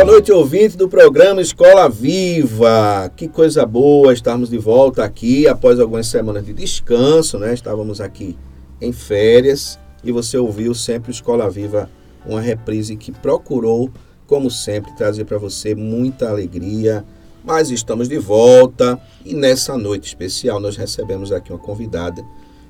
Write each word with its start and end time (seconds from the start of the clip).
Boa 0.00 0.12
noite, 0.12 0.32
ouvintes 0.32 0.76
do 0.76 0.88
programa 0.88 1.42
Escola 1.42 1.86
Viva. 1.86 3.12
Que 3.14 3.28
coisa 3.28 3.66
boa 3.66 4.14
estarmos 4.14 4.48
de 4.48 4.56
volta 4.56 5.04
aqui 5.04 5.46
após 5.46 5.78
algumas 5.78 6.06
semanas 6.06 6.42
de 6.46 6.54
descanso, 6.54 7.38
né? 7.38 7.52
Estávamos 7.52 8.00
aqui 8.00 8.34
em 8.80 8.92
férias 8.92 9.78
e 10.02 10.10
você 10.10 10.38
ouviu 10.38 10.72
sempre 10.72 11.12
Escola 11.12 11.50
Viva, 11.50 11.90
uma 12.24 12.40
reprise 12.40 12.96
que 12.96 13.12
procurou, 13.12 13.90
como 14.26 14.50
sempre, 14.50 14.90
trazer 14.96 15.26
para 15.26 15.36
você 15.36 15.74
muita 15.74 16.30
alegria. 16.30 17.04
Mas 17.44 17.70
estamos 17.70 18.08
de 18.08 18.16
volta 18.16 18.98
e 19.22 19.34
nessa 19.34 19.76
noite 19.76 20.06
especial 20.06 20.58
nós 20.58 20.78
recebemos 20.78 21.30
aqui 21.30 21.52
uma 21.52 21.58
convidada 21.58 22.24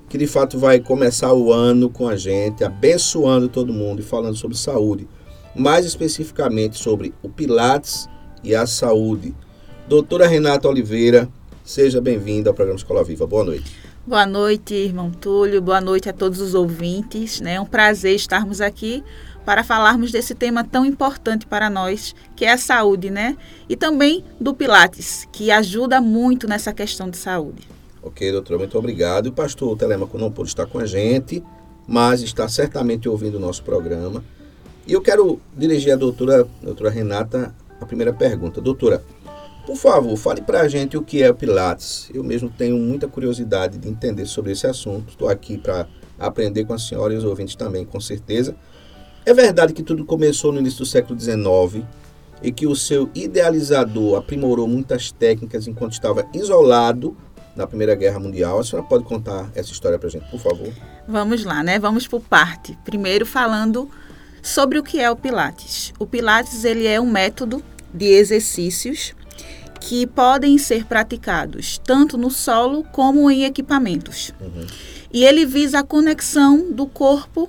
que 0.09 0.19
de 0.19 0.27
fato 0.27 0.59
vai 0.59 0.81
começar 0.81 1.33
o 1.33 1.53
ano 1.53 1.89
com 1.89 2.09
a 2.09 2.17
gente, 2.17 2.65
abençoando 2.65 3.49
todo 3.49 3.73
mundo 3.73 4.01
e 4.01 4.05
falando 4.05 4.35
sobre 4.35 4.57
saúde 4.57 5.07
mais 5.55 5.85
especificamente 5.85 6.79
sobre 6.79 7.13
o 7.23 7.29
Pilates 7.29 8.09
e 8.43 8.55
a 8.55 8.67
saúde. 8.67 9.35
Doutora 9.89 10.27
Renata 10.27 10.69
Oliveira, 10.69 11.29
seja 11.65 12.01
bem-vinda 12.01 12.51
ao 12.51 12.55
programa 12.55 12.79
Escola 12.79 13.05
Viva. 13.05 13.27
Boa 13.27 13.45
noite. 13.45 13.75
Boa 14.07 14.27
noite, 14.27 14.75
irmão 14.75 15.11
Túlio. 15.11 15.61
Boa 15.61 15.81
noite 15.81 16.09
a 16.09 16.13
todos 16.13 16.41
os 16.41 16.55
ouvintes. 16.55 17.41
Né? 17.41 17.55
É 17.55 17.61
um 17.61 17.67
prazer 17.67 18.15
estarmos 18.15 18.61
aqui 18.61 19.05
para 19.45 19.65
falarmos 19.65 20.13
desse 20.13 20.35
tema 20.35 20.63
tão 20.63 20.85
importante 20.85 21.47
para 21.47 21.69
nós, 21.69 22.15
que 22.37 22.45
é 22.45 22.53
a 22.53 22.59
saúde, 22.59 23.11
né? 23.11 23.37
E 23.69 23.75
também 23.75 24.25
do 24.41 24.55
Pilates, 24.55 25.27
que 25.33 25.51
ajuda 25.51 26.01
muito 26.01 26.47
nessa 26.47 26.73
questão 26.73 27.11
de 27.11 27.17
saúde. 27.17 27.67
Ok, 28.03 28.31
doutora, 28.31 28.59
muito 28.59 28.79
obrigado. 28.79 29.27
O 29.27 29.33
pastor 29.33 29.77
Telemaco 29.77 30.17
não 30.17 30.31
pôde 30.31 30.51
estar 30.51 30.67
com 30.67 30.79
a 30.79 30.87
gente, 30.87 31.43
mas 31.87 32.23
está 32.23 32.49
certamente 32.49 33.09
ouvindo 33.09 33.37
o 33.37 33.41
nosso 33.41 33.63
programa. 33.63 34.25
E 34.87 34.93
eu 34.93 35.01
quero 35.01 35.41
dirigir 35.57 35.93
à 35.93 35.97
doutora, 35.97 36.47
doutora 36.63 36.91
Renata 36.91 37.55
a 37.81 37.87
primeira 37.87 38.13
pergunta. 38.13 38.61
Doutora, 38.61 39.03
por 39.67 39.77
favor, 39.77 40.17
fale 40.17 40.43
para 40.43 40.63
a 40.63 40.69
gente 40.69 40.97
o 40.97 41.03
que 41.03 41.23
é 41.23 41.31
o 41.31 41.35
Pilates. 41.35 42.11
Eu 42.13 42.25
mesmo 42.25 42.51
tenho 42.51 42.77
muita 42.77 43.07
curiosidade 43.07 43.79
de 43.79 43.89
entender 43.89 44.27
sobre 44.27 44.53
esse 44.53 44.67
assunto. 44.67 45.11
Estou 45.11 45.29
aqui 45.29 45.59
para 45.59 45.87
aprender 46.19 46.65
com 46.65 46.75
a 46.75 46.79
senhora 46.79 47.15
e 47.15 47.17
os 47.17 47.25
ouvintes 47.25 47.55
também, 47.55 47.85
com 47.85 48.01
certeza. 48.01 48.57
É 49.25 49.33
verdade 49.33 49.73
que 49.73 49.83
tudo 49.83 50.05
começou 50.05 50.51
no 50.53 50.59
início 50.61 50.81
do 50.81 50.87
século 50.87 51.19
XIX 51.19 51.85
e 52.43 52.51
que 52.51 52.67
o 52.67 52.75
seu 52.75 53.11
idealizador 53.15 54.19
aprimorou 54.19 54.67
muitas 54.67 55.13
técnicas 55.13 55.69
enquanto 55.69 55.93
estava 55.93 56.27
isolado 56.35 57.17
na 57.55 57.67
Primeira 57.67 57.95
Guerra 57.95 58.19
Mundial. 58.19 58.59
A 58.59 58.65
senhora 58.65 58.89
pode 58.89 59.05
contar 59.05 59.51
essa 59.55 59.71
história 59.73 59.99
para 59.99 60.09
a 60.09 60.11
gente, 60.11 60.29
por 60.31 60.41
favor? 60.41 60.73
Vamos 61.07 61.45
lá, 61.45 61.63
né? 61.63 61.79
Vamos 61.79 62.09
por 62.09 62.21
parte. 62.23 62.79
Primeiro 62.85 63.27
falando 63.27 63.91
sobre 64.43 64.79
o 64.79 64.83
que 64.83 64.99
é 64.99 65.11
o 65.11 65.17
Pilates. 65.17 65.93
O 65.99 66.07
Pilates 66.07 66.65
ele 66.65 66.87
é 66.87 67.01
um 67.01 67.11
método 67.11 67.63
de 67.93 68.07
exercícios 68.07 69.15
que 69.81 70.07
podem 70.07 70.59
ser 70.59 70.85
praticados 70.85 71.79
tanto 71.79 72.19
no 72.19 72.31
solo 72.31 72.85
como 72.93 73.31
em 73.31 73.45
equipamentos. 73.45 74.33
Uhum. 74.41 74.67
E 75.13 75.25
ele 75.25 75.45
visa 75.47 75.81
a 75.81 75.83
conexão 75.83 76.71
do 76.71 76.87
corpo 76.87 77.49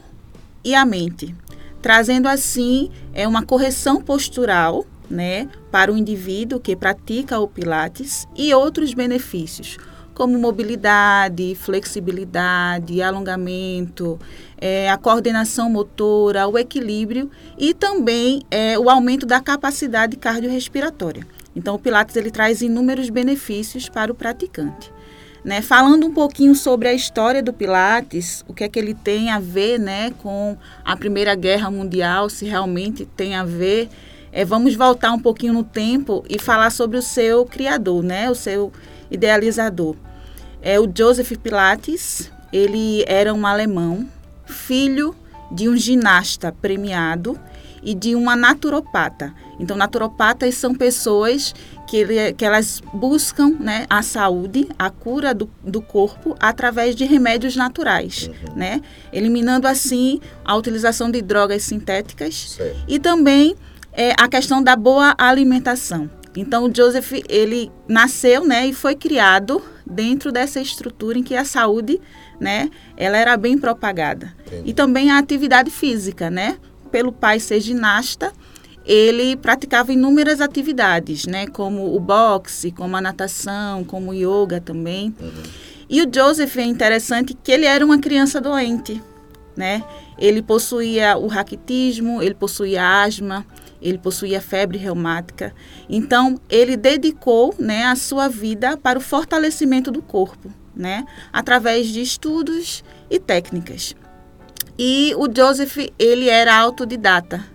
e 0.64 0.74
a 0.74 0.86
mente, 0.86 1.36
trazendo 1.82 2.28
assim 2.28 2.90
é 3.14 3.28
uma 3.28 3.44
correção 3.44 4.02
postural, 4.02 4.86
né, 5.10 5.50
para 5.70 5.92
o 5.92 5.98
indivíduo 5.98 6.60
que 6.60 6.76
pratica 6.76 7.38
o 7.38 7.48
Pilates 7.48 8.26
e 8.36 8.54
outros 8.54 8.94
benefícios, 8.94 9.78
como 10.14 10.38
mobilidade, 10.38 11.56
flexibilidade, 11.56 13.02
alongamento, 13.02 14.20
é, 14.58 14.90
a 14.90 14.98
coordenação 14.98 15.70
motora, 15.70 16.48
o 16.48 16.58
equilíbrio 16.58 17.30
e 17.58 17.74
também 17.74 18.44
é, 18.52 18.78
o 18.78 18.90
aumento 18.90 19.26
da 19.26 19.40
capacidade 19.40 20.18
cardiorrespiratória. 20.18 21.26
Então, 21.56 21.76
o 21.76 21.80
Pilates 21.80 22.16
ele 22.16 22.32
traz 22.32 22.62
inúmeros 22.62 23.10
benefícios 23.10 23.90
para 23.90 24.12
o 24.12 24.16
praticante. 24.16 24.92
Né? 25.44 25.62
Falando 25.62 26.06
um 26.06 26.14
pouquinho 26.14 26.54
sobre 26.54 26.88
a 26.88 26.94
história 26.94 27.42
do 27.42 27.52
Pilates, 27.52 28.46
o 28.48 28.54
que 28.54 28.64
é 28.64 28.70
que 28.70 28.78
ele 28.78 28.94
tem 28.94 29.32
a 29.32 29.40
ver 29.40 29.80
né, 29.80 30.12
com 30.20 30.56
a 30.86 30.96
Primeira 30.96 31.34
Guerra 31.34 31.72
Mundial, 31.72 32.30
se 32.30 32.46
realmente 32.46 33.06
tem 33.06 33.36
a 33.36 33.44
ver, 33.44 33.90
é, 34.32 34.46
vamos 34.46 34.76
voltar 34.76 35.12
um 35.12 35.20
pouquinho 35.20 35.54
no 35.54 35.64
tempo 35.64 36.24
e 36.30 36.38
falar 36.38 36.70
sobre 36.70 36.98
o 36.98 37.02
seu 37.02 37.44
criador, 37.46 38.04
né, 38.04 38.30
o 38.30 38.36
seu 38.36 38.72
idealizador. 39.12 39.96
É 40.62 40.80
o 40.80 40.90
Joseph 40.94 41.32
Pilates, 41.38 42.32
ele 42.52 43.04
era 43.08 43.34
um 43.34 43.46
alemão, 43.46 44.08
filho 44.46 45.16
de 45.52 45.68
um 45.68 45.76
ginasta 45.76 46.52
premiado 46.52 47.38
e 47.84 47.94
de 47.94 48.16
uma 48.16 48.36
naturopata. 48.36 49.34
Então, 49.60 49.76
naturopatas 49.76 50.56
são 50.56 50.74
pessoas 50.74 51.54
que, 51.88 52.34
que 52.34 52.46
elas 52.46 52.82
buscam 52.94 53.56
né, 53.60 53.86
a 53.90 54.02
saúde, 54.02 54.68
a 54.78 54.90
cura 54.90 55.34
do, 55.34 55.50
do 55.64 55.82
corpo 55.82 56.36
através 56.40 56.96
de 56.96 57.06
remédios 57.06 57.56
naturais, 57.56 58.30
uhum. 58.30 58.56
né? 58.56 58.82
Eliminando 59.12 59.68
assim 59.68 60.20
a 60.46 60.56
utilização 60.56 61.12
de 61.12 61.22
drogas 61.22 61.64
sintéticas 61.64 62.56
certo. 62.56 62.78
e 62.88 62.98
também 62.98 63.56
é, 63.94 64.14
a 64.18 64.28
questão 64.28 64.64
da 64.64 64.76
boa 64.76 65.14
alimentação. 65.18 66.10
Então, 66.36 66.66
o 66.66 66.76
Joseph, 66.76 67.12
ele 67.28 67.72
nasceu 67.88 68.46
né, 68.46 68.68
e 68.68 68.74
foi 68.74 68.96
criado 68.96 69.62
dentro 69.86 70.32
dessa 70.32 70.62
estrutura 70.62 71.18
em 71.18 71.24
que 71.24 71.36
a 71.36 71.44
saúde 71.44 72.00
né, 72.40 72.70
ela 72.96 73.18
era 73.18 73.36
bem 73.36 73.58
propagada. 73.58 74.34
Entendi. 74.48 74.70
E 74.70 74.74
também 74.74 75.12
a 75.12 75.18
atividade 75.18 75.70
física, 75.70 76.30
né? 76.30 76.58
Pelo 76.90 77.12
pai 77.12 77.40
ser 77.40 77.60
ginasta, 77.60 78.34
ele 78.86 79.36
praticava 79.36 79.94
inúmeras 79.94 80.42
atividades, 80.42 81.26
né? 81.28 81.48
Como 81.48 81.96
o 81.96 82.00
boxe, 82.00 82.72
como 82.72 82.96
a 82.96 83.02
natação, 83.02 83.84
como 83.84 84.12
o 84.12 84.14
yoga 84.14 84.60
também. 84.60 85.14
Uhum. 85.20 85.44
E 85.90 86.02
o 86.02 86.10
Joseph 86.12 86.58
é 86.58 86.64
interessante 86.64 87.34
que 87.34 87.52
ele 87.52 87.66
era 87.66 87.86
uma 87.86 88.00
criança 88.00 88.40
doente, 88.40 89.02
né? 89.56 89.84
Ele 90.18 90.42
possuía 90.42 91.18
o 91.18 91.28
raquitismo, 91.28 92.22
ele 92.22 92.34
possuía 92.34 93.04
asma, 93.04 93.46
ele 93.82 93.98
possuía 93.98 94.40
febre 94.42 94.78
reumática. 94.78 95.54
Então, 95.90 96.40
ele 96.50 96.78
dedicou 96.78 97.56
né, 97.58 97.86
a 97.86 97.96
sua 97.96 98.28
vida 98.28 98.78
para 98.78 99.00
o 99.00 99.02
fortalecimento 99.02 99.92
do 99.92 100.02
corpo 100.02 100.52
né? 100.76 101.06
Através 101.32 101.88
de 101.88 102.02
estudos 102.02 102.84
e 103.10 103.20
técnicas. 103.20 103.96
E 104.78 105.14
o 105.18 105.28
Joseph, 105.34 105.78
ele 106.00 106.30
era 106.30 106.58
autodidata. 106.58 107.46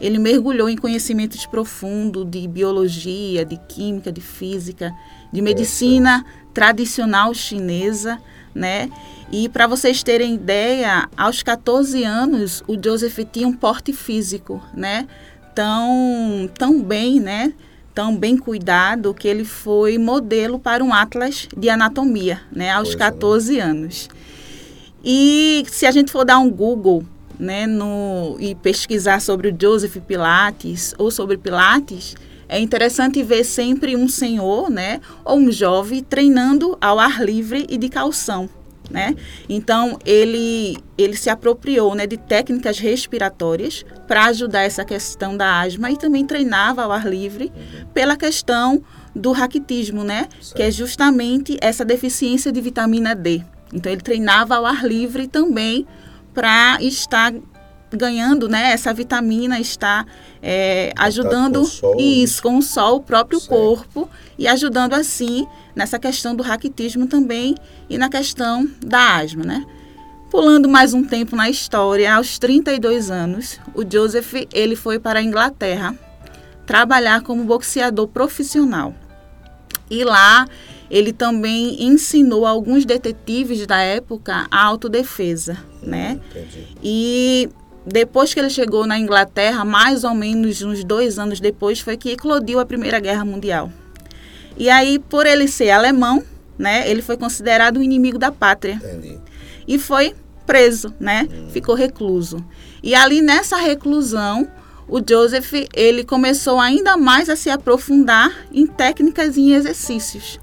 Ele 0.00 0.18
mergulhou 0.18 0.68
em 0.68 0.76
conhecimentos 0.76 1.46
profundos 1.46 2.28
de 2.30 2.46
biologia, 2.46 3.44
de 3.44 3.56
química, 3.56 4.12
de 4.12 4.20
física, 4.20 4.94
de 5.32 5.40
medicina 5.40 6.24
tradicional 6.52 7.32
chinesa, 7.32 8.20
né? 8.54 8.90
E 9.32 9.48
para 9.48 9.66
vocês 9.66 10.02
terem 10.02 10.34
ideia, 10.34 11.08
aos 11.16 11.42
14 11.42 12.04
anos, 12.04 12.62
o 12.68 12.76
Joseph 12.82 13.18
tinha 13.32 13.48
um 13.48 13.52
porte 13.52 13.92
físico, 13.92 14.62
né? 14.74 15.08
Tão, 15.56 16.48
tão 16.56 16.80
bem, 16.80 17.18
né? 17.18 17.52
tão 17.96 18.14
bem 18.14 18.36
cuidado 18.36 19.14
que 19.14 19.26
ele 19.26 19.42
foi 19.42 19.96
modelo 19.96 20.58
para 20.58 20.84
um 20.84 20.92
atlas 20.92 21.48
de 21.56 21.70
anatomia, 21.70 22.42
né, 22.52 22.70
aos 22.70 22.88
pois 22.88 22.96
14 22.96 23.58
é. 23.58 23.62
anos. 23.62 24.10
E 25.02 25.64
se 25.66 25.86
a 25.86 25.90
gente 25.90 26.12
for 26.12 26.22
dar 26.22 26.38
um 26.38 26.50
Google, 26.50 27.02
né, 27.40 27.66
no, 27.66 28.36
e 28.38 28.54
pesquisar 28.54 29.22
sobre 29.22 29.48
o 29.48 29.56
Joseph 29.58 29.96
Pilates 30.06 30.94
ou 30.98 31.10
sobre 31.10 31.38
Pilates, 31.38 32.14
é 32.46 32.60
interessante 32.60 33.22
ver 33.22 33.44
sempre 33.44 33.96
um 33.96 34.08
senhor, 34.08 34.68
né, 34.68 35.00
ou 35.24 35.38
um 35.38 35.50
jovem 35.50 36.04
treinando 36.04 36.76
ao 36.78 36.98
ar 36.98 37.24
livre 37.24 37.64
e 37.66 37.78
de 37.78 37.88
calção, 37.88 38.46
né? 38.90 39.14
Então 39.48 39.98
ele 40.04 40.78
ele 40.96 41.16
se 41.16 41.28
apropriou, 41.28 41.94
né, 41.94 42.06
de 42.06 42.16
técnicas 42.16 42.78
respiratórias 42.78 43.84
para 44.06 44.26
ajudar 44.26 44.62
essa 44.62 44.84
questão 44.84 45.36
da 45.36 45.60
asma 45.60 45.90
e 45.90 45.96
também 45.96 46.24
treinava 46.24 46.82
ao 46.82 46.92
ar 46.92 47.06
livre 47.06 47.52
uhum. 47.54 47.86
pela 47.92 48.16
questão 48.16 48.82
do 49.14 49.32
raquitismo, 49.32 50.04
né, 50.04 50.28
certo. 50.40 50.56
que 50.56 50.62
é 50.62 50.70
justamente 50.70 51.58
essa 51.60 51.84
deficiência 51.84 52.50
de 52.50 52.60
vitamina 52.60 53.14
D. 53.14 53.42
Então 53.72 53.90
ele 53.90 54.00
treinava 54.00 54.56
ao 54.56 54.64
ar 54.64 54.86
livre 54.86 55.26
também 55.26 55.86
para 56.32 56.78
estar 56.80 57.32
ganhando, 57.96 58.48
né? 58.48 58.72
Essa 58.72 58.92
vitamina 58.92 59.58
está 59.58 60.06
é, 60.42 60.92
ajudando 60.96 61.60
com 61.60 61.64
sol, 61.64 61.96
isso 61.98 62.42
com 62.42 62.58
o 62.58 62.62
sol, 62.62 62.96
o 62.96 63.00
próprio 63.00 63.40
corpo 63.40 64.08
e 64.38 64.46
ajudando 64.46 64.94
assim 64.94 65.46
nessa 65.74 65.98
questão 65.98 66.34
do 66.34 66.42
raquitismo 66.42 67.06
também 67.06 67.54
e 67.88 67.98
na 67.98 68.08
questão 68.08 68.68
da 68.80 69.16
asma, 69.16 69.44
né? 69.44 69.64
Pulando 70.30 70.68
mais 70.68 70.92
um 70.92 71.04
tempo 71.04 71.36
na 71.36 71.48
história, 71.48 72.14
aos 72.14 72.38
32 72.38 73.10
anos, 73.10 73.60
o 73.74 73.82
Joseph 73.88 74.34
ele 74.52 74.76
foi 74.76 74.98
para 74.98 75.20
a 75.20 75.22
Inglaterra 75.22 75.94
trabalhar 76.66 77.22
como 77.22 77.44
boxeador 77.44 78.08
profissional. 78.08 78.92
E 79.88 80.02
lá 80.02 80.46
ele 80.90 81.12
também 81.12 81.82
ensinou 81.84 82.46
alguns 82.46 82.84
detetives 82.84 83.66
da 83.66 83.78
época 83.78 84.46
a 84.50 84.64
autodefesa, 84.64 85.56
né? 85.82 86.20
Entendi. 86.30 86.66
E 86.82 87.48
depois 87.86 88.34
que 88.34 88.40
ele 88.40 88.50
chegou 88.50 88.84
na 88.84 88.98
Inglaterra, 88.98 89.64
mais 89.64 90.02
ou 90.02 90.12
menos 90.12 90.60
uns 90.60 90.82
dois 90.82 91.20
anos 91.20 91.38
depois, 91.38 91.78
foi 91.78 91.96
que 91.96 92.10
eclodiu 92.10 92.58
a 92.58 92.66
Primeira 92.66 92.98
Guerra 92.98 93.24
Mundial. 93.24 93.70
E 94.58 94.68
aí, 94.68 94.98
por 94.98 95.24
ele 95.24 95.46
ser 95.46 95.70
alemão, 95.70 96.24
né, 96.58 96.90
ele 96.90 97.00
foi 97.00 97.16
considerado 97.16 97.76
o 97.76 97.82
inimigo 97.82 98.18
da 98.18 98.32
pátria. 98.32 98.74
Entendi. 98.74 99.18
E 99.68 99.78
foi 99.78 100.14
preso, 100.44 100.92
né? 100.98 101.28
Hum. 101.30 101.48
Ficou 101.50 101.76
recluso. 101.76 102.44
E 102.82 102.94
ali 102.94 103.20
nessa 103.20 103.56
reclusão, 103.56 104.48
o 104.88 105.00
Joseph 105.06 105.52
ele 105.74 106.04
começou 106.04 106.58
ainda 106.58 106.96
mais 106.96 107.28
a 107.28 107.36
se 107.36 107.50
aprofundar 107.50 108.32
em 108.52 108.66
técnicas 108.66 109.36
e 109.36 109.42
em 109.42 109.52
exercícios. 109.54 110.40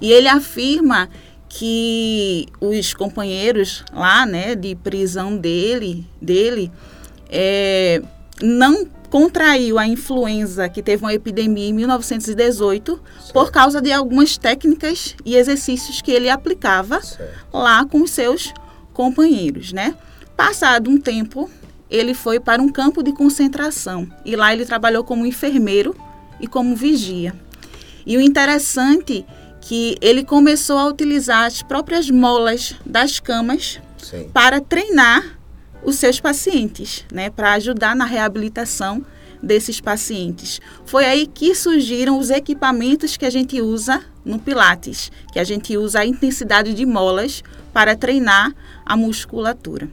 E 0.00 0.12
ele 0.12 0.28
afirma 0.28 1.08
que 1.56 2.48
os 2.60 2.94
companheiros 2.94 3.84
lá, 3.92 4.26
né, 4.26 4.56
de 4.56 4.74
prisão 4.74 5.36
dele, 5.36 6.04
dele, 6.20 6.70
é, 7.30 8.02
não 8.42 8.84
contraiu 9.08 9.78
a 9.78 9.86
influenza 9.86 10.68
que 10.68 10.82
teve 10.82 11.04
uma 11.04 11.14
epidemia 11.14 11.68
em 11.68 11.72
1918 11.72 12.96
certo. 12.96 13.32
por 13.32 13.52
causa 13.52 13.80
de 13.80 13.92
algumas 13.92 14.36
técnicas 14.36 15.14
e 15.24 15.36
exercícios 15.36 16.02
que 16.02 16.10
ele 16.10 16.28
aplicava 16.28 17.00
certo. 17.00 17.32
lá 17.52 17.84
com 17.84 18.02
os 18.02 18.10
seus 18.10 18.52
companheiros, 18.92 19.72
né? 19.72 19.94
Passado 20.36 20.90
um 20.90 20.98
tempo, 20.98 21.48
ele 21.88 22.14
foi 22.14 22.40
para 22.40 22.60
um 22.60 22.68
campo 22.68 23.00
de 23.00 23.12
concentração 23.12 24.08
e 24.24 24.34
lá 24.34 24.52
ele 24.52 24.64
trabalhou 24.64 25.04
como 25.04 25.24
enfermeiro 25.24 25.94
e 26.40 26.48
como 26.48 26.74
vigia. 26.74 27.32
E 28.04 28.16
o 28.16 28.20
interessante 28.20 29.24
que 29.64 29.96
ele 30.02 30.22
começou 30.22 30.76
a 30.76 30.86
utilizar 30.86 31.44
as 31.44 31.62
próprias 31.62 32.10
molas 32.10 32.74
das 32.84 33.18
camas 33.18 33.80
Sim. 33.96 34.28
para 34.30 34.60
treinar 34.60 35.38
os 35.82 35.96
seus 35.96 36.20
pacientes, 36.20 37.02
né, 37.10 37.30
para 37.30 37.54
ajudar 37.54 37.96
na 37.96 38.04
reabilitação 38.04 39.04
desses 39.42 39.80
pacientes. 39.80 40.60
Foi 40.84 41.06
aí 41.06 41.26
que 41.26 41.54
surgiram 41.54 42.18
os 42.18 42.28
equipamentos 42.28 43.16
que 43.16 43.24
a 43.24 43.30
gente 43.30 43.60
usa 43.62 44.04
no 44.22 44.38
Pilates, 44.38 45.10
que 45.32 45.38
a 45.38 45.44
gente 45.44 45.76
usa 45.78 46.00
a 46.00 46.06
intensidade 46.06 46.74
de 46.74 46.84
molas 46.84 47.42
para 47.72 47.96
treinar 47.96 48.54
a 48.84 48.96
musculatura. 48.98 49.88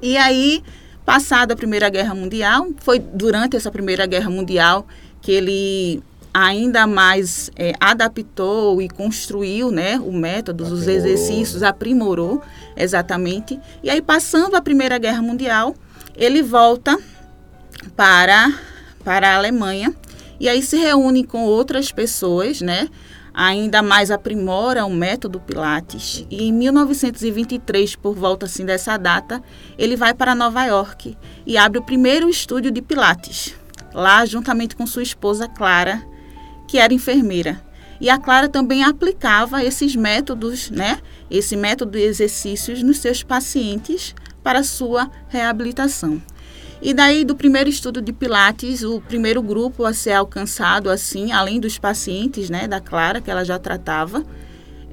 E 0.00 0.16
aí, 0.16 0.62
passada 1.04 1.52
a 1.52 1.56
Primeira 1.56 1.90
Guerra 1.90 2.14
Mundial, 2.14 2.68
foi 2.78 2.98
durante 2.98 3.56
essa 3.56 3.70
Primeira 3.70 4.06
Guerra 4.06 4.30
Mundial 4.30 4.86
que 5.20 5.32
ele 5.32 6.02
ainda 6.38 6.86
mais 6.86 7.50
é, 7.56 7.72
adaptou 7.80 8.82
e 8.82 8.90
construiu 8.90 9.70
né, 9.70 9.98
o 9.98 10.12
método, 10.12 10.64
aprimorou. 10.64 10.82
os 10.82 10.86
exercícios, 10.86 11.62
aprimorou 11.62 12.42
exatamente. 12.76 13.58
E 13.82 13.88
aí, 13.88 14.02
passando 14.02 14.54
a 14.54 14.60
Primeira 14.60 14.98
Guerra 14.98 15.22
Mundial, 15.22 15.74
ele 16.14 16.42
volta 16.42 16.98
para, 17.96 18.52
para 19.02 19.30
a 19.30 19.36
Alemanha 19.36 19.94
e 20.38 20.46
aí 20.46 20.62
se 20.62 20.76
reúne 20.76 21.24
com 21.24 21.44
outras 21.44 21.90
pessoas, 21.90 22.60
né? 22.60 22.90
Ainda 23.32 23.82
mais 23.82 24.10
aprimora 24.10 24.84
o 24.84 24.90
método 24.90 25.40
Pilates. 25.40 26.26
E 26.30 26.48
em 26.48 26.52
1923, 26.52 27.96
por 27.96 28.14
volta 28.14 28.44
assim 28.44 28.66
dessa 28.66 28.98
data, 28.98 29.42
ele 29.78 29.96
vai 29.96 30.12
para 30.12 30.34
Nova 30.34 30.64
York 30.66 31.16
e 31.46 31.56
abre 31.56 31.78
o 31.78 31.82
primeiro 31.82 32.28
estúdio 32.28 32.70
de 32.70 32.82
Pilates. 32.82 33.54
Lá, 33.94 34.26
juntamente 34.26 34.76
com 34.76 34.86
sua 34.86 35.02
esposa 35.02 35.48
Clara, 35.48 36.02
que 36.66 36.78
era 36.78 36.92
enfermeira. 36.92 37.62
E 38.00 38.10
a 38.10 38.18
Clara 38.18 38.48
também 38.48 38.84
aplicava 38.84 39.64
esses 39.64 39.96
métodos, 39.96 40.70
né? 40.70 41.00
Esse 41.30 41.56
método 41.56 41.92
de 41.92 42.02
exercícios 42.02 42.82
nos 42.82 42.98
seus 42.98 43.22
pacientes 43.22 44.14
para 44.42 44.62
sua 44.62 45.10
reabilitação. 45.28 46.20
E 46.80 46.92
daí 46.92 47.24
do 47.24 47.34
primeiro 47.34 47.70
estudo 47.70 48.02
de 48.02 48.12
Pilates, 48.12 48.82
o 48.82 49.00
primeiro 49.00 49.42
grupo 49.42 49.84
a 49.84 49.94
ser 49.94 50.12
alcançado 50.12 50.90
assim, 50.90 51.32
além 51.32 51.58
dos 51.58 51.78
pacientes, 51.78 52.50
né, 52.50 52.68
da 52.68 52.80
Clara 52.80 53.20
que 53.20 53.30
ela 53.30 53.44
já 53.44 53.58
tratava, 53.58 54.24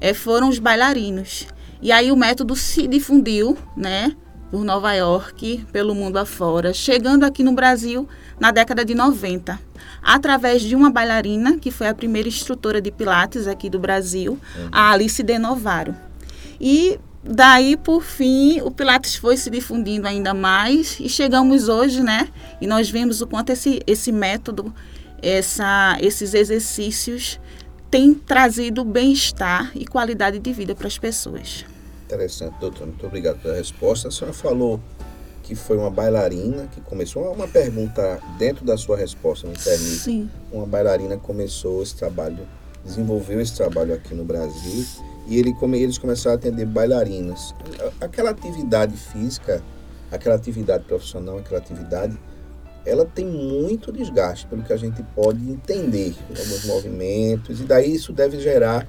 é, 0.00 0.14
foram 0.14 0.48
os 0.48 0.58
bailarinos. 0.58 1.46
E 1.82 1.92
aí 1.92 2.10
o 2.10 2.16
método 2.16 2.56
se 2.56 2.88
difundiu, 2.88 3.56
né, 3.76 4.16
por 4.50 4.64
Nova 4.64 4.94
York, 4.94 5.66
pelo 5.70 5.94
mundo 5.94 6.16
afora, 6.16 6.72
chegando 6.72 7.24
aqui 7.24 7.42
no 7.42 7.52
Brasil 7.52 8.08
na 8.38 8.50
década 8.50 8.84
de 8.84 8.94
90, 8.94 9.58
através 10.02 10.62
de 10.62 10.74
uma 10.74 10.90
bailarina 10.90 11.58
que 11.58 11.70
foi 11.70 11.88
a 11.88 11.94
primeira 11.94 12.28
instrutora 12.28 12.80
de 12.80 12.90
Pilates 12.90 13.46
aqui 13.46 13.70
do 13.70 13.78
Brasil, 13.78 14.38
uhum. 14.56 14.68
a 14.70 14.92
Alice 14.92 15.22
De 15.22 15.38
Novaro. 15.38 15.94
E 16.60 16.98
daí, 17.22 17.76
por 17.76 18.02
fim, 18.02 18.60
o 18.60 18.70
Pilates 18.70 19.16
foi 19.16 19.36
se 19.36 19.48
difundindo 19.50 20.06
ainda 20.06 20.34
mais 20.34 20.98
e 21.00 21.08
chegamos 21.08 21.68
hoje, 21.68 22.02
né? 22.02 22.28
E 22.60 22.66
nós 22.66 22.90
vemos 22.90 23.20
o 23.20 23.26
quanto 23.26 23.50
esse, 23.50 23.80
esse 23.86 24.12
método, 24.12 24.74
essa, 25.22 25.96
esses 26.00 26.34
exercícios 26.34 27.40
têm 27.90 28.12
trazido 28.12 28.84
bem-estar 28.84 29.70
e 29.74 29.86
qualidade 29.86 30.38
de 30.38 30.52
vida 30.52 30.74
para 30.74 30.88
as 30.88 30.98
pessoas. 30.98 31.64
Interessante, 32.04 32.54
doutor. 32.60 32.86
Muito 32.86 33.06
obrigado 33.06 33.40
pela 33.40 33.54
resposta. 33.54 34.08
A 34.08 34.10
senhora 34.10 34.34
falou 34.34 34.80
que 35.44 35.54
foi 35.54 35.76
uma 35.76 35.90
bailarina 35.90 36.66
que 36.68 36.80
começou 36.80 37.30
uma 37.30 37.46
pergunta 37.46 38.18
dentro 38.38 38.64
da 38.64 38.78
sua 38.78 38.96
resposta, 38.96 39.46
me 39.46 39.56
permite. 39.56 39.98
Sim. 39.98 40.30
Uma 40.50 40.66
bailarina 40.66 41.18
começou 41.18 41.82
esse 41.82 41.94
trabalho, 41.94 42.48
desenvolveu 42.82 43.40
esse 43.40 43.54
trabalho 43.54 43.94
aqui 43.94 44.14
no 44.14 44.24
Brasil 44.24 44.84
e 45.28 45.38
ele, 45.38 45.54
eles 45.74 45.98
começaram 45.98 46.36
a 46.36 46.38
atender 46.38 46.64
bailarinas. 46.64 47.54
Aquela 48.00 48.30
atividade 48.30 48.96
física, 48.96 49.62
aquela 50.10 50.34
atividade 50.34 50.84
profissional, 50.84 51.38
aquela 51.38 51.60
atividade, 51.60 52.18
ela 52.86 53.04
tem 53.04 53.26
muito 53.26 53.92
desgaste, 53.92 54.46
pelo 54.46 54.62
que 54.62 54.72
a 54.72 54.76
gente 54.78 55.02
pode 55.14 55.50
entender, 55.50 56.14
alguns 56.30 56.64
movimentos, 56.64 57.60
e 57.60 57.64
daí 57.64 57.94
isso 57.94 58.12
deve 58.12 58.40
gerar 58.40 58.86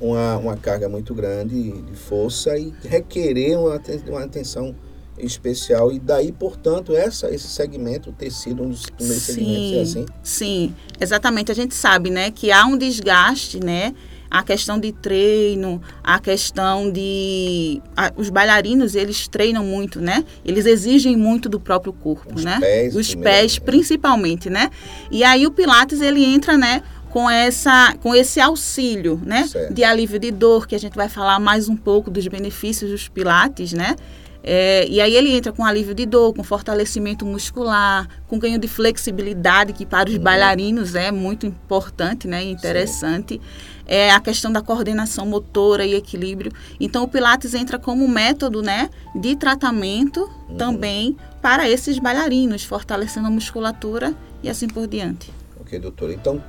uma, 0.00 0.36
uma 0.36 0.56
carga 0.56 0.88
muito 0.88 1.14
grande 1.14 1.72
de 1.82 1.96
força 1.96 2.56
e 2.58 2.72
requerer 2.84 3.58
uma, 3.58 3.80
uma 4.08 4.24
atenção 4.24 4.74
especial 5.20 5.92
e 5.92 5.98
daí, 5.98 6.32
portanto, 6.32 6.94
essa, 6.94 7.30
esse 7.30 7.48
segmento 7.48 8.12
ter 8.12 8.30
sido 8.30 8.62
um 8.62 8.70
dos 8.70 8.86
primeiros 8.86 9.22
sim, 9.22 9.32
segmentos, 9.32 9.72
é 9.72 9.80
assim? 9.82 10.06
Sim, 10.22 10.74
exatamente. 11.00 11.52
A 11.52 11.54
gente 11.54 11.74
sabe, 11.74 12.10
né, 12.10 12.30
que 12.30 12.50
há 12.50 12.64
um 12.64 12.76
desgaste, 12.76 13.58
né, 13.58 13.94
a 14.30 14.42
questão 14.42 14.78
de 14.78 14.92
treino, 14.92 15.80
a 16.02 16.18
questão 16.18 16.90
de 16.90 17.80
a, 17.96 18.12
os 18.16 18.28
bailarinos 18.28 18.94
eles 18.94 19.26
treinam 19.26 19.64
muito, 19.64 20.00
né? 20.00 20.24
Eles 20.44 20.66
exigem 20.66 21.16
muito 21.16 21.48
do 21.48 21.58
próprio 21.58 21.92
corpo, 21.92 22.34
os 22.34 22.44
né? 22.44 22.58
Pés, 22.60 22.94
os 22.94 23.14
pés 23.14 23.58
né? 23.58 23.64
principalmente, 23.64 24.50
né? 24.50 24.70
E 25.10 25.24
aí 25.24 25.46
o 25.46 25.50
pilates 25.50 26.00
ele 26.00 26.24
entra, 26.24 26.56
né? 26.56 26.82
com 27.10 27.28
essa 27.28 27.94
com 28.02 28.14
esse 28.14 28.38
auxílio, 28.38 29.20
né, 29.24 29.46
certo. 29.46 29.72
de 29.72 29.82
alívio 29.82 30.18
de 30.18 30.30
dor, 30.30 30.66
que 30.66 30.74
a 30.74 30.78
gente 30.78 30.94
vai 30.94 31.08
falar 31.08 31.38
mais 31.40 31.66
um 31.66 31.74
pouco 31.74 32.10
dos 32.10 32.28
benefícios 32.28 32.90
dos 32.90 33.08
pilates, 33.08 33.72
né? 33.72 33.96
É, 34.42 34.86
e 34.88 35.00
aí 35.00 35.14
ele 35.14 35.30
entra 35.34 35.52
com 35.52 35.64
alívio 35.64 35.94
de 35.94 36.06
dor, 36.06 36.32
com 36.32 36.42
fortalecimento 36.42 37.26
muscular, 37.26 38.08
com 38.26 38.38
ganho 38.38 38.58
de 38.58 38.68
flexibilidade, 38.68 39.72
que 39.72 39.84
para 39.84 40.08
os 40.08 40.16
uhum. 40.16 40.22
bailarinos 40.22 40.94
é 40.94 41.10
muito 41.10 41.46
importante, 41.46 42.28
né, 42.28 42.42
interessante. 42.44 43.40
É 43.86 44.10
a 44.10 44.20
questão 44.20 44.52
da 44.52 44.60
coordenação 44.60 45.26
motora 45.26 45.84
e 45.84 45.94
equilíbrio. 45.94 46.52
Então 46.78 47.04
o 47.04 47.08
Pilates 47.08 47.54
entra 47.54 47.78
como 47.78 48.06
método, 48.06 48.62
né, 48.62 48.90
de 49.14 49.34
tratamento 49.34 50.30
uhum. 50.48 50.56
também 50.56 51.16
para 51.42 51.68
esses 51.68 51.98
bailarinos, 51.98 52.64
fortalecendo 52.64 53.26
a 53.26 53.30
musculatura 53.30 54.14
e 54.42 54.48
assim 54.48 54.68
por 54.68 54.86
diante. 54.86 55.32
Ok, 55.60 55.78
doutora. 55.78 56.12
Então, 56.12 56.42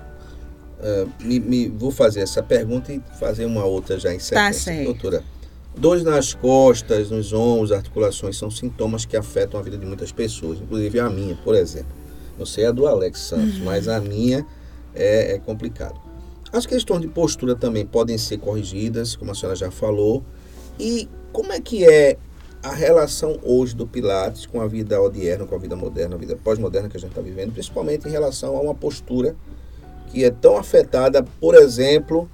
uh, 0.79 1.09
me, 1.21 1.39
me, 1.39 1.67
vou 1.67 1.91
fazer 1.91 2.21
essa 2.21 2.41
pergunta 2.43 2.93
e 2.93 3.01
fazer 3.19 3.45
uma 3.45 3.65
outra 3.65 3.99
já 3.99 4.13
em 4.13 4.17
tá 4.17 4.23
sequência. 4.23 4.43
Tá 4.43 4.53
certo. 4.53 4.85
Doutora, 4.85 5.23
Dores 5.77 6.03
nas 6.03 6.33
costas, 6.33 7.09
nos 7.09 7.31
ombros, 7.31 7.71
articulações 7.71 8.37
são 8.37 8.51
sintomas 8.51 9.05
que 9.05 9.15
afetam 9.15 9.59
a 9.59 9.63
vida 9.63 9.77
de 9.77 9.85
muitas 9.85 10.11
pessoas, 10.11 10.59
inclusive 10.59 10.99
a 10.99 11.09
minha, 11.09 11.35
por 11.35 11.55
exemplo. 11.55 11.93
Não 12.37 12.45
sei 12.45 12.65
a 12.65 12.71
do 12.71 12.87
Alex 12.87 13.19
Santos, 13.19 13.57
uhum. 13.57 13.65
mas 13.65 13.87
a 13.87 13.99
minha 13.99 14.45
é, 14.93 15.35
é 15.35 15.39
complicado. 15.39 15.99
As 16.51 16.65
questões 16.65 17.01
de 17.01 17.07
postura 17.07 17.55
também 17.55 17.85
podem 17.85 18.17
ser 18.17 18.39
corrigidas, 18.39 19.15
como 19.15 19.31
a 19.31 19.35
senhora 19.35 19.55
já 19.55 19.69
falou. 19.69 20.23
E 20.79 21.07
como 21.31 21.51
é 21.51 21.61
que 21.61 21.85
é 21.85 22.17
a 22.63 22.73
relação 22.73 23.39
hoje 23.43 23.75
do 23.75 23.87
Pilates 23.87 24.45
com 24.45 24.59
a 24.59 24.67
vida 24.67 25.01
odierna, 25.01 25.45
com 25.45 25.55
a 25.55 25.57
vida 25.57 25.75
moderna, 25.75 26.15
a 26.15 26.17
vida 26.17 26.35
pós-moderna 26.35 26.89
que 26.89 26.97
a 26.97 26.99
gente 26.99 27.11
está 27.11 27.21
vivendo, 27.21 27.53
principalmente 27.53 28.07
em 28.07 28.11
relação 28.11 28.57
a 28.57 28.61
uma 28.61 28.75
postura 28.75 29.35
que 30.07 30.23
é 30.23 30.31
tão 30.31 30.57
afetada, 30.57 31.23
por 31.39 31.55
exemplo, 31.55 32.29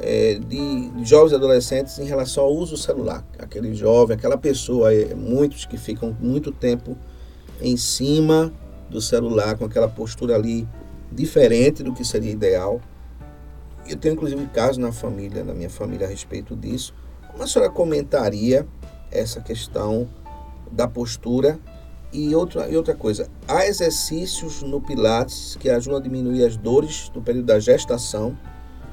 é, 0.00 0.38
de, 0.38 0.92
jovens 1.04 1.32
e 1.32 1.34
adolescentes 1.34 1.98
em 1.98 2.04
relação 2.04 2.44
ao 2.44 2.54
uso 2.54 2.76
celular. 2.76 3.24
Aquele 3.38 3.74
jovem, 3.74 4.16
aquela 4.16 4.36
pessoa, 4.36 4.92
é, 4.92 5.14
muitos 5.14 5.64
que 5.64 5.76
ficam 5.76 6.16
muito 6.20 6.52
tempo 6.52 6.96
em 7.60 7.76
cima 7.76 8.52
do 8.90 9.00
celular, 9.00 9.56
com 9.56 9.64
aquela 9.64 9.88
postura 9.88 10.34
ali 10.34 10.68
diferente 11.10 11.82
do 11.82 11.92
que 11.92 12.04
seria 12.04 12.30
ideal. 12.30 12.80
Eu 13.88 13.96
tenho 13.96 14.14
inclusive 14.14 14.46
casos 14.48 14.78
na 14.78 14.92
família, 14.92 15.44
na 15.44 15.54
minha 15.54 15.70
família, 15.70 16.06
a 16.06 16.10
respeito 16.10 16.56
disso. 16.56 16.94
Como 17.30 17.42
a 17.42 17.46
senhora 17.46 17.70
comentaria 17.70 18.66
essa 19.10 19.40
questão 19.40 20.08
da 20.70 20.86
postura. 20.86 21.58
E 22.12 22.34
outra, 22.34 22.68
e 22.68 22.76
outra 22.76 22.94
coisa, 22.94 23.28
há 23.48 23.66
exercícios 23.66 24.62
no 24.62 24.80
Pilates 24.80 25.56
que 25.56 25.68
ajudam 25.68 25.98
a 25.98 26.02
diminuir 26.02 26.44
as 26.44 26.56
dores 26.56 27.10
no 27.14 27.20
período 27.20 27.46
da 27.46 27.58
gestação? 27.58 28.38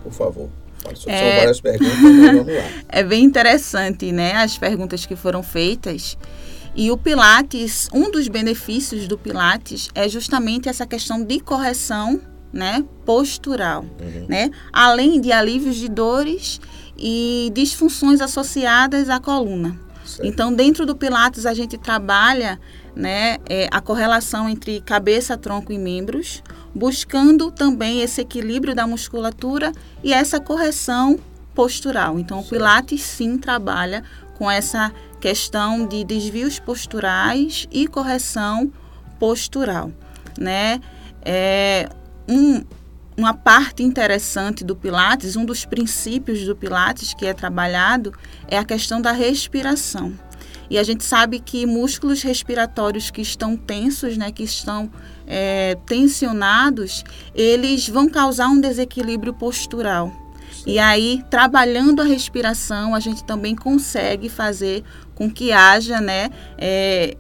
Por 0.02 0.12
favor. 0.12 0.50
São 0.96 1.12
é... 1.12 1.38
várias 1.38 1.62
perguntas, 1.62 1.98
mas 2.00 2.26
vamos 2.36 2.48
lá. 2.48 2.64
É 2.90 3.04
bem 3.04 3.24
interessante, 3.24 4.12
né? 4.12 4.34
As 4.34 4.58
perguntas 4.58 5.06
que 5.06 5.16
foram 5.16 5.42
feitas. 5.42 6.18
E 6.76 6.90
o 6.90 6.98
Pilates, 6.98 7.88
um 7.94 8.10
dos 8.10 8.28
benefícios 8.28 9.08
do 9.08 9.18
Pilates 9.18 9.90
é 9.94 10.10
justamente 10.10 10.68
essa 10.68 10.88
questão 10.88 11.24
de 11.24 11.40
correção, 11.40 12.20
né, 12.52 12.84
postural, 13.06 13.84
uhum. 14.00 14.26
né? 14.28 14.50
Além 14.72 15.22
de 15.22 15.32
alívios 15.32 15.76
de 15.76 15.88
dores 15.88 16.60
e 16.98 17.52
disfunções 17.54 18.22
associadas 18.22 19.10
à 19.10 19.20
coluna. 19.20 19.80
Então, 20.22 20.54
dentro 20.54 20.86
do 20.86 20.96
Pilates, 20.96 21.46
a 21.46 21.54
gente 21.54 21.78
trabalha 21.78 22.60
né, 22.96 23.38
é, 23.50 23.68
a 23.72 23.82
correlação 23.82 24.50
entre 24.50 24.82
cabeça, 24.82 25.38
tronco 25.38 25.72
e 25.72 25.78
membros, 25.78 26.44
buscando 26.74 27.52
também 27.52 28.02
esse 28.02 28.22
equilíbrio 28.22 28.74
da 28.74 28.88
musculatura 28.88 29.72
e 30.04 30.14
essa 30.14 30.40
correção 30.40 31.20
postural. 31.54 32.20
Então, 32.20 32.40
o 32.40 32.44
Pilates 32.44 33.02
sim 33.02 33.38
trabalha 33.38 34.04
com 34.38 34.50
essa 34.50 34.92
questão 35.22 35.86
de 35.86 36.04
desvios 36.04 36.60
posturais 36.60 37.68
e 37.72 37.88
correção 37.88 38.72
postural, 39.20 39.92
né? 40.38 40.82
É, 41.24 41.88
um, 42.28 42.64
uma 43.16 43.34
parte 43.34 43.84
interessante 43.84 44.64
do 44.64 44.76
Pilates, 44.76 45.36
um 45.36 45.46
dos 45.46 45.64
princípios 45.66 46.46
do 46.46 46.56
Pilates 46.56 47.14
que 47.14 47.26
é 47.26 47.34
trabalhado 47.34 48.12
é 48.48 48.58
a 48.58 48.66
questão 48.66 49.02
da 49.02 49.12
respiração. 49.12 50.14
E 50.70 50.78
a 50.78 50.84
gente 50.84 51.04
sabe 51.04 51.40
que 51.40 51.66
músculos 51.66 52.24
respiratórios 52.24 53.12
que 53.12 53.22
estão 53.22 53.56
tensos, 53.56 54.18
né, 54.18 54.32
que 54.32 54.44
estão 54.44 54.90
é, 55.28 55.78
tensionados, 55.86 57.04
eles 57.34 57.88
vão 57.88 58.10
causar 58.10 58.48
um 58.48 58.60
desequilíbrio 58.60 59.34
postural. 59.34 60.12
E 60.66 60.80
aí, 60.80 61.24
trabalhando 61.30 62.02
a 62.02 62.06
respiração, 62.06 62.96
a 62.96 63.00
gente 63.00 63.24
também 63.24 63.56
consegue 63.56 64.30
fazer 64.30 64.84
com 65.14 65.30
que 65.30 65.52
haja 65.52 66.00
né, 66.00 66.30
é, 66.58 67.18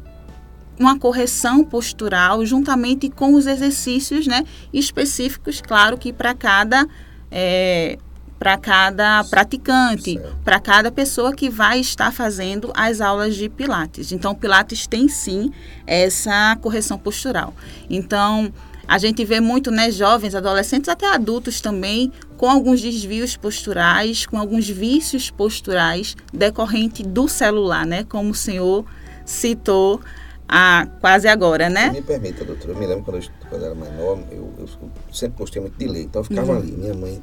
uma 0.80 0.98
correção 0.98 1.64
postural 1.64 2.46
juntamente 2.46 3.10
com 3.10 3.34
os 3.34 3.46
exercícios 3.46 4.28
né, 4.28 4.46
específicos, 4.72 5.62
claro 5.62 5.98
que 5.98 6.14
para 6.14 6.34
cada 6.34 6.88
é, 7.30 7.98
para 8.44 8.58
cada 8.58 9.24
praticante, 9.24 10.20
para 10.44 10.60
cada 10.60 10.92
pessoa 10.92 11.34
que 11.34 11.50
vai 11.50 11.80
estar 11.80 12.12
fazendo 12.12 12.74
as 12.76 13.00
aulas 13.00 13.38
de 13.38 13.48
Pilates. 13.48 14.12
Então, 14.12 14.36
Pilates 14.36 14.86
tem 14.86 15.08
sim 15.08 15.50
essa 15.88 16.58
correção 16.62 16.98
postural. 16.98 17.54
Então, 17.90 18.52
a 18.86 18.98
gente 18.98 19.24
vê 19.24 19.40
muito, 19.40 19.72
né, 19.72 19.90
jovens, 19.92 20.36
adolescentes, 20.36 20.90
até 20.90 21.10
adultos 21.10 21.62
também, 21.62 22.12
com 22.36 22.50
alguns 22.50 22.82
desvios 22.82 23.38
posturais, 23.38 24.26
com 24.26 24.38
alguns 24.38 24.68
vícios 24.68 25.32
posturais 25.32 26.14
decorrente 26.34 27.02
do 27.02 27.30
celular, 27.30 27.86
né, 27.86 28.04
como 28.04 28.32
o 28.32 28.36
senhor 28.36 28.84
citou 29.26 30.02
a, 30.50 30.86
quase 31.00 31.30
agora, 31.30 31.70
né? 31.70 31.92
Me 31.92 32.02
permita, 32.02 32.44
doutora, 32.44 32.74
eu 32.74 32.78
me 32.78 32.86
lembro 32.86 33.06
quando 33.06 33.24
eu, 33.24 33.30
quando 33.50 33.62
eu 33.62 33.72
era 33.72 33.76
nova, 33.76 34.22
eu, 34.30 34.54
eu, 34.60 34.68
sempre 35.14 35.38
postei 35.38 35.62
muito 35.62 35.78
de 35.78 35.88
lei, 35.88 36.04
então 36.04 36.20
eu 36.20 36.26
ficava 36.26 36.52
uhum. 36.52 36.58
ali, 36.58 36.72
minha 36.74 36.94
mãe 36.94 37.22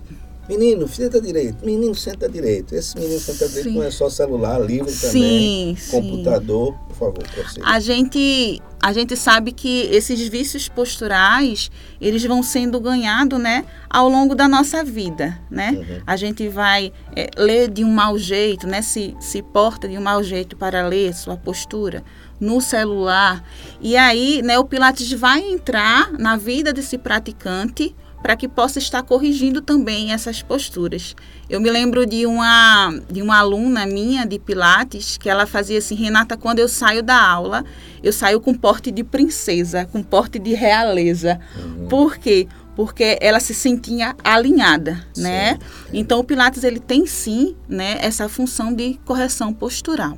Menino, 0.50 0.88
senta 0.88 1.20
direito. 1.20 1.64
Menino, 1.64 1.94
senta 1.94 2.28
direito. 2.28 2.74
Esse 2.74 2.98
menino 2.98 3.20
senta 3.20 3.46
direito 3.46 3.68
sim. 3.68 3.76
não 3.76 3.84
é 3.84 3.90
só 3.92 4.10
celular, 4.10 4.58
livro 4.58 4.92
também, 4.92 5.76
sim, 5.76 5.90
computador. 5.92 6.74
Por 6.88 6.96
favor, 6.96 7.22
prossiga. 7.32 7.64
A 7.64 7.78
gente, 7.78 8.60
a 8.82 8.92
gente 8.92 9.16
sabe 9.16 9.52
que 9.52 9.82
esses 9.92 10.26
vícios 10.26 10.68
posturais, 10.68 11.70
eles 12.00 12.24
vão 12.24 12.42
sendo 12.42 12.80
ganhados, 12.80 13.38
né, 13.38 13.64
ao 13.88 14.08
longo 14.08 14.34
da 14.34 14.48
nossa 14.48 14.82
vida, 14.82 15.38
né? 15.48 15.70
Uhum. 15.70 16.02
A 16.04 16.16
gente 16.16 16.48
vai 16.48 16.92
é, 17.14 17.30
ler 17.38 17.70
de 17.70 17.84
um 17.84 17.90
mau 17.90 18.18
jeito, 18.18 18.66
né, 18.66 18.82
se, 18.82 19.14
se 19.20 19.42
porta 19.42 19.86
de 19.86 19.96
um 19.96 20.02
mau 20.02 20.20
jeito 20.20 20.56
para 20.56 20.84
ler 20.84 21.14
sua 21.14 21.36
postura 21.36 22.02
no 22.40 22.60
celular. 22.60 23.44
E 23.80 23.96
aí, 23.96 24.42
né, 24.42 24.58
o 24.58 24.64
Pilates 24.64 25.12
vai 25.12 25.40
entrar 25.40 26.10
na 26.18 26.36
vida 26.36 26.72
desse 26.72 26.98
praticante 26.98 27.94
para 28.22 28.36
que 28.36 28.48
possa 28.48 28.78
estar 28.78 29.02
corrigindo 29.02 29.62
também 29.62 30.12
essas 30.12 30.42
posturas. 30.42 31.14
Eu 31.48 31.60
me 31.60 31.70
lembro 31.70 32.04
de 32.06 32.26
uma, 32.26 32.94
de 33.10 33.22
uma 33.22 33.38
aluna 33.38 33.86
minha 33.86 34.26
de 34.26 34.38
Pilates 34.38 35.16
que 35.16 35.28
ela 35.28 35.46
fazia 35.46 35.78
assim, 35.78 35.94
Renata, 35.94 36.36
quando 36.36 36.58
eu 36.58 36.68
saio 36.68 37.02
da 37.02 37.20
aula, 37.20 37.64
eu 38.02 38.12
saio 38.12 38.40
com 38.40 38.54
porte 38.54 38.90
de 38.90 39.02
princesa, 39.02 39.86
com 39.86 40.02
porte 40.02 40.38
de 40.38 40.54
realeza. 40.54 41.40
Uhum. 41.56 41.88
Por 41.88 42.18
quê? 42.18 42.46
Porque 42.76 43.18
ela 43.20 43.40
se 43.40 43.52
sentia 43.52 44.14
alinhada, 44.22 45.04
sim, 45.12 45.22
né? 45.22 45.58
Então 45.92 46.20
o 46.20 46.24
Pilates 46.24 46.62
ele 46.62 46.78
tem 46.78 47.06
sim, 47.06 47.56
né, 47.68 47.98
essa 48.00 48.28
função 48.28 48.72
de 48.72 48.98
correção 49.04 49.52
postural. 49.52 50.16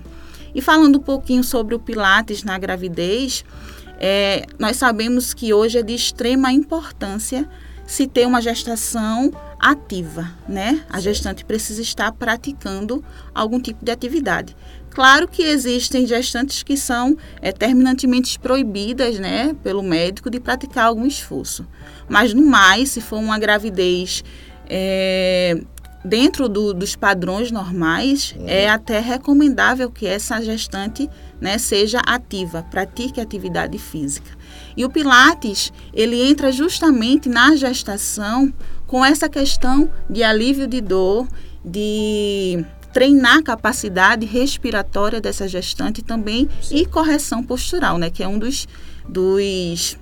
E 0.54 0.60
falando 0.60 0.96
um 0.96 1.02
pouquinho 1.02 1.42
sobre 1.42 1.74
o 1.74 1.78
Pilates 1.78 2.44
na 2.44 2.58
gravidez, 2.58 3.44
é, 3.98 4.44
nós 4.58 4.76
sabemos 4.76 5.32
que 5.32 5.54
hoje 5.54 5.78
é 5.78 5.82
de 5.82 5.94
extrema 5.94 6.52
importância 6.52 7.48
se 7.86 8.06
ter 8.06 8.26
uma 8.26 8.40
gestação 8.40 9.32
ativa, 9.58 10.30
né? 10.48 10.84
A 10.88 11.00
gestante 11.00 11.44
precisa 11.44 11.82
estar 11.82 12.10
praticando 12.12 13.04
algum 13.34 13.60
tipo 13.60 13.84
de 13.84 13.92
atividade. 13.92 14.56
Claro 14.90 15.26
que 15.26 15.42
existem 15.42 16.06
gestantes 16.06 16.62
que 16.62 16.76
são 16.76 17.16
é, 17.40 17.50
terminantemente 17.50 18.38
proibidas, 18.38 19.18
né, 19.18 19.56
pelo 19.62 19.82
médico 19.82 20.28
de 20.28 20.38
praticar 20.38 20.86
algum 20.86 21.06
esforço. 21.06 21.66
Mas 22.08 22.34
no 22.34 22.44
mais, 22.44 22.90
se 22.90 23.00
for 23.00 23.18
uma 23.18 23.38
gravidez 23.38 24.22
é, 24.68 25.62
dentro 26.04 26.48
do, 26.48 26.74
dos 26.74 26.94
padrões 26.94 27.50
normais, 27.50 28.34
uhum. 28.36 28.44
é 28.46 28.68
até 28.68 28.98
recomendável 28.98 29.90
que 29.90 30.06
essa 30.06 30.42
gestante 30.42 31.08
né, 31.40 31.56
seja 31.56 32.00
ativa, 32.00 32.62
pratique 32.70 33.20
atividade 33.20 33.78
física. 33.78 34.30
E 34.76 34.84
o 34.84 34.90
Pilates, 34.90 35.72
ele 35.92 36.20
entra 36.20 36.50
justamente 36.50 37.28
na 37.28 37.54
gestação 37.56 38.52
com 38.86 39.04
essa 39.04 39.28
questão 39.28 39.90
de 40.08 40.22
alívio 40.22 40.66
de 40.66 40.80
dor, 40.80 41.26
de 41.64 42.64
treinar 42.92 43.38
a 43.38 43.42
capacidade 43.42 44.26
respiratória 44.26 45.20
dessa 45.20 45.48
gestante 45.48 46.02
também 46.02 46.48
e 46.70 46.84
correção 46.84 47.42
postural, 47.42 47.96
né, 47.96 48.10
que 48.10 48.22
é 48.22 48.28
um 48.28 48.38
dos, 48.38 48.68
dos 49.08 49.96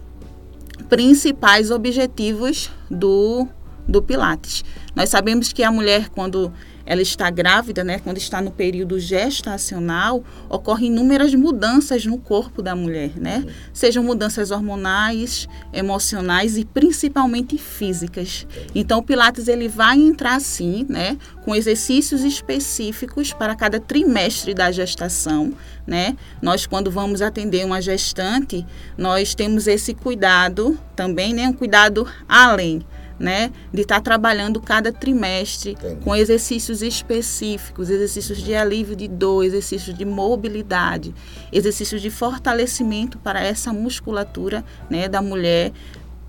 principais 0.89 1.71
objetivos 1.71 2.71
do, 2.91 3.47
do 3.87 4.03
Pilates. 4.03 4.65
Nós 4.95 5.09
sabemos 5.09 5.53
que 5.53 5.63
a 5.63 5.71
mulher, 5.71 6.09
quando 6.09 6.53
ela 6.91 7.03
está 7.03 7.31
grávida, 7.31 7.85
né, 7.85 8.01
quando 8.01 8.17
está 8.17 8.43
no 8.43 8.51
período 8.51 8.99
gestacional, 8.99 10.25
ocorrem 10.49 10.89
inúmeras 10.89 11.33
mudanças 11.37 12.05
no 12.05 12.19
corpo 12.19 12.61
da 12.61 12.75
mulher, 12.75 13.13
né? 13.15 13.45
Sejam 13.73 14.03
mudanças 14.03 14.51
hormonais, 14.51 15.47
emocionais 15.73 16.59
e 16.59 16.65
principalmente 16.65 17.57
físicas. 17.57 18.45
Então 18.75 18.99
o 18.99 19.03
Pilates 19.05 19.47
ele 19.47 19.69
vai 19.69 20.01
entrar 20.01 20.41
sim, 20.41 20.85
né, 20.89 21.17
com 21.45 21.55
exercícios 21.55 22.25
específicos 22.25 23.33
para 23.33 23.55
cada 23.55 23.79
trimestre 23.79 24.53
da 24.53 24.73
gestação, 24.73 25.53
né? 25.87 26.17
Nós 26.43 26.67
quando 26.67 26.91
vamos 26.91 27.23
atender 27.23 27.65
uma 27.65 27.81
gestante, 27.81 28.67
nós 28.99 29.33
temos 29.33 29.69
esse 29.69 29.95
cuidado 29.95 30.77
também, 30.97 31.33
né, 31.33 31.49
um 31.49 31.53
cuidado 31.53 32.05
além 32.29 32.85
né, 33.21 33.53
de 33.73 33.83
estar 33.83 33.97
tá 33.97 34.01
trabalhando 34.01 34.59
cada 34.61 34.91
trimestre 34.91 35.73
Entendi. 35.73 36.01
com 36.03 36.17
exercícios 36.17 36.81
específicos, 36.81 37.91
exercícios 37.91 38.39
de 38.39 38.55
alívio 38.55 38.97
de 38.97 39.07
dor, 39.07 39.45
exercícios 39.45 39.97
de 39.97 40.07
mobilidade, 40.07 41.15
exercícios 41.53 42.01
de 42.01 42.09
fortalecimento 42.09 43.19
para 43.19 43.45
essa 43.45 43.75
musculatura, 43.75 44.65
né, 44.89 45.07
da 45.07 45.21
mulher, 45.21 45.71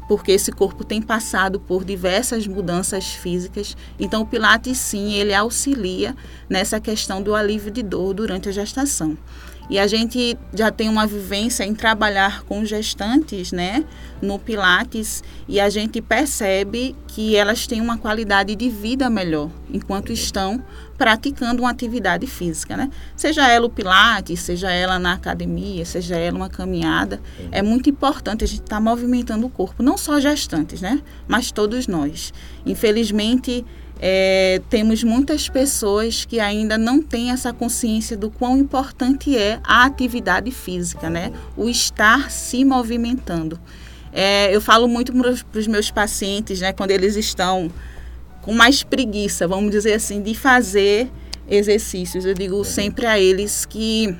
porque 0.09 0.33
esse 0.33 0.51
corpo 0.51 0.83
tem 0.83 1.01
passado 1.01 1.57
por 1.57 1.85
diversas 1.85 2.45
mudanças 2.45 3.13
físicas. 3.13 3.77
Então, 3.97 4.23
o 4.23 4.25
Pilates, 4.25 4.77
sim, 4.77 5.13
ele 5.13 5.33
auxilia 5.33 6.13
nessa 6.49 6.81
questão 6.81 7.21
do 7.21 7.33
alívio 7.33 7.71
de 7.71 7.81
dor 7.81 8.13
durante 8.13 8.49
a 8.49 8.51
gestação. 8.51 9.17
E 9.71 9.79
a 9.79 9.87
gente 9.87 10.37
já 10.53 10.69
tem 10.69 10.89
uma 10.89 11.07
vivência 11.07 11.63
em 11.63 11.73
trabalhar 11.73 12.43
com 12.43 12.65
gestantes, 12.65 13.53
né, 13.53 13.85
no 14.21 14.37
Pilates, 14.37 15.23
e 15.47 15.61
a 15.61 15.69
gente 15.69 16.01
percebe 16.01 16.93
que 17.07 17.37
elas 17.37 17.65
têm 17.65 17.79
uma 17.79 17.97
qualidade 17.97 18.53
de 18.53 18.69
vida 18.69 19.09
melhor 19.09 19.49
enquanto 19.73 20.11
estão 20.11 20.61
praticando 20.97 21.61
uma 21.61 21.71
atividade 21.71 22.27
física, 22.27 22.75
né? 22.75 22.89
Seja 23.15 23.47
ela 23.47 23.65
o 23.65 23.69
Pilates, 23.69 24.41
seja 24.41 24.69
ela 24.69 24.99
na 24.99 25.13
academia, 25.13 25.85
seja 25.85 26.17
ela 26.17 26.35
uma 26.35 26.49
caminhada, 26.49 27.21
é 27.49 27.61
muito 27.61 27.89
importante 27.89 28.43
a 28.43 28.47
gente 28.47 28.63
estar 28.63 28.75
tá 28.75 28.81
movimentando 28.81 29.47
o 29.47 29.49
corpo, 29.49 29.81
não 29.81 29.97
só 29.97 30.19
gestantes, 30.19 30.81
né, 30.81 31.01
mas 31.29 31.49
todos 31.49 31.87
nós. 31.87 32.33
Infelizmente, 32.65 33.65
é, 34.03 34.59
temos 34.67 35.03
muitas 35.03 35.47
pessoas 35.47 36.25
que 36.25 36.39
ainda 36.39 36.75
não 36.75 37.03
têm 37.03 37.29
essa 37.29 37.53
consciência 37.53 38.17
do 38.17 38.31
quão 38.31 38.57
importante 38.57 39.37
é 39.37 39.59
a 39.63 39.85
atividade 39.85 40.49
física, 40.49 41.07
né? 41.07 41.31
O 41.55 41.69
estar 41.69 42.31
se 42.31 42.65
movimentando. 42.65 43.59
É, 44.11 44.53
eu 44.53 44.59
falo 44.59 44.87
muito 44.87 45.13
para 45.13 45.59
os 45.59 45.67
meus 45.67 45.91
pacientes, 45.91 46.59
né? 46.59 46.73
Quando 46.73 46.89
eles 46.89 47.15
estão 47.15 47.71
com 48.41 48.51
mais 48.51 48.81
preguiça, 48.81 49.47
vamos 49.47 49.69
dizer 49.69 49.93
assim, 49.93 50.19
de 50.19 50.33
fazer 50.33 51.07
exercícios. 51.47 52.25
Eu 52.25 52.33
digo 52.33 52.65
sempre 52.65 53.05
a 53.05 53.19
eles 53.19 53.65
que 53.65 54.17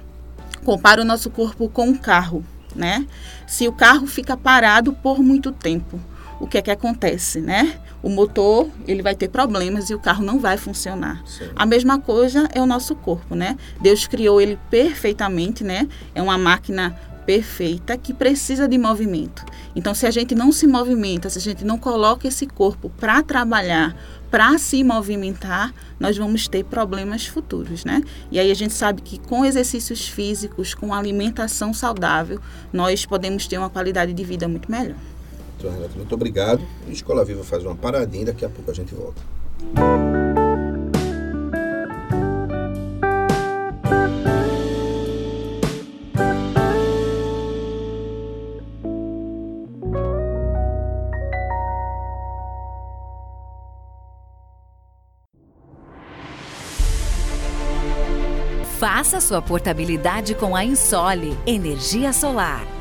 compara 0.63 1.01
o 1.01 1.05
nosso 1.05 1.31
corpo 1.31 1.67
com 1.67 1.87
um 1.87 1.95
carro, 1.95 2.45
né? 2.75 3.03
Se 3.47 3.67
o 3.67 3.73
carro 3.73 4.05
fica 4.05 4.37
parado 4.37 4.93
por 4.93 5.23
muito 5.23 5.51
tempo, 5.51 5.99
o 6.39 6.45
que 6.45 6.59
é 6.59 6.61
que 6.61 6.69
acontece, 6.69 7.41
né? 7.41 7.79
O 8.03 8.09
motor, 8.09 8.67
ele 8.87 9.01
vai 9.01 9.15
ter 9.15 9.29
problemas 9.29 9.89
e 9.89 9.93
o 9.93 9.99
carro 9.99 10.23
não 10.23 10.39
vai 10.39 10.57
funcionar. 10.57 11.21
Sim. 11.25 11.49
A 11.55 11.65
mesma 11.65 11.99
coisa 11.99 12.49
é 12.53 12.61
o 12.61 12.65
nosso 12.65 12.95
corpo, 12.95 13.35
né? 13.35 13.57
Deus 13.79 14.07
criou 14.07 14.41
ele 14.41 14.57
perfeitamente, 14.69 15.63
né? 15.63 15.87
É 16.15 16.21
uma 16.21 16.37
máquina 16.37 16.97
perfeita 17.25 17.97
que 17.97 18.13
precisa 18.13 18.67
de 18.67 18.77
movimento. 18.77 19.45
Então, 19.75 19.93
se 19.93 20.05
a 20.05 20.11
gente 20.11 20.35
não 20.35 20.51
se 20.51 20.67
movimenta, 20.67 21.29
se 21.29 21.37
a 21.37 21.41
gente 21.41 21.63
não 21.63 21.77
coloca 21.77 22.27
esse 22.27 22.45
corpo 22.47 22.89
para 22.89 23.21
trabalhar, 23.21 23.95
para 24.29 24.57
se 24.57 24.83
movimentar, 24.83 25.73
nós 25.99 26.17
vamos 26.17 26.47
ter 26.47 26.63
problemas 26.63 27.27
futuros, 27.27 27.85
né? 27.85 28.01
E 28.31 28.39
aí 28.39 28.49
a 28.49 28.55
gente 28.55 28.73
sabe 28.73 29.01
que 29.01 29.19
com 29.19 29.45
exercícios 29.45 30.07
físicos, 30.07 30.73
com 30.73 30.93
alimentação 30.93 31.73
saudável, 31.73 32.39
nós 32.71 33.05
podemos 33.05 33.45
ter 33.45 33.57
uma 33.57 33.69
qualidade 33.69 34.13
de 34.13 34.23
vida 34.23 34.47
muito 34.47 34.71
melhor. 34.71 34.95
Renato, 35.69 35.97
muito 35.97 36.13
obrigado. 36.15 36.61
E 36.87 36.91
Escola 36.91 37.23
Viva 37.25 37.43
faz 37.43 37.63
uma 37.65 37.75
paradinha, 37.75 38.25
daqui 38.25 38.45
a 38.45 38.49
pouco 38.49 38.71
a 38.71 38.73
gente 38.73 38.93
volta. 38.95 39.21
Faça 58.79 59.21
sua 59.21 59.41
portabilidade 59.41 60.33
com 60.33 60.55
a 60.55 60.63
Insole 60.63 61.37
Energia 61.45 62.11
Solar. 62.11 62.80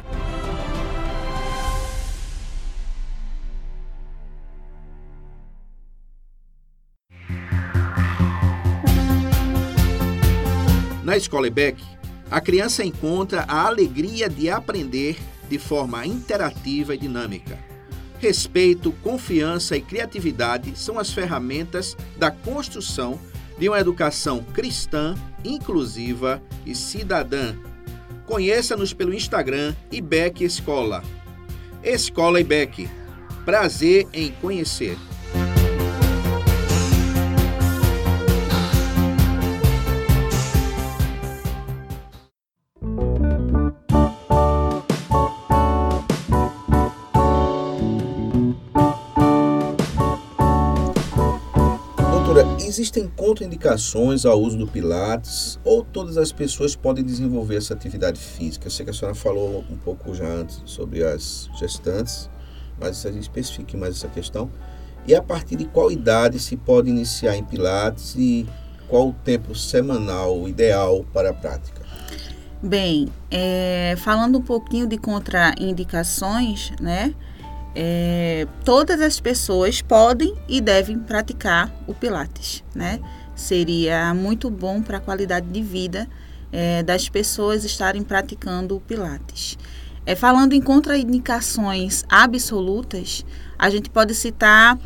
Na 11.11 11.17
escola 11.17 11.45
IBEC, 11.45 11.83
a 12.31 12.39
criança 12.39 12.85
encontra 12.85 13.43
a 13.45 13.67
alegria 13.67 14.29
de 14.29 14.49
aprender 14.49 15.17
de 15.49 15.59
forma 15.59 16.05
interativa 16.05 16.95
e 16.95 16.97
dinâmica. 16.97 17.59
Respeito, 18.17 18.93
confiança 19.03 19.75
e 19.75 19.81
criatividade 19.81 20.71
são 20.79 20.97
as 20.97 21.11
ferramentas 21.11 21.97
da 22.17 22.31
construção 22.31 23.19
de 23.59 23.67
uma 23.67 23.77
educação 23.77 24.41
cristã, 24.53 25.13
inclusiva 25.43 26.41
e 26.65 26.73
cidadã. 26.73 27.57
Conheça-nos 28.25 28.93
pelo 28.93 29.13
Instagram 29.13 29.75
IBEC 29.91 30.45
Escola. 30.45 31.03
Escola 31.83 32.39
IBEC. 32.39 32.89
Prazer 33.43 34.07
em 34.13 34.31
conhecer. 34.39 34.97
Existem 52.71 53.05
contraindicações 53.05 54.25
ao 54.25 54.39
uso 54.39 54.57
do 54.57 54.65
Pilates 54.65 55.59
ou 55.61 55.83
todas 55.83 56.17
as 56.17 56.31
pessoas 56.31 56.73
podem 56.73 57.03
desenvolver 57.03 57.57
essa 57.57 57.73
atividade 57.73 58.17
física? 58.17 58.67
Eu 58.67 58.71
sei 58.71 58.85
que 58.85 58.91
a 58.91 58.93
senhora 58.93 59.13
falou 59.13 59.65
um 59.69 59.75
pouco 59.75 60.15
já 60.15 60.25
antes 60.25 60.61
sobre 60.63 61.03
as 61.03 61.49
gestantes, 61.59 62.29
mas 62.79 62.95
se 62.95 63.09
a 63.09 63.11
gente 63.11 63.23
especifique 63.23 63.75
mais 63.75 63.97
essa 63.97 64.07
questão. 64.07 64.49
E 65.05 65.13
a 65.13 65.21
partir 65.21 65.57
de 65.57 65.65
qual 65.65 65.91
idade 65.91 66.39
se 66.39 66.55
pode 66.55 66.89
iniciar 66.89 67.35
em 67.35 67.43
Pilates 67.43 68.15
e 68.17 68.47
qual 68.87 69.09
o 69.09 69.13
tempo 69.21 69.53
semanal 69.53 70.47
ideal 70.47 71.05
para 71.11 71.31
a 71.31 71.33
prática? 71.33 71.81
Bem, 72.63 73.09
é, 73.29 73.95
falando 73.97 74.37
um 74.37 74.41
pouquinho 74.41 74.87
de 74.87 74.97
contraindicações, 74.97 76.71
né? 76.79 77.13
É, 77.75 78.47
todas 78.65 78.99
as 79.01 79.19
pessoas 79.19 79.81
podem 79.81 80.35
e 80.47 80.59
devem 80.59 80.99
praticar 80.99 81.73
o 81.87 81.93
Pilates, 81.93 82.63
né? 82.75 82.99
Seria 83.35 84.13
muito 84.13 84.49
bom 84.49 84.81
para 84.81 84.97
a 84.97 84.99
qualidade 84.99 85.47
de 85.47 85.61
vida 85.61 86.07
é, 86.51 86.83
das 86.83 87.07
pessoas 87.07 87.63
estarem 87.63 88.03
praticando 88.03 88.75
o 88.75 88.81
Pilates. 88.81 89.57
É, 90.05 90.15
falando 90.15 90.53
em 90.53 90.61
contraindicações 90.61 92.03
absolutas, 92.09 93.25
a 93.57 93.69
gente 93.69 93.89
pode 93.89 94.13
citar 94.15 94.77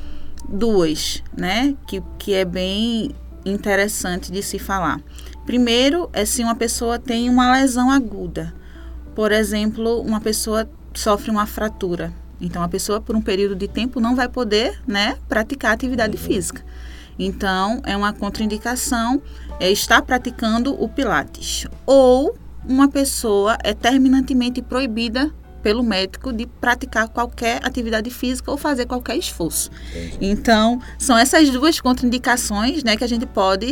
duas, 0.47 1.23
né? 1.35 1.75
Que, 1.87 2.03
que 2.19 2.33
é 2.33 2.45
bem 2.45 3.11
interessante 3.43 4.31
de 4.31 4.43
se 4.43 4.59
falar. 4.59 5.01
Primeiro 5.45 6.09
é 6.13 6.23
se 6.25 6.43
uma 6.43 6.55
pessoa 6.55 6.99
tem 6.99 7.29
uma 7.29 7.51
lesão 7.57 7.89
aguda. 7.89 8.53
Por 9.15 9.31
exemplo, 9.31 10.01
uma 10.01 10.21
pessoa 10.21 10.69
sofre 10.93 11.31
uma 11.31 11.45
fratura 11.45 12.13
então 12.39 12.61
a 12.61 12.67
pessoa 12.67 13.01
por 13.01 13.15
um 13.15 13.21
período 13.21 13.55
de 13.55 13.67
tempo 13.67 13.99
não 13.99 14.15
vai 14.15 14.27
poder, 14.27 14.79
né, 14.87 15.17
praticar 15.27 15.73
atividade 15.73 16.17
uhum. 16.17 16.23
física. 16.23 16.63
Então 17.17 17.81
é 17.85 17.95
uma 17.95 18.13
contraindicação 18.13 19.21
é 19.59 19.71
estar 19.71 20.01
praticando 20.01 20.73
o 20.81 20.89
pilates 20.89 21.65
ou 21.85 22.37
uma 22.67 22.89
pessoa 22.89 23.57
é 23.63 23.73
terminantemente 23.73 24.61
proibida 24.61 25.31
pelo 25.65 25.81
médico 25.81 26.31
de 26.31 26.45
praticar 26.45 27.07
qualquer 27.07 27.59
atividade 27.65 28.11
física 28.11 28.51
ou 28.51 28.57
fazer 28.57 28.85
qualquer 28.85 29.17
esforço. 29.17 29.71
Entendi. 29.89 30.17
Então, 30.21 30.79
são 30.99 31.17
essas 31.17 31.49
duas 31.49 31.81
contraindicações, 31.81 32.83
né, 32.83 32.95
que 32.95 33.03
a 33.03 33.07
gente 33.07 33.25
pode 33.25 33.71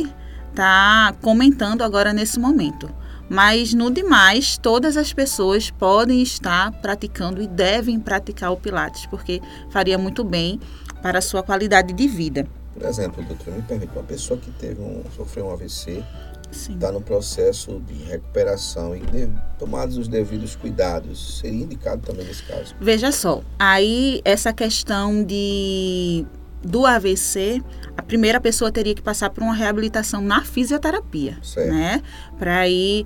estar 0.50 1.12
tá 1.12 1.14
comentando 1.22 1.84
agora 1.84 2.12
nesse 2.12 2.40
momento. 2.40 2.90
Mas 3.30 3.74
no 3.74 3.90
demais, 3.90 4.58
todas 4.58 4.98
as 4.98 5.14
pessoas 5.14 5.72
podem 5.72 6.22
estar 6.22 6.72
praticando 6.82 7.42
e 7.42 7.48
devem 7.48 8.00
praticar 8.00 8.52
o 8.52 8.58
Pilates, 8.58 9.06
porque 9.06 9.42
faria 9.70 9.98
muito 9.98 10.24
bem 10.24 10.60
para 11.02 11.20
a 11.20 11.22
sua 11.22 11.42
qualidade 11.42 11.94
de 11.94 12.08
vida. 12.08 12.48
Por 12.74 12.84
exemplo, 12.84 13.24
doutor, 13.24 13.54
me 13.54 13.62
permite, 13.62 13.92
uma 13.94 14.04
pessoa 14.04 14.40
que 14.40 14.52
teve 14.52 14.82
um, 14.82 15.04
sofreu 15.16 15.48
um 15.48 15.52
AVC, 15.52 16.04
está 16.52 16.92
no 16.92 17.02
processo 17.02 17.80
de 17.82 18.04
recuperação 18.04 18.96
e 18.96 19.00
de, 19.00 19.30
tomados 19.58 19.98
os 19.98 20.08
devidos 20.08 20.56
cuidados, 20.56 21.40
seria 21.40 21.64
indicado 21.64 22.02
também 22.02 22.26
nesse 22.26 22.44
caso? 22.44 22.76
Veja 22.80 23.12
só, 23.12 23.42
aí 23.58 24.22
essa 24.24 24.54
questão 24.54 25.24
de 25.24 26.26
do 26.64 26.86
AVC, 26.86 27.62
a 27.98 28.02
primeira 28.02 28.40
pessoa 28.40 28.72
teria 28.72 28.96
que 28.96 29.02
passar 29.02 29.30
por 29.30 29.44
uma 29.44 29.54
reabilitação 29.54 30.22
na 30.22 30.44
fisioterapia, 30.44 31.38
Certo. 31.44 31.72
né? 31.74 32.02
Para 32.40 32.60
aí 32.60 33.06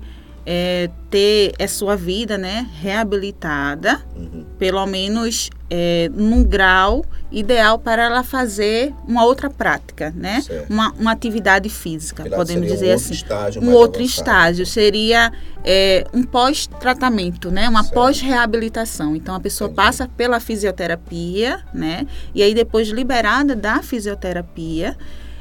é, 0.50 0.88
ter 1.10 1.52
a 1.62 1.68
sua 1.68 1.94
vida, 1.94 2.38
né, 2.38 2.66
reabilitada, 2.80 4.00
Uhum. 4.16 4.46
pelo 4.58 4.86
menos 4.86 5.50
é, 5.68 6.10
num 6.14 6.42
grau 6.42 7.04
ideal 7.30 7.78
para 7.78 8.04
ela 8.04 8.22
fazer 8.22 8.94
uma 9.06 9.26
outra 9.26 9.50
prática, 9.50 10.10
né? 10.16 10.40
Certo. 10.40 10.70
Uma, 10.72 10.90
uma 10.92 11.12
atividade 11.12 11.68
física, 11.68 12.24
podemos 12.30 12.66
um 12.66 12.72
dizer 12.72 12.92
outro 12.92 13.04
assim 13.04 13.12
estágio 13.12 13.62
um 13.62 13.72
outro 13.74 14.00
avançado. 14.00 14.20
estágio 14.20 14.64
seria 14.66 15.30
é, 15.62 16.06
um 16.14 16.22
pós-tratamento, 16.22 17.50
né? 17.50 17.68
Uma 17.68 17.84
pós-reabilitação. 17.84 19.14
Então 19.14 19.34
a 19.34 19.40
pessoa 19.40 19.68
Entendi. 19.68 19.84
passa 19.86 20.08
pela 20.16 20.40
fisioterapia, 20.40 21.60
né? 21.74 22.06
E 22.34 22.42
aí 22.42 22.54
depois 22.54 22.88
liberada 22.88 23.54
da 23.54 23.82
fisioterapia, 23.82 24.96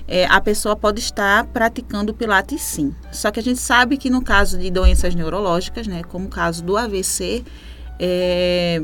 é, 0.07 0.25
a 0.25 0.39
pessoa 0.39 0.75
pode 0.75 0.99
estar 0.99 1.43
praticando 1.45 2.11
o 2.11 2.15
Pilates 2.15 2.61
sim. 2.61 2.95
Só 3.11 3.29
que 3.29 3.39
a 3.39 3.43
gente 3.43 3.59
sabe 3.59 3.97
que 3.97 4.09
no 4.09 4.21
caso 4.21 4.57
de 4.57 4.69
doenças 4.71 5.13
neurológicas, 5.13 5.85
né? 5.87 6.01
Como 6.03 6.27
o 6.27 6.29
caso 6.29 6.63
do 6.63 6.77
AVC, 6.77 7.43
é, 7.99 8.81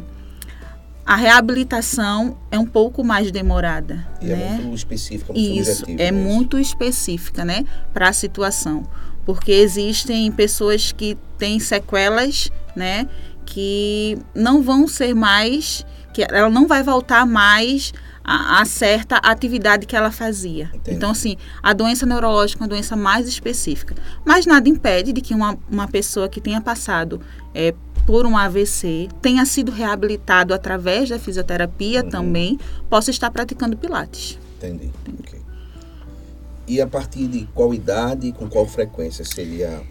a 1.06 1.16
reabilitação 1.16 2.38
é 2.50 2.58
um 2.58 2.66
pouco 2.66 3.04
mais 3.04 3.32
demorada, 3.32 4.08
E 4.22 4.28
né? 4.28 4.58
é 4.60 4.62
muito 4.62 4.76
específica, 4.76 5.34
muito 5.34 5.60
Isso, 5.60 5.84
é 5.98 6.06
isso? 6.06 6.14
muito 6.14 6.60
específica, 6.60 7.44
né, 7.44 7.66
para 7.94 8.10
a 8.10 8.14
situação. 8.14 8.84
Porque 9.26 9.52
existem 9.52 10.32
pessoas 10.32 10.92
que 10.92 11.18
têm 11.38 11.60
sequelas, 11.60 12.50
né, 12.76 13.08
que 13.46 14.18
não 14.34 14.62
vão 14.62 14.88
ser 14.88 15.14
mais, 15.14 15.86
que 16.14 16.24
ela 16.24 16.50
não 16.50 16.68
vai 16.68 16.84
voltar 16.84 17.26
mais 17.26 17.94
a, 18.24 18.62
a 18.62 18.66
certa 18.66 19.18
atividade 19.18 19.86
que 19.86 19.96
ela 19.96 20.12
fazia. 20.12 20.70
Entendi. 20.74 20.96
Então, 20.98 21.12
assim, 21.12 21.36
a 21.62 21.74
doença 21.74 22.06
neurológica 22.06 22.62
é 22.62 22.64
uma 22.64 22.70
doença 22.70 22.96
mais 22.96 23.28
específica. 23.28 23.96
Mas 24.26 24.46
nada 24.46 24.70
impede 24.70 25.12
de 25.12 25.22
que 25.22 25.34
uma, 25.34 25.58
uma 25.70 25.88
pessoa 25.88 26.30
que 26.30 26.40
tenha 26.40 26.62
passado 26.62 27.20
é, 27.54 27.74
por 28.06 28.26
um 28.26 28.38
AVC, 28.38 29.10
tenha 29.22 29.46
sido 29.46 29.72
reabilitado 29.72 30.54
através 30.54 31.10
da 31.10 31.18
fisioterapia 31.20 32.04
Uhum. 32.04 32.10
também, 32.10 32.60
possa 32.90 33.12
estar 33.12 33.30
praticando 33.32 33.78
Pilates. 33.78 34.38
Entendi. 34.58 34.92
ok. 35.20 35.42
E 36.68 36.80
a 36.82 36.88
partir 36.88 37.28
de 37.28 37.46
qual 37.54 37.74
idade 37.74 38.28
e 38.28 38.32
com 38.32 38.48
qual 38.50 38.66
frequência 38.66 39.26
seria 39.26 39.82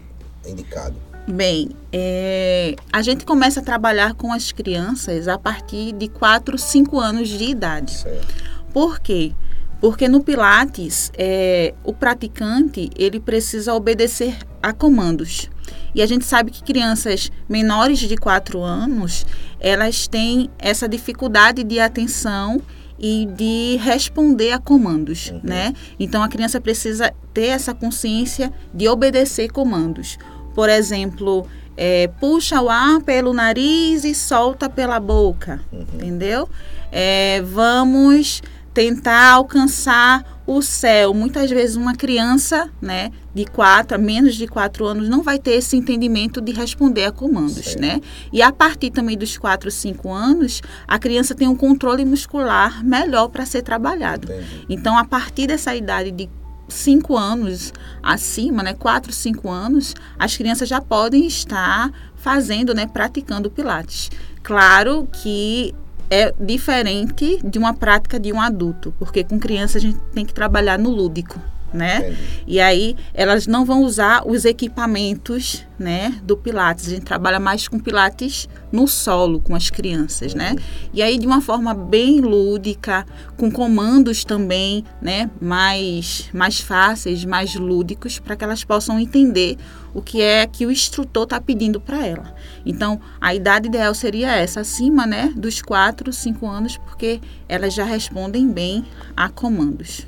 indicado? 0.45 0.95
Bem, 1.27 1.69
é, 1.91 2.75
a 2.91 3.01
gente 3.01 3.25
começa 3.25 3.61
a 3.61 3.63
trabalhar 3.63 4.13
com 4.13 4.33
as 4.33 4.51
crianças 4.51 5.27
a 5.27 5.37
partir 5.37 5.93
de 5.93 6.09
4, 6.09 6.57
5 6.57 6.99
anos 6.99 7.29
de 7.29 7.45
idade. 7.45 7.91
Certo. 7.93 8.27
Por 8.73 8.99
quê? 8.99 9.31
Porque 9.79 10.07
no 10.07 10.21
Pilates, 10.21 11.11
é, 11.17 11.73
o 11.83 11.93
praticante 11.93 12.89
ele 12.97 13.19
precisa 13.19 13.73
obedecer 13.73 14.35
a 14.61 14.73
comandos. 14.73 15.49
E 15.95 16.01
a 16.01 16.05
gente 16.05 16.25
sabe 16.25 16.51
que 16.51 16.63
crianças 16.63 17.31
menores 17.47 17.99
de 17.99 18.17
4 18.17 18.61
anos, 18.61 19.25
elas 19.59 20.07
têm 20.07 20.49
essa 20.59 20.89
dificuldade 20.89 21.63
de 21.63 21.79
atenção 21.79 22.61
e 22.99 23.25
de 23.35 23.77
responder 23.81 24.51
a 24.51 24.59
comandos, 24.59 25.29
Uhum. 25.31 25.41
né? 25.43 25.73
Então 25.99 26.23
a 26.23 26.27
criança 26.29 26.59
precisa 26.61 27.13
ter 27.33 27.47
essa 27.47 27.73
consciência 27.73 28.51
de 28.73 28.87
obedecer 28.87 29.51
comandos. 29.51 30.17
Por 30.53 30.69
exemplo, 30.69 31.45
é, 31.75 32.07
puxa 32.19 32.61
o 32.61 32.69
ar 32.69 33.01
pelo 33.01 33.33
nariz 33.33 34.03
e 34.03 34.13
solta 34.13 34.69
pela 34.69 34.99
boca, 34.99 35.59
Uhum. 35.71 35.81
entendeu? 35.93 36.47
É, 36.91 37.41
vamos 37.41 38.41
tentar 38.73 39.31
alcançar 39.33 40.41
o 40.47 40.61
céu. 40.61 41.13
Muitas 41.13 41.49
vezes 41.49 41.75
uma 41.75 41.93
criança, 41.95 42.69
né, 42.81 43.11
de 43.33 43.45
quatro, 43.45 43.95
a 43.95 43.97
menos 43.99 44.35
de 44.35 44.47
quatro 44.47 44.85
anos, 44.85 45.07
não 45.07 45.21
vai 45.21 45.37
ter 45.39 45.51
esse 45.51 45.77
entendimento 45.77 46.41
de 46.41 46.51
responder 46.51 47.05
a 47.05 47.11
comandos, 47.11 47.53
Certo. 47.65 47.79
né? 47.81 48.01
E 48.31 48.41
a 48.41 48.51
partir 48.51 48.89
também 48.91 49.17
dos 49.17 49.37
quatro, 49.37 49.69
cinco 49.71 50.11
anos, 50.11 50.61
a 50.87 50.97
criança 50.99 51.33
tem 51.35 51.47
um 51.47 51.55
controle 51.55 52.03
muscular 52.03 52.83
melhor 52.83 53.27
para 53.29 53.45
ser 53.45 53.61
trabalhado. 53.61 54.31
Entendi. 54.31 54.65
Então, 54.69 54.97
a 54.97 55.05
partir 55.05 55.47
dessa 55.47 55.75
idade 55.75 56.11
de 56.11 56.27
5 56.73 57.15
anos 57.15 57.71
acima, 58.01 58.63
né, 58.63 58.73
4, 58.73 59.11
5 59.11 59.49
anos, 59.49 59.93
as 60.17 60.35
crianças 60.35 60.67
já 60.67 60.81
podem 60.81 61.25
estar 61.25 61.91
fazendo, 62.15 62.73
né, 62.73 62.85
praticando 62.85 63.49
pilates. 63.49 64.09
Claro 64.41 65.07
que 65.11 65.73
é 66.09 66.33
diferente 66.39 67.39
de 67.43 67.57
uma 67.57 67.73
prática 67.73 68.19
de 68.19 68.31
um 68.31 68.41
adulto, 68.41 68.93
porque 68.99 69.23
com 69.23 69.39
criança 69.39 69.77
a 69.77 69.81
gente 69.81 69.97
tem 70.13 70.25
que 70.25 70.33
trabalhar 70.33 70.77
no 70.77 70.89
lúdico, 70.89 71.39
né? 71.73 71.97
Entendi. 71.99 72.43
E 72.47 72.59
aí 72.59 72.95
elas 73.13 73.47
não 73.47 73.65
vão 73.65 73.83
usar 73.83 74.23
os 74.25 74.45
equipamentos, 74.45 75.65
né, 75.77 76.15
do 76.23 76.37
pilates. 76.37 76.87
A 76.87 76.89
gente 76.91 77.03
trabalha 77.03 77.39
mais 77.39 77.67
com 77.67 77.79
pilates 77.79 78.47
no 78.71 78.87
solo 78.87 79.39
com 79.39 79.55
as 79.55 79.69
crianças, 79.69 80.33
né? 80.33 80.55
E 80.93 81.01
aí 81.01 81.17
de 81.17 81.25
uma 81.25 81.41
forma 81.41 81.73
bem 81.73 82.21
lúdica, 82.21 83.05
com 83.35 83.51
comandos 83.51 84.23
também, 84.23 84.85
né, 85.01 85.29
mais 85.41 86.29
mais 86.33 86.59
fáceis, 86.59 87.25
mais 87.25 87.55
lúdicos 87.55 88.19
para 88.19 88.35
que 88.35 88.43
elas 88.43 88.63
possam 88.63 88.99
entender 88.99 89.57
o 89.93 90.01
que 90.01 90.21
é 90.21 90.47
que 90.47 90.65
o 90.65 90.71
instrutor 90.71 91.23
está 91.23 91.39
pedindo 91.39 91.79
para 91.79 92.05
ela. 92.05 92.33
Então, 92.65 92.99
a 93.21 93.35
idade 93.35 93.67
ideal 93.67 93.93
seria 93.93 94.35
essa, 94.35 94.61
acima, 94.61 95.05
né, 95.05 95.31
dos 95.35 95.61
4, 95.61 96.11
5 96.11 96.47
anos, 96.47 96.77
porque 96.77 97.21
elas 97.47 97.73
já 97.73 97.83
respondem 97.83 98.49
bem 98.49 98.85
a 99.15 99.29
comandos. 99.29 100.07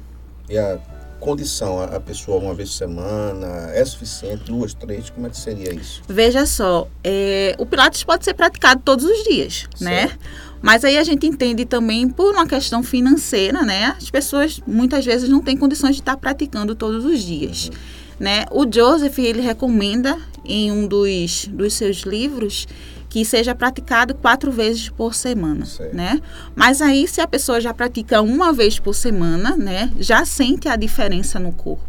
E 0.50 0.58
a 0.58 0.80
condição, 1.26 1.82
a 1.82 2.00
pessoa 2.00 2.38
uma 2.38 2.54
vez 2.54 2.70
por 2.70 2.76
semana, 2.76 3.72
é 3.74 3.84
suficiente? 3.84 4.44
Duas, 4.44 4.76
três? 4.76 5.10
Como 5.10 5.26
é 5.26 5.30
que 5.32 5.38
seria 5.38 5.74
isso? 5.74 6.04
Veja 6.08 6.46
só, 6.46 6.88
é, 7.04 7.56
o 7.58 7.66
Pilates 7.66 8.04
pode 8.04 8.24
ser 8.24 8.36
praticado 8.36 8.82
todos 8.86 9.04
os 9.04 9.24
dias, 9.24 9.68
né? 9.82 10.08
Certo. 10.08 10.20
Mas 10.62 10.86
aí 10.86 10.98
a 10.98 11.04
gente 11.04 11.26
entende 11.26 11.66
também 11.66 12.08
por 12.08 12.34
uma 12.34 12.48
questão 12.48 12.84
financeira, 12.84 13.64
né? 13.64 13.96
As 13.98 14.10
pessoas 14.12 14.62
muitas 14.68 15.04
vezes 15.04 15.28
não 15.28 15.42
têm 15.42 15.58
condições 15.58 15.96
de 15.96 16.02
estar 16.02 16.16
praticando 16.16 16.76
todos 16.76 17.04
os 17.04 17.22
dias, 17.22 17.72
né? 18.20 18.46
O 18.52 18.66
Joseph, 18.72 19.18
ele 19.18 19.42
recomenda 19.42 20.18
em 20.46 20.72
um 20.72 20.88
dos, 20.88 21.48
dos 21.48 21.74
seus 21.74 22.02
livros 22.02 22.68
que 23.16 23.24
seja 23.24 23.56
praticado 23.56 24.14
quatro 24.14 24.52
vezes 24.52 24.90
por 24.90 25.14
semana, 25.16 25.66
Certo. 25.66 25.96
né? 25.96 26.20
Mas 26.54 26.82
aí 26.82 27.08
se 27.08 27.22
a 27.22 27.26
pessoa 27.28 27.62
já 27.62 27.74
pratica 27.74 28.22
uma 28.22 28.52
vez 28.52 28.78
por 28.78 28.94
semana, 28.94 29.56
né? 29.56 29.90
Já 29.98 30.26
sente 30.26 30.68
a 30.68 30.76
diferença 30.76 31.40
no 31.40 31.54
corpo. 31.54 31.86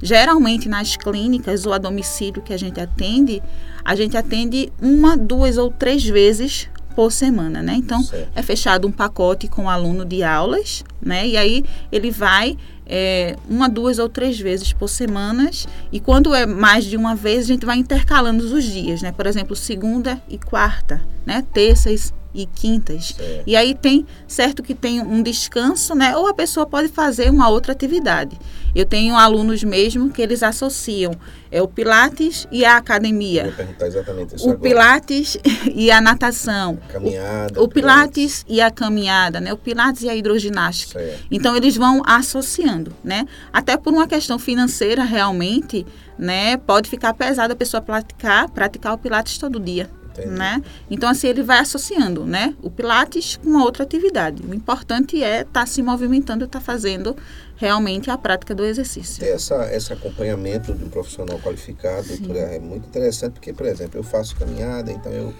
Geralmente 0.00 0.68
nas 0.68 0.96
clínicas 0.96 1.66
ou 1.66 1.72
a 1.72 1.78
domicílio 1.78 2.40
que 2.40 2.52
a 2.52 2.56
gente 2.56 2.80
atende, 2.80 3.42
a 3.84 3.96
gente 3.96 4.16
atende 4.16 4.72
uma, 4.80 5.16
duas 5.16 5.58
ou 5.58 5.68
três 5.68 6.04
vezes 6.04 6.68
por 6.94 7.10
semana, 7.10 7.60
né? 7.60 7.74
Então 7.76 8.00
Certo. 8.00 8.30
é 8.32 8.40
fechado 8.40 8.86
um 8.86 8.92
pacote 8.92 9.48
com 9.48 9.64
o 9.64 9.68
aluno 9.68 10.04
de 10.04 10.22
aulas, 10.22 10.84
né? 11.04 11.26
E 11.26 11.36
aí 11.36 11.64
ele 11.90 12.12
vai 12.12 12.56
é, 12.94 13.36
uma, 13.48 13.70
duas 13.70 13.98
ou 13.98 14.06
três 14.06 14.38
vezes 14.38 14.70
por 14.74 14.86
semana. 14.86 15.50
E 15.90 15.98
quando 15.98 16.34
é 16.34 16.44
mais 16.44 16.84
de 16.84 16.94
uma 16.94 17.14
vez, 17.14 17.46
a 17.46 17.48
gente 17.48 17.64
vai 17.64 17.78
intercalando 17.78 18.44
os 18.44 18.64
dias, 18.64 19.00
né? 19.00 19.10
Por 19.10 19.26
exemplo, 19.26 19.56
segunda 19.56 20.22
e 20.28 20.36
quarta, 20.36 21.00
né? 21.24 21.42
Terças 21.54 22.08
e 22.08 22.21
quintas. 22.46 23.14
Certo. 23.16 23.42
E 23.46 23.54
aí 23.54 23.74
tem, 23.74 24.06
certo 24.26 24.62
que 24.62 24.74
tem 24.74 25.00
um 25.00 25.22
descanso, 25.22 25.94
né? 25.94 26.16
Ou 26.16 26.26
a 26.26 26.34
pessoa 26.34 26.66
pode 26.66 26.88
fazer 26.88 27.30
uma 27.30 27.48
outra 27.48 27.72
atividade. 27.72 28.38
Eu 28.74 28.86
tenho 28.86 29.14
alunos 29.16 29.62
mesmo 29.62 30.10
que 30.10 30.22
eles 30.22 30.42
associam 30.42 31.14
é, 31.50 31.60
o 31.60 31.68
Pilates 31.68 32.48
e 32.50 32.64
a 32.64 32.72
Eu 32.72 32.76
academia. 32.78 33.44
ia 33.44 33.52
perguntar 33.52 33.86
exatamente 33.86 34.34
isso 34.36 34.46
O 34.46 34.52
agora. 34.52 34.62
Pilates 34.62 35.36
e 35.74 35.90
a 35.90 36.00
natação. 36.00 36.78
Caminhada. 36.88 37.62
O 37.62 37.68
Pilates 37.68 38.44
e 38.48 38.60
a 38.62 38.70
caminhada, 38.70 39.40
né? 39.40 39.52
O 39.52 39.58
Pilates 39.58 40.02
e 40.02 40.08
a 40.08 40.14
hidroginástica. 40.16 40.98
Certo. 40.98 41.26
Então 41.30 41.54
eles 41.54 41.76
vão 41.76 42.02
associando, 42.06 42.94
né? 43.04 43.26
Até 43.52 43.76
por 43.76 43.92
uma 43.92 44.06
questão 44.06 44.38
financeira 44.38 45.04
realmente, 45.04 45.86
né? 46.18 46.56
Pode 46.56 46.88
ficar 46.88 47.12
pesado 47.12 47.52
a 47.52 47.56
pessoa 47.56 47.82
praticar, 47.82 48.48
praticar 48.48 48.94
o 48.94 48.98
Pilates 48.98 49.36
todo 49.36 49.60
dia, 49.60 49.90
Entendi. 50.12 50.28
né? 50.28 50.62
Então 50.90 51.08
assim 51.08 51.28
ele 51.28 51.42
vai 51.42 51.58
associando, 51.58 52.24
né? 52.24 52.54
O 52.62 52.70
Pilates 52.70 53.36
com 53.36 53.48
uma 53.48 53.64
outra 53.64 53.82
atividade. 53.82 54.42
O 54.46 54.54
importante 54.54 55.22
é 55.22 55.42
estar 55.42 55.66
se 55.66 55.82
movimentando, 55.82 56.44
estar 56.44 56.60
fazendo 56.60 57.16
realmente 57.56 58.10
a 58.10 58.18
prática 58.18 58.54
do 58.54 58.64
exercício. 58.64 59.20
Ter 59.20 59.30
essa, 59.30 59.72
esse 59.74 59.92
acompanhamento 59.92 60.74
de 60.74 60.84
um 60.84 60.88
profissional 60.88 61.38
qualificado 61.38 62.08
doutora, 62.08 62.40
é 62.40 62.58
muito 62.58 62.86
interessante, 62.88 63.34
porque, 63.34 63.52
por 63.52 63.66
exemplo, 63.66 63.98
eu 63.98 64.02
faço 64.02 64.36
caminhada, 64.36 64.90
então 64.90 65.12
eu, 65.12 65.32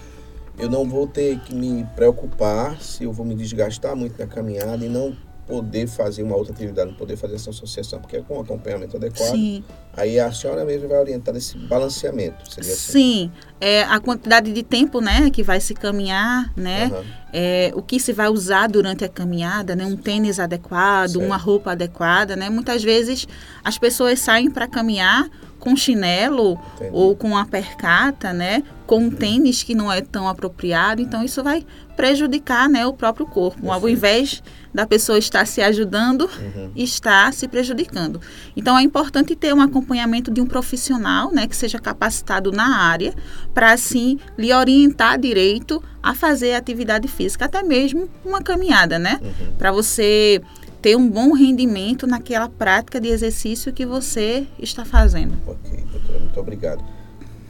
eu 0.58 0.70
não 0.70 0.88
vou 0.88 1.06
ter 1.06 1.38
que 1.40 1.54
me 1.54 1.84
preocupar 1.96 2.80
se 2.80 3.04
eu 3.04 3.12
vou 3.12 3.26
me 3.26 3.34
desgastar 3.34 3.96
muito 3.96 4.18
na 4.18 4.26
caminhada 4.26 4.84
e 4.84 4.88
não 4.88 5.16
poder 5.46 5.86
fazer 5.86 6.22
uma 6.22 6.36
outra 6.36 6.52
atividade, 6.52 6.92
poder 6.94 7.16
fazer 7.16 7.34
essa 7.34 7.50
associação, 7.50 8.00
porque 8.00 8.16
é 8.16 8.22
com 8.22 8.40
acompanhamento 8.40 8.96
adequado. 8.96 9.32
Sim. 9.32 9.64
Aí 9.94 10.18
a 10.18 10.32
senhora 10.32 10.64
mesmo 10.64 10.88
vai 10.88 10.98
orientar 10.98 11.36
esse 11.36 11.58
balanceamento, 11.58 12.50
seria 12.50 12.72
assim? 12.72 12.92
Sim, 12.92 13.32
é, 13.60 13.82
a 13.82 14.00
quantidade 14.00 14.52
de 14.52 14.62
tempo, 14.62 15.00
né, 15.00 15.28
que 15.30 15.42
vai 15.42 15.60
se 15.60 15.74
caminhar, 15.74 16.50
né, 16.56 16.84
Aham. 16.84 17.04
é, 17.32 17.72
o 17.74 17.82
que 17.82 18.00
se 18.00 18.12
vai 18.12 18.28
usar 18.28 18.68
durante 18.68 19.04
a 19.04 19.08
caminhada, 19.08 19.76
né, 19.76 19.84
um 19.84 19.96
tênis 19.96 20.38
adequado, 20.40 21.12
Certo. 21.12 21.24
uma 21.26 21.36
roupa 21.36 21.72
adequada, 21.72 22.36
né, 22.36 22.48
muitas 22.48 22.82
vezes 22.82 23.26
as 23.62 23.76
pessoas 23.76 24.20
saem 24.20 24.50
para 24.50 24.66
caminhar 24.66 25.28
com 25.62 25.76
chinelo 25.76 26.58
Entendi. 26.74 26.90
ou 26.92 27.14
com 27.14 27.28
uma 27.28 27.46
percata, 27.46 28.32
né, 28.32 28.64
com 28.84 28.98
um 29.04 29.10
tênis 29.12 29.62
que 29.62 29.76
não 29.76 29.90
é 29.92 30.00
tão 30.00 30.26
apropriado, 30.26 31.00
então 31.00 31.22
isso 31.22 31.40
vai 31.40 31.64
prejudicar, 31.96 32.68
né, 32.68 32.84
o 32.84 32.92
próprio 32.92 33.24
corpo, 33.26 33.70
ao 33.70 33.80
Perfeito. 33.80 33.96
invés 33.96 34.42
da 34.74 34.84
pessoa 34.86 35.18
estar 35.18 35.46
se 35.46 35.60
ajudando, 35.62 36.22
Uhum. 36.40 36.72
está 36.74 37.30
se 37.30 37.46
prejudicando. 37.46 38.20
Então 38.56 38.76
é 38.76 38.82
importante 38.82 39.36
ter 39.36 39.54
um 39.54 39.60
acompanhamento 39.60 40.32
de 40.32 40.40
um 40.40 40.46
profissional, 40.46 41.30
né, 41.30 41.46
que 41.46 41.54
seja 41.54 41.78
capacitado 41.78 42.50
na 42.50 42.78
área, 42.78 43.14
para 43.54 43.70
assim 43.72 44.18
lhe 44.36 44.52
orientar 44.52 45.16
direito 45.16 45.80
a 46.02 46.12
fazer 46.12 46.54
atividade 46.54 47.06
física, 47.06 47.44
até 47.44 47.62
mesmo 47.62 48.08
uma 48.24 48.42
caminhada, 48.42 48.98
né, 48.98 49.20
Uhum. 49.22 49.52
para 49.56 49.70
você 49.70 50.42
ter 50.82 50.96
um 50.96 51.08
bom 51.08 51.32
rendimento 51.32 52.08
naquela 52.08 52.48
prática 52.48 53.00
de 53.00 53.08
exercício 53.08 53.72
que 53.72 53.86
você 53.86 54.46
está 54.58 54.84
fazendo. 54.84 55.32
Ok, 55.46 55.84
doutora, 55.92 56.18
muito 56.18 56.40
obrigado. 56.40 56.84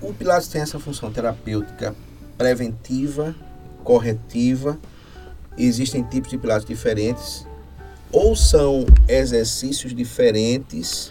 O 0.03 0.13
Pilates 0.13 0.49
tem 0.49 0.61
essa 0.61 0.79
função 0.79 1.11
terapêutica 1.11 1.95
preventiva, 2.37 3.35
corretiva. 3.83 4.79
Existem 5.57 6.03
tipos 6.03 6.31
de 6.31 6.37
Pilates 6.37 6.67
diferentes. 6.67 7.47
Ou 8.11 8.37
são 8.37 8.85
exercícios 9.09 9.95
diferentes. 9.95 11.11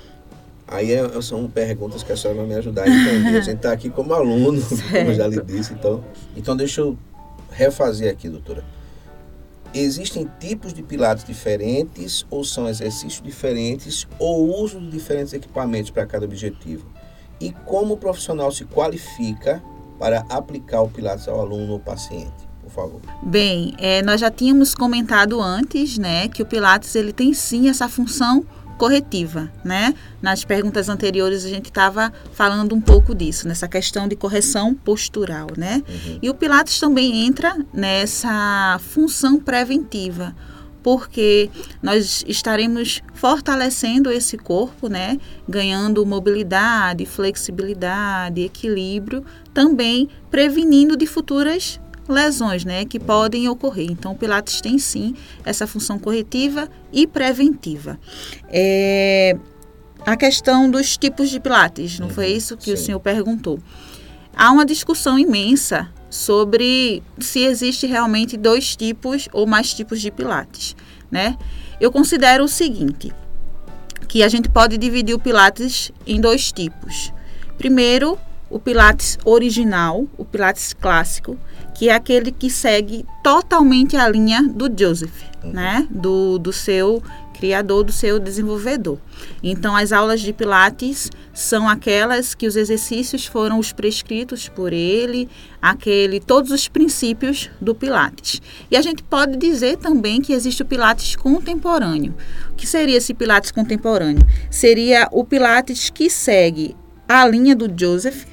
Aí 0.68 0.94
é- 0.94 1.22
são 1.22 1.50
perguntas 1.50 2.04
que 2.04 2.12
a 2.12 2.18
senhora 2.18 2.40
vai 2.42 2.48
me 2.50 2.56
ajudar 2.56 2.84
a 2.84 2.88
entender. 2.88 3.38
A 3.38 3.42
gente 3.42 3.56
está 3.58 3.72
aqui 3.72 3.90
como 3.90 4.14
aluno, 4.14 4.62
como 4.62 5.10
eu 5.10 5.16
já 5.16 5.28
lhe 5.28 5.42
disse. 5.42 5.74
Então, 5.74 6.04
então 6.36 6.56
deixa 6.56 6.82
eu 6.82 6.96
refazer 7.50 8.12
aqui, 8.12 8.30
doutora. 8.30 8.64
Existem 9.74 10.30
tipos 10.40 10.74
de 10.74 10.84
pilates 10.84 11.24
diferentes 11.24 12.26
ou 12.30 12.44
são 12.44 12.68
exercícios 12.68 13.22
diferentes 13.22 14.06
ou 14.20 14.62
uso 14.62 14.80
de 14.80 14.90
diferentes 14.90 15.32
equipamentos 15.34 15.90
para 15.90 16.06
cada 16.06 16.26
objetivo? 16.26 16.86
E 17.40 17.52
como 17.66 17.94
o 17.94 17.98
profissional 17.98 18.52
se 18.52 18.66
qualifica 18.66 19.64
para 19.98 20.26
aplicar 20.30 20.82
o 20.82 20.90
pilates 20.90 21.28
ao 21.28 21.40
aluno 21.40 21.74
ou 21.74 21.80
paciente? 21.80 22.52
Por 22.62 22.70
favor. 22.70 23.02
Bem, 23.24 23.74
é, 23.78 24.02
nós 24.02 24.20
já 24.20 24.30
tínhamos 24.30 24.76
comentado 24.76 25.42
antes, 25.42 25.98
né, 25.98 26.28
que 26.28 26.42
o 26.42 26.46
Pilates 26.46 26.96
ele 26.96 27.12
tem 27.12 27.34
sim 27.34 27.70
essa 27.70 27.90
função 27.90 28.46
corretiva, 28.82 29.48
né? 29.64 29.94
Nas 30.24 30.44
perguntas 30.44 30.90
anteriores 30.90 31.46
a 31.46 31.50
gente 31.50 31.66
estava 31.66 32.12
falando 32.34 32.74
um 32.74 32.82
pouco 32.82 33.14
disso, 33.14 33.48
nessa 33.48 33.68
questão 33.68 34.08
de 34.08 34.16
correção 34.16 34.74
postural, 34.74 35.50
né? 35.56 35.84
Uhum. 35.88 36.20
E 36.20 36.28
o 36.32 36.34
Pilates 36.34 36.80
também 36.80 37.28
entra 37.28 37.64
nessa 37.72 38.80
função 38.82 39.40
preventiva, 39.40 40.36
porque 40.82 41.48
nós 41.80 42.26
estaremos 42.28 43.04
fortalecendo 43.14 44.12
esse 44.12 44.36
corpo, 44.36 44.88
né? 44.88 45.20
Ganhando 45.48 46.04
mobilidade, 46.04 47.06
flexibilidade, 47.06 48.42
equilíbrio, 48.42 49.24
também 49.54 50.10
prevenindo 50.32 50.98
de 50.98 51.06
futuras 51.06 51.80
lesões, 52.12 52.64
né, 52.66 52.86
que 52.86 53.00
podem 53.00 53.48
ocorrer. 53.50 53.88
Então, 53.90 54.12
o 54.12 54.16
Pilates 54.16 54.62
tem 54.62 54.78
sim 54.78 55.16
essa 55.44 55.66
função 55.66 55.98
corretiva 55.98 56.68
e 56.92 57.08
preventiva. 57.08 58.00
É, 58.50 59.36
a 60.06 60.16
questão 60.16 60.70
dos 60.70 60.98
tipos 60.98 61.30
de 61.30 61.40
Pilates, 61.40 62.00
não 62.00 62.08
Uhum, 62.08 62.14
foi 62.14 62.28
isso 62.28 62.58
que 62.58 62.72
o 62.72 62.78
sim. 62.78 62.86
senhor 62.86 63.00
perguntou? 63.00 63.60
Há 64.36 64.52
uma 64.52 64.66
discussão 64.66 65.18
imensa 65.20 65.90
sobre 66.10 67.04
se 67.20 67.40
existe 67.40 67.86
realmente 67.88 68.36
dois 68.38 68.76
tipos 68.76 69.30
ou 69.32 69.46
mais 69.48 69.74
tipos 69.74 70.02
de 70.02 70.12
Pilates, 70.12 70.76
né? 71.10 71.38
Eu 71.80 71.92
considero 71.92 72.44
o 72.44 72.48
seguinte, 72.48 73.12
que 74.08 74.24
a 74.24 74.28
gente 74.28 74.50
pode 74.50 74.78
dividir 74.78 75.16
o 75.16 75.20
Pilates 75.20 75.92
em 76.06 76.20
dois 76.20 76.52
tipos. 76.52 77.14
Primeiro, 77.58 78.18
o 78.50 78.60
Pilates 78.60 79.18
original, 79.24 80.06
o 80.18 80.26
Pilates 80.26 80.74
clássico, 80.74 81.38
que 81.82 81.90
é 81.90 81.96
aquele 81.96 82.32
que 82.32 82.48
segue 82.48 83.04
totalmente 83.24 83.98
a 83.98 84.08
linha 84.08 84.44
do 84.44 84.70
Joseph, 84.72 85.24
Uhum. 85.44 85.52
né? 85.52 85.88
Do, 85.90 86.38
do 86.38 86.54
seu 86.54 87.02
criador, 87.34 87.84
do 87.84 87.92
seu 87.92 88.20
desenvolvedor. 88.20 89.00
Então, 89.42 89.76
as 89.76 89.92
aulas 89.92 90.22
de 90.22 90.32
Pilates 90.32 91.10
são 91.34 91.68
aquelas 91.68 92.36
que 92.36 92.46
os 92.46 92.56
exercícios 92.56 93.26
foram 93.26 93.58
os 93.58 93.74
prescritos 93.74 94.48
por 94.48 94.72
ele, 94.72 95.28
aquele, 95.60 96.20
todos 96.20 96.52
os 96.52 96.68
princípios 96.68 97.50
do 97.60 97.74
Pilates. 97.74 98.40
E 98.70 98.78
a 98.78 98.82
gente 98.84 99.02
pode 99.02 99.36
dizer 99.36 99.78
também 99.78 100.22
que 100.22 100.34
existe 100.34 100.62
o 100.62 100.66
Pilates 100.66 101.16
contemporâneo. 101.16 102.14
O 102.52 102.54
que 102.54 102.68
seria 102.68 102.98
esse 102.98 103.16
Pilates 103.16 103.50
contemporâneo? 103.50 104.22
Seria 104.52 105.10
o 105.12 105.26
Pilates 105.26 105.90
que 105.90 106.12
segue 106.12 106.76
a 107.10 107.28
linha 107.28 107.56
do 107.56 107.68
Joseph, 107.76 108.26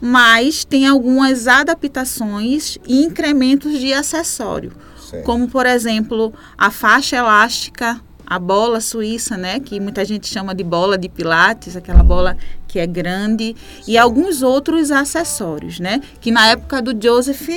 mas 0.00 0.64
tem 0.64 0.86
algumas 0.86 1.48
adaptações 1.48 2.78
e 2.86 3.04
incrementos 3.04 3.78
de 3.78 3.92
acessório, 3.92 4.72
Certo. 4.98 5.24
como 5.24 5.48
por 5.48 5.66
exemplo 5.66 6.32
a 6.56 6.70
faixa 6.70 7.16
elástica, 7.16 8.00
a 8.26 8.38
bola 8.38 8.80
suíça, 8.80 9.36
né, 9.38 9.58
que 9.58 9.80
muita 9.80 10.04
gente 10.04 10.26
chama 10.26 10.54
de 10.54 10.62
bola 10.62 10.98
de 10.98 11.08
pilates, 11.08 11.76
aquela 11.76 12.02
bola 12.02 12.36
que 12.66 12.78
é 12.78 12.86
grande, 12.86 13.56
e 13.86 13.96
alguns 13.96 14.42
outros 14.42 14.90
acessórios, 14.90 15.80
né, 15.80 16.00
que 16.20 16.30
na 16.30 16.46
época 16.48 16.82
do 16.82 16.94
Joseph 17.00 17.48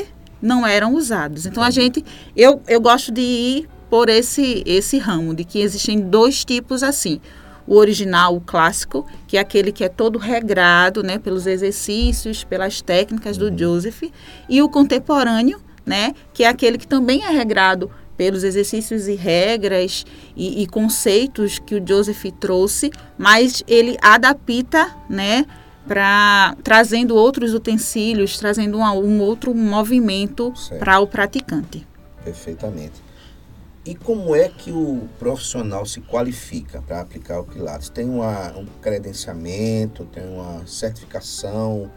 não 0.41 0.65
eram 0.65 0.95
usados. 0.95 1.45
Então 1.45 1.61
a 1.61 1.69
gente, 1.69 2.03
eu, 2.35 2.61
eu 2.67 2.79
gosto 2.79 3.11
de 3.11 3.21
ir 3.21 3.69
por 3.89 4.07
esse 4.07 4.63
esse 4.65 4.97
ramo 4.97 5.35
de 5.35 5.43
que 5.43 5.59
existem 5.59 5.99
dois 5.99 6.45
tipos 6.45 6.81
assim. 6.81 7.19
O 7.71 7.77
original, 7.77 8.35
o 8.35 8.41
clássico, 8.41 9.07
que 9.25 9.37
é 9.37 9.39
aquele 9.39 9.71
que 9.71 9.81
é 9.81 9.87
todo 9.87 10.19
regrado, 10.19 11.01
né, 11.01 11.17
pelos 11.17 11.47
exercícios, 11.47 12.43
pelas 12.43 12.81
técnicas 12.81 13.37
do 13.37 13.49
Joseph, 13.57 14.11
e 14.49 14.61
o 14.61 14.67
contemporâneo, 14.67 15.57
né, 15.85 16.13
que 16.33 16.43
é 16.43 16.49
aquele 16.49 16.77
que 16.77 16.85
também 16.85 17.23
é 17.23 17.29
regrado 17.29 17.89
pelos 18.17 18.43
exercícios 18.43 19.07
e 19.07 19.15
regras 19.15 20.05
e, 20.35 20.61
e 20.61 20.67
conceitos 20.67 21.59
que 21.59 21.75
o 21.75 21.87
Joseph 21.87 22.25
trouxe, 22.41 22.91
mas 23.17 23.63
ele 23.65 23.97
adapta, 24.01 24.93
né, 25.09 25.45
para 25.87 26.57
trazendo 26.61 27.15
outros 27.15 27.53
utensílios, 27.53 28.37
trazendo 28.37 28.79
um, 28.79 28.83
um 28.83 29.21
outro 29.21 29.55
movimento 29.55 30.53
para 30.77 30.99
o 30.99 31.07
praticante. 31.07 31.87
Perfeitamente. 32.21 33.10
E 33.83 33.95
como 33.95 34.35
é 34.35 34.47
que 34.47 34.71
o 34.71 35.07
profissional 35.17 35.85
se 35.87 36.01
qualifica 36.01 36.81
para 36.83 37.01
aplicar 37.01 37.39
o 37.39 37.43
Pilates? 37.43 37.89
Tem 37.89 38.07
uma, 38.07 38.51
um 38.55 38.65
credenciamento, 38.79 40.05
tem 40.05 40.23
uma 40.27 40.65
certificação, 40.67 41.89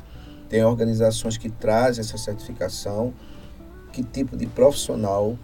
tem 0.49 0.64
organizações 0.64 1.37
que 1.37 1.51
trazem 1.51 2.01
essa 2.03 2.16
certificação. 2.16 3.12
Que 3.92 4.03
tipo 4.03 4.35
de 4.37 4.47
profissional 4.47 5.38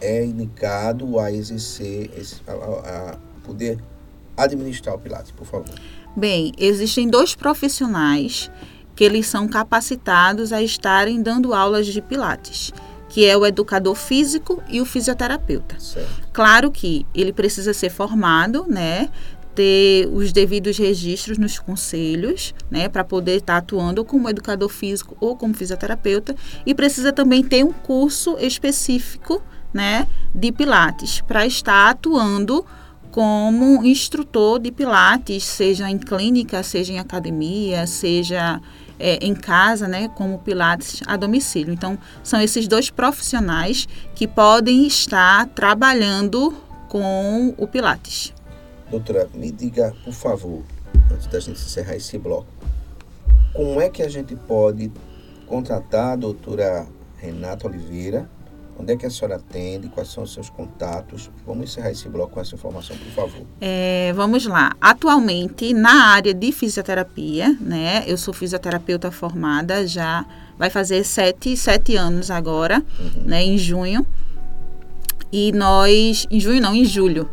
é 0.00 0.24
indicado 0.24 1.18
a 1.20 1.30
exercer, 1.30 2.10
a- 2.46 3.12
a 3.12 3.16
poder 3.44 3.78
administrar 4.36 4.96
o 4.96 4.98
Pilates, 4.98 5.30
por 5.30 5.46
favor? 5.46 5.72
Bem, 6.16 6.52
existem 6.58 7.08
dois 7.08 7.36
profissionais 7.36 8.50
que 8.96 9.04
eles 9.04 9.26
são 9.26 9.46
capacitados 9.48 10.52
a 10.52 10.60
estarem 10.60 11.22
dando 11.22 11.54
aulas 11.54 11.86
de 11.86 12.00
Pilates, 12.02 12.72
que 13.14 13.24
é 13.24 13.36
o 13.36 13.46
educador 13.46 13.94
físico 13.94 14.60
e 14.68 14.80
o 14.80 14.84
fisioterapeuta. 14.84 15.78
Certo. 15.78 16.28
Claro 16.32 16.68
que 16.72 17.06
ele 17.14 17.32
precisa 17.32 17.72
ser 17.72 17.88
formado, 17.88 18.66
né? 18.68 19.08
Ter 19.54 20.08
os 20.12 20.32
devidos 20.32 20.76
registros 20.76 21.38
nos 21.38 21.56
conselhos, 21.56 22.52
né? 22.68 22.88
Para 22.88 23.04
poder 23.04 23.36
estar 23.36 23.58
atuando 23.58 24.00
ou 24.00 24.04
como 24.04 24.28
educador 24.28 24.68
físico 24.68 25.16
ou 25.20 25.36
como 25.36 25.54
fisioterapeuta. 25.54 26.34
E 26.66 26.74
precisa 26.74 27.12
também 27.12 27.44
ter 27.44 27.64
um 27.64 27.72
curso 27.72 28.36
específico, 28.40 29.40
né? 29.72 30.08
De 30.34 30.50
Pilates, 30.50 31.20
para 31.20 31.46
estar 31.46 31.90
atuando 31.90 32.66
como 33.12 33.84
instrutor 33.84 34.58
de 34.58 34.72
Pilates, 34.72 35.44
seja 35.44 35.88
em 35.88 35.98
clínica, 35.98 36.64
seja 36.64 36.92
em 36.92 36.98
academia, 36.98 37.86
seja 37.86 38.60
é, 39.04 39.18
em 39.20 39.34
casa, 39.34 39.86
né, 39.86 40.08
como 40.14 40.38
Pilates 40.38 41.02
a 41.06 41.14
domicílio. 41.14 41.74
Então, 41.74 41.98
são 42.22 42.40
esses 42.40 42.66
dois 42.66 42.88
profissionais 42.88 43.86
que 44.14 44.26
podem 44.26 44.86
estar 44.86 45.46
trabalhando 45.48 46.54
com 46.88 47.54
o 47.58 47.66
Pilates. 47.66 48.32
Doutora, 48.90 49.28
me 49.34 49.50
diga, 49.50 49.94
por 50.02 50.14
favor, 50.14 50.62
antes 51.12 51.26
da 51.26 51.38
gente 51.38 51.60
encerrar 51.60 51.96
esse 51.96 52.16
bloco, 52.16 52.46
como 53.52 53.78
é 53.78 53.90
que 53.90 54.02
a 54.02 54.08
gente 54.08 54.34
pode 54.34 54.90
contratar 55.46 56.12
a 56.12 56.16
doutora 56.16 56.86
Renata 57.18 57.68
Oliveira 57.68 58.26
Onde 58.78 58.92
é 58.92 58.96
que 58.96 59.06
a 59.06 59.10
senhora 59.10 59.36
atende? 59.36 59.88
Quais 59.88 60.08
são 60.08 60.24
os 60.24 60.32
seus 60.32 60.50
contatos? 60.50 61.30
Vamos 61.46 61.70
encerrar 61.70 61.90
esse 61.90 62.08
bloco 62.08 62.34
com 62.34 62.40
essa 62.40 62.54
informação, 62.54 62.96
por 62.96 63.12
favor. 63.12 63.46
É, 63.60 64.12
vamos 64.14 64.46
lá. 64.46 64.74
Atualmente, 64.80 65.72
na 65.72 66.06
área 66.06 66.34
de 66.34 66.50
fisioterapia, 66.50 67.56
né? 67.60 68.04
Eu 68.06 68.16
sou 68.16 68.34
fisioterapeuta 68.34 69.10
formada, 69.10 69.86
já 69.86 70.26
vai 70.58 70.70
fazer 70.70 71.04
sete, 71.04 71.56
sete 71.56 71.96
anos 71.96 72.30
agora, 72.30 72.82
uhum. 72.98 73.22
né? 73.24 73.44
Em 73.44 73.56
junho. 73.56 74.04
E 75.30 75.52
nós, 75.52 76.26
em 76.30 76.40
junho 76.40 76.60
não, 76.60 76.74
em 76.74 76.84
julho. 76.84 77.28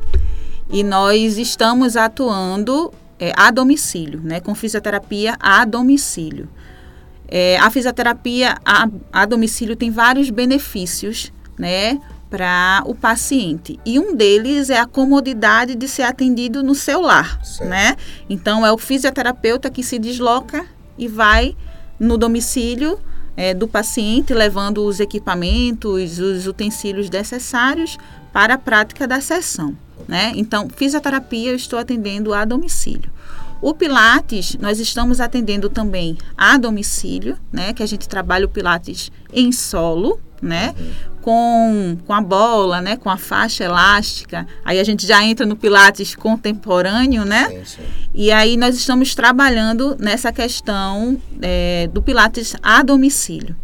E 0.69 0.83
nós 0.83 1.37
estamos 1.37 1.97
atuando 1.97 2.93
é, 3.19 3.33
a 3.35 3.51
domicílio, 3.51 4.21
né? 4.23 4.39
Com 4.39 4.55
fisioterapia 4.55 5.35
a 5.39 5.65
domicílio. 5.65 6.49
É, 7.31 7.57
a 7.57 7.69
fisioterapia 7.71 8.57
a, 8.65 8.87
a 9.11 9.25
domicílio 9.25 9.75
tem 9.75 9.89
vários 9.89 10.29
benefícios, 10.29 11.31
né? 11.57 11.99
para 12.29 12.81
o 12.85 12.95
paciente. 12.95 13.77
E 13.85 13.99
um 13.99 14.15
deles 14.15 14.69
é 14.69 14.79
a 14.79 14.85
comodidade 14.85 15.75
de 15.75 15.85
ser 15.85 16.03
atendido 16.03 16.63
no 16.63 16.73
seu 16.73 17.01
lar, 17.01 17.43
certo. 17.43 17.69
né? 17.69 17.97
Então 18.29 18.65
é 18.65 18.71
o 18.71 18.77
fisioterapeuta 18.77 19.69
que 19.69 19.83
se 19.83 19.99
desloca 19.99 20.65
e 20.97 21.09
vai 21.09 21.57
no 21.99 22.17
domicílio 22.17 22.97
é, 23.35 23.53
do 23.53 23.67
paciente, 23.67 24.33
levando 24.33 24.85
os 24.85 25.01
equipamentos, 25.01 26.19
os 26.19 26.47
utensílios 26.47 27.09
necessários 27.09 27.97
para 28.31 28.53
a 28.53 28.57
prática 28.57 29.05
da 29.05 29.19
sessão, 29.19 29.75
né? 30.07 30.31
Então, 30.35 30.69
fisioterapia 30.69 31.51
eu 31.51 31.55
estou 31.55 31.77
atendendo 31.77 32.33
a 32.33 32.45
domicílio. 32.45 33.11
O 33.61 33.75
Pilates, 33.75 34.57
nós 34.59 34.79
estamos 34.79 35.21
atendendo 35.21 35.69
também 35.69 36.17
a 36.35 36.57
domicílio, 36.57 37.37
né? 37.51 37.73
Que 37.73 37.83
a 37.83 37.85
gente 37.85 38.09
trabalha 38.09 38.45
o 38.45 38.49
Pilates 38.49 39.11
em 39.31 39.51
solo, 39.51 40.19
né? 40.41 40.73
Com, 41.21 41.95
com 42.07 42.13
a 42.13 42.21
bola, 42.21 42.81
né? 42.81 42.97
Com 42.97 43.09
a 43.09 43.17
faixa 43.17 43.63
elástica. 43.63 44.47
Aí 44.65 44.79
a 44.79 44.83
gente 44.83 45.05
já 45.05 45.23
entra 45.23 45.45
no 45.45 45.55
Pilates 45.55 46.15
contemporâneo, 46.15 47.23
né? 47.23 47.49
Sim, 47.49 47.65
sim. 47.65 47.81
E 48.15 48.31
aí 48.31 48.57
nós 48.57 48.75
estamos 48.75 49.13
trabalhando 49.13 49.95
nessa 49.99 50.31
questão 50.31 51.21
é, 51.39 51.87
do 51.93 52.01
Pilates 52.01 52.55
a 52.63 52.81
domicílio. 52.81 53.55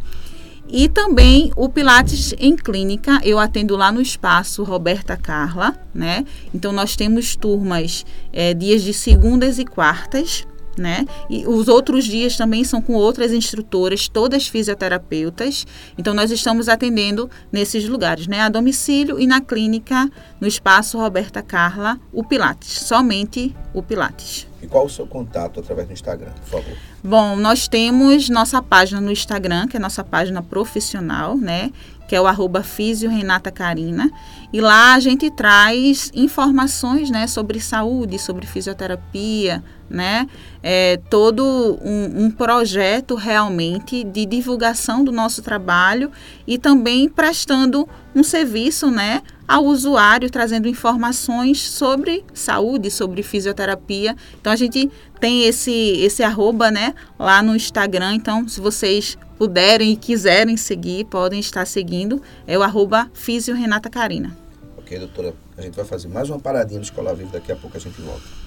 E 0.70 0.90
também 0.90 1.52
o 1.56 1.70
Pilates 1.70 2.34
em 2.38 2.56
clínica, 2.56 3.22
eu 3.24 3.40
atendo 3.40 3.78
lá 3.78 3.92
no 3.92 4.02
espaço 4.02 4.64
Roberta 4.64 5.16
Carla, 5.16 5.74
né? 5.94 6.26
Então 6.54 6.74
nós 6.74 6.96
temos 6.96 7.36
turmas 7.36 8.06
é, 8.34 8.54
dias 8.54 8.82
de 8.84 8.94
segundas 8.94 9.60
e 9.60 9.66
quartas, 9.66 10.46
né? 10.78 11.06
E 11.30 11.46
os 11.46 11.68
outros 11.68 12.06
dias 12.06 12.38
também 12.38 12.64
são 12.64 12.82
com 12.82 12.94
outras 12.94 13.32
instrutoras, 13.32 14.08
todas 14.08 14.48
fisioterapeutas. 14.48 15.66
Então 15.98 16.14
nós 16.14 16.32
estamos 16.32 16.70
atendendo 16.70 17.30
nesses 17.52 17.88
lugares, 17.88 18.28
né? 18.28 18.42
A 18.42 18.50
domicílio 18.50 19.20
e 19.20 19.28
na 19.28 19.42
clínica, 19.42 20.10
no 20.40 20.48
espaço 20.48 20.98
Roberta 20.98 21.42
Carla, 21.42 22.00
o 22.12 22.24
Pilates, 22.24 22.70
somente 22.70 23.56
o 23.74 23.82
Pilates. 23.82 24.48
E 24.62 24.68
qual 24.68 24.86
o 24.86 24.90
seu 24.90 25.06
contato 25.06 25.60
através 25.60 25.88
do 25.88 25.94
Instagram, 25.94 26.32
por 26.32 26.62
favor? 26.62 26.78
Bom, 27.04 27.36
nós 27.36 27.68
temos 27.68 28.28
nossa 28.28 28.62
página 28.62 29.00
no 29.00 29.12
Instagram, 29.12 29.68
que 29.68 29.78
é 29.78 29.80
nossa 29.80 30.04
página 30.04 30.42
profissional, 30.42 31.38
né? 31.38 31.72
Que 32.08 32.16
é 32.16 32.22
o 32.22 32.28
arroba 32.28 32.64
Renata 33.10 33.52
Carina. 33.52 34.10
E 34.52 34.62
lá 34.62 34.94
a 34.94 35.00
gente 35.00 35.30
traz 35.30 36.10
informações 36.14 37.10
né, 37.10 37.28
sobre 37.28 37.60
saúde, 37.60 38.18
sobre 38.18 38.46
fisioterapia, 38.46 39.62
né? 39.90 40.28
É 40.64 41.00
todo 41.10 41.44
um, 41.82 42.26
um, 42.26 42.32
projeto 42.32 43.16
realmente 43.16 44.04
de 44.04 44.26
divulgação 44.26 45.04
do 45.04 45.12
nosso 45.12 45.42
trabalho 45.42 46.12
e 46.46 46.58
também 46.58 47.10
prestando 47.10 47.88
um 48.16 48.24
serviço, 48.24 48.90
né? 48.90 49.22
ao 49.48 49.64
usuário, 49.64 50.30
trazendo 50.30 50.68
informações 50.68 51.62
sobre 51.62 52.26
saúde, 52.34 52.92
sobre 52.92 53.24
fisioterapia. 53.24 54.16
Então 54.40 54.52
a 54.52 54.56
gente 54.56 54.92
tem 55.22 55.46
esse 55.46 55.72
esse 55.72 56.22
arroba, 56.22 56.70
né, 56.70 56.94
lá 57.18 57.42
no 57.42 57.56
Instagram. 57.56 58.16
Então, 58.16 58.48
se 58.48 58.60
vocês 58.60 59.18
puderem 59.38 59.92
e 59.94 59.96
quiserem 59.96 60.58
seguir, 60.58 61.06
podem 61.06 61.40
estar 61.40 61.66
seguindo. 61.66 62.22
É 62.46 62.58
o 62.58 62.64
arroba 62.64 63.10
Fisio 63.14 63.56
Renata 63.56 63.90
Carina. 63.90 64.38
Ok, 64.78 64.98
doutora. 64.98 65.34
A 65.58 65.62
gente 65.62 65.76
vai 65.76 65.86
fazer 65.86 66.08
mais 66.08 66.30
uma 66.30 66.40
paradinha 66.40 66.80
no 66.80 66.84
Escola 66.84 67.14
Viva, 67.14 67.32
daqui 67.34 67.52
a 67.52 67.56
pouco 67.56 67.76
a 67.76 67.80
gente 67.80 68.00
volta. 68.02 68.47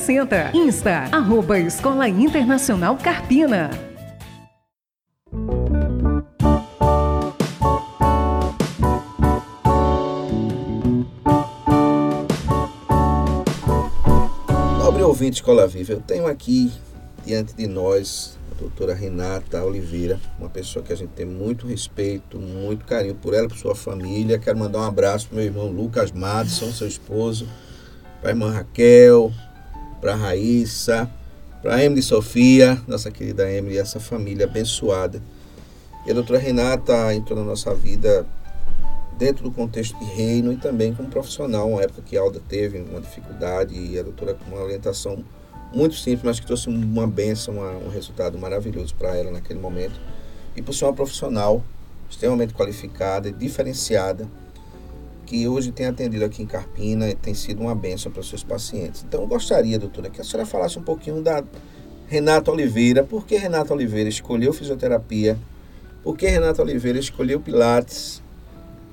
60. 0.00 0.52
Insta, 0.54 1.08
arroba 1.12 1.58
Escola 1.58 2.08
Internacional 2.08 2.96
Carpina. 2.96 3.70
Nobre 14.78 15.02
ouvinte 15.02 15.34
Escola 15.34 15.68
Viva, 15.68 15.92
eu 15.92 16.00
tenho 16.00 16.26
aqui 16.26 16.72
diante 17.26 17.54
de 17.54 17.66
nós 17.66 18.38
a 18.52 18.58
doutora 18.58 18.94
Renata 18.94 19.62
Oliveira, 19.62 20.18
uma 20.38 20.48
pessoa 20.48 20.82
que 20.82 20.94
a 20.94 20.96
gente 20.96 21.10
tem 21.10 21.26
muito 21.26 21.66
respeito, 21.66 22.38
muito 22.38 22.86
carinho 22.86 23.16
por 23.16 23.34
ela, 23.34 23.46
por 23.46 23.58
sua 23.58 23.74
família. 23.74 24.38
Quero 24.38 24.58
mandar 24.58 24.78
um 24.78 24.84
abraço 24.84 25.28
para 25.28 25.36
meu 25.36 25.44
irmão 25.44 25.68
Lucas 25.68 26.10
Madison, 26.10 26.72
seu 26.72 26.88
esposo, 26.88 27.46
para 28.22 28.30
a 28.30 28.32
irmã 28.32 28.50
Raquel, 28.50 29.30
para 30.00 30.14
Raíssa, 30.14 31.10
para 31.62 31.84
Emily 31.84 32.02
Sofia, 32.02 32.80
nossa 32.88 33.10
querida 33.10 33.50
Emily, 33.50 33.78
essa 33.78 34.00
família 34.00 34.46
abençoada. 34.46 35.22
E 36.06 36.10
a 36.10 36.14
doutora 36.14 36.38
Renata 36.38 37.14
entrou 37.14 37.38
na 37.38 37.44
nossa 37.44 37.74
vida 37.74 38.26
dentro 39.18 39.44
do 39.44 39.50
contexto 39.50 39.98
de 39.98 40.06
reino 40.06 40.50
e 40.50 40.56
também 40.56 40.94
como 40.94 41.10
profissional, 41.10 41.68
uma 41.68 41.82
época 41.82 42.00
que 42.00 42.16
a 42.16 42.22
Alda 42.22 42.40
teve 42.48 42.78
uma 42.78 43.00
dificuldade 43.00 43.74
e 43.74 43.98
a 43.98 44.02
doutora 44.02 44.32
com 44.32 44.50
uma 44.50 44.62
orientação 44.62 45.22
muito 45.74 45.94
simples, 45.94 46.22
mas 46.24 46.40
que 46.40 46.46
trouxe 46.46 46.70
uma 46.70 47.06
benção, 47.06 47.54
uma, 47.58 47.70
um 47.72 47.90
resultado 47.90 48.38
maravilhoso 48.38 48.94
para 48.94 49.14
ela 49.14 49.30
naquele 49.30 49.60
momento. 49.60 50.00
E 50.56 50.62
por 50.62 50.72
ser 50.72 50.86
uma 50.86 50.94
profissional 50.94 51.62
extremamente 52.08 52.54
qualificada 52.54 53.28
e 53.28 53.32
diferenciada, 53.32 54.26
que 55.30 55.46
hoje 55.46 55.70
tem 55.70 55.86
atendido 55.86 56.24
aqui 56.24 56.42
em 56.42 56.46
Carpina 56.46 57.08
e 57.08 57.14
tem 57.14 57.34
sido 57.34 57.62
uma 57.62 57.72
benção 57.72 58.10
para 58.10 58.20
os 58.20 58.28
seus 58.28 58.42
pacientes. 58.42 59.04
Então, 59.06 59.20
eu 59.20 59.28
gostaria, 59.28 59.78
doutora, 59.78 60.10
que 60.10 60.20
a 60.20 60.24
senhora 60.24 60.44
falasse 60.44 60.76
um 60.76 60.82
pouquinho 60.82 61.22
da 61.22 61.44
Renata 62.08 62.50
Oliveira. 62.50 63.04
Por 63.04 63.24
que 63.24 63.36
Renata 63.36 63.72
Oliveira 63.72 64.08
escolheu 64.08 64.52
fisioterapia? 64.52 65.38
Por 66.02 66.16
que 66.16 66.26
Renata 66.26 66.60
Oliveira 66.60 66.98
escolheu 66.98 67.38
Pilates? 67.38 68.20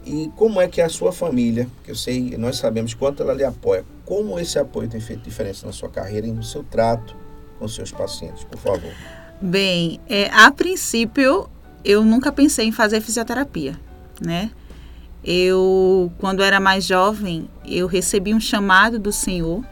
E 0.06 0.32
como 0.36 0.62
é 0.62 0.68
que 0.68 0.80
é 0.80 0.86
a 0.86 0.90
sua 0.90 1.12
família, 1.12 1.68
que 1.84 1.90
eu 1.90 1.96
sei, 1.96 2.38
nós 2.38 2.58
sabemos 2.58 2.94
quanto 2.94 3.24
ela 3.24 3.34
lhe 3.34 3.44
apoia, 3.44 3.84
como 4.06 4.40
esse 4.40 4.60
apoio 4.60 4.88
tem 4.88 5.02
feito 5.02 5.24
diferença 5.24 5.66
na 5.66 5.74
sua 5.74 5.90
carreira 5.90 6.28
e 6.28 6.32
no 6.32 6.44
seu 6.44 6.64
trato 6.64 7.16
com 7.58 7.68
seus 7.68 7.92
pacientes, 7.92 8.44
por 8.44 8.60
favor. 8.60 8.94
Bem, 9.42 10.00
é, 10.08 10.30
a 10.30 10.52
princípio, 10.52 11.50
eu 11.84 12.06
nunca 12.06 12.32
pensei 12.32 12.68
em 12.68 12.72
fazer 12.72 13.02
fisioterapia, 13.02 13.76
né? 14.22 14.52
Eu, 15.24 16.12
quando 16.18 16.42
era 16.42 16.60
mais 16.60 16.86
jovem, 16.86 17.50
eu 17.66 17.88
recebi 17.88 18.34
um 18.34 18.40
chamado 18.40 18.98
do 18.98 19.12
Senhor 19.12 19.64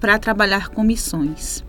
para 0.00 0.18
trabalhar 0.18 0.68
com 0.68 0.82
missões. 0.82 1.64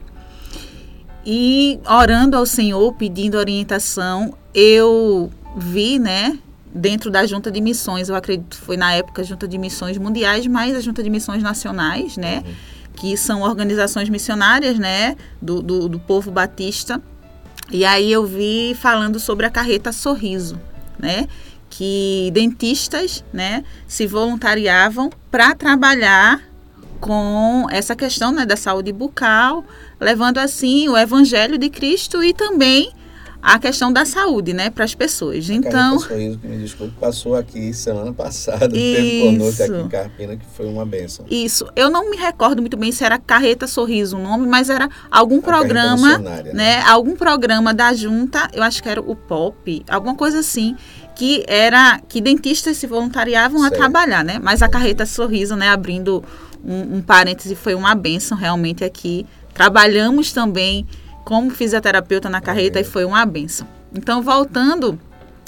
E 1.25 1.79
orando 1.89 2.37
ao 2.37 2.45
Senhor, 2.45 2.93
pedindo 2.93 3.37
orientação, 3.37 4.35
eu 4.53 5.31
vi, 5.57 5.97
né, 5.97 6.37
dentro 6.73 7.09
da 7.09 7.25
Junta 7.25 7.49
de 7.49 7.61
Missões, 7.61 8.09
eu 8.09 8.15
acredito 8.15 8.57
foi 8.57 8.75
na 8.77 8.93
época 8.93 9.23
Junta 9.23 9.47
de 9.47 9.57
Missões 9.57 9.97
Mundiais, 9.97 10.45
mas 10.45 10.75
a 10.75 10.81
Junta 10.81 11.01
de 11.01 11.09
Missões 11.09 11.41
Nacionais, 11.41 12.17
né, 12.17 12.43
uhum. 12.45 12.53
que 12.95 13.17
são 13.17 13.41
organizações 13.41 14.09
missionárias, 14.09 14.77
né, 14.77 15.15
do, 15.41 15.61
do, 15.63 15.89
do 15.89 15.99
povo 15.99 16.29
batista. 16.29 17.01
E 17.71 17.83
aí 17.83 18.11
eu 18.11 18.25
vi 18.25 18.77
falando 18.79 19.19
sobre 19.19 19.45
a 19.45 19.49
carreta 19.49 19.91
Sorriso, 19.91 20.59
né, 20.99 21.27
que 21.77 22.31
dentistas, 22.33 23.21
né, 23.33 23.63
se 23.85 24.07
voluntariavam 24.07 25.09
para 25.29 25.53
trabalhar 25.53 26.41
com 27.01 27.67
essa 27.69 27.95
questão 27.95 28.31
né, 28.31 28.45
da 28.45 28.55
saúde 28.55 28.93
bucal, 28.93 29.63
levando 29.99 30.37
assim 30.37 30.87
o 30.87 30.97
evangelho 30.97 31.57
de 31.57 31.69
Cristo 31.69 32.23
e 32.23 32.33
também 32.33 32.93
a 33.41 33.59
questão 33.59 33.93
da 33.93 34.05
saúde, 34.05 34.53
né, 34.53 34.69
para 34.69 34.85
as 34.85 34.95
pessoas. 34.95 35.49
Então, 35.49 35.99
sorriso 35.99 36.39
que 36.39 36.47
me 36.47 36.57
desculpe, 36.57 36.93
passou 36.99 37.35
aqui 37.35 37.73
semana 37.73 38.11
passada, 38.11 38.69
teve 38.69 39.21
conosco 39.21 39.63
aqui 39.63 39.73
em 39.73 39.87
Carpina, 39.87 40.35
que 40.37 40.45
foi 40.55 40.65
uma 40.65 40.83
benção. 40.83 41.25
Isso. 41.29 41.67
Eu 41.75 41.91
não 41.91 42.09
me 42.09 42.17
recordo 42.17 42.61
muito 42.61 42.75
bem 42.75 42.91
se 42.91 43.03
era 43.03 43.19
Carreta 43.19 43.67
Sorriso 43.67 44.17
o 44.17 44.19
nome, 44.19 44.47
mas 44.47 44.69
era 44.69 44.89
algum 45.11 45.39
a 45.39 45.41
programa, 45.41 46.17
né, 46.17 46.43
né, 46.53 46.81
algum 46.83 47.15
programa 47.15 47.71
da 47.71 47.93
junta, 47.93 48.49
eu 48.51 48.63
acho 48.63 48.81
que 48.81 48.89
era 48.89 49.01
o 49.01 49.15
POP, 49.15 49.83
alguma 49.87 50.15
coisa 50.15 50.39
assim, 50.39 50.75
que 51.15 51.43
era 51.47 51.99
que 52.07 52.19
dentistas 52.19 52.77
se 52.77 52.85
voluntariavam 52.85 53.61
certo. 53.61 53.73
a 53.73 53.77
trabalhar, 53.77 54.23
né? 54.23 54.39
Mas 54.41 54.61
a 54.61 54.67
Carreta 54.67 55.05
Sorriso, 55.05 55.55
né, 55.55 55.69
abrindo 55.69 56.23
um, 56.63 56.97
um 56.97 57.01
parêntese, 57.01 57.55
foi 57.55 57.73
uma 57.73 57.95
benção 57.95 58.37
realmente 58.37 58.83
aqui. 58.83 59.25
Trabalhamos 59.53 60.33
também 60.33 60.85
como 61.23 61.49
fisioterapeuta 61.49 62.29
na 62.29 62.41
carreta 62.41 62.79
e 62.79 62.83
foi 62.83 63.05
uma 63.05 63.25
benção. 63.25 63.67
Então, 63.93 64.21
voltando, 64.21 64.99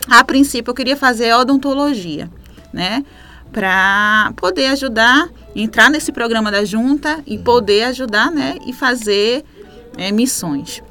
a 0.09 0.23
princípio 0.23 0.71
eu 0.71 0.75
queria 0.75 0.95
fazer 0.95 1.33
odontologia, 1.33 2.29
né? 2.71 3.03
Para 3.51 4.31
poder 4.35 4.67
ajudar, 4.67 5.29
entrar 5.55 5.89
nesse 5.89 6.11
programa 6.11 6.51
da 6.51 6.63
junta 6.63 7.21
e 7.27 7.37
poder 7.37 7.83
ajudar, 7.83 8.31
né? 8.31 8.57
E 8.65 8.73
fazer 8.73 9.43
é, 9.97 10.11
missões. 10.11 10.81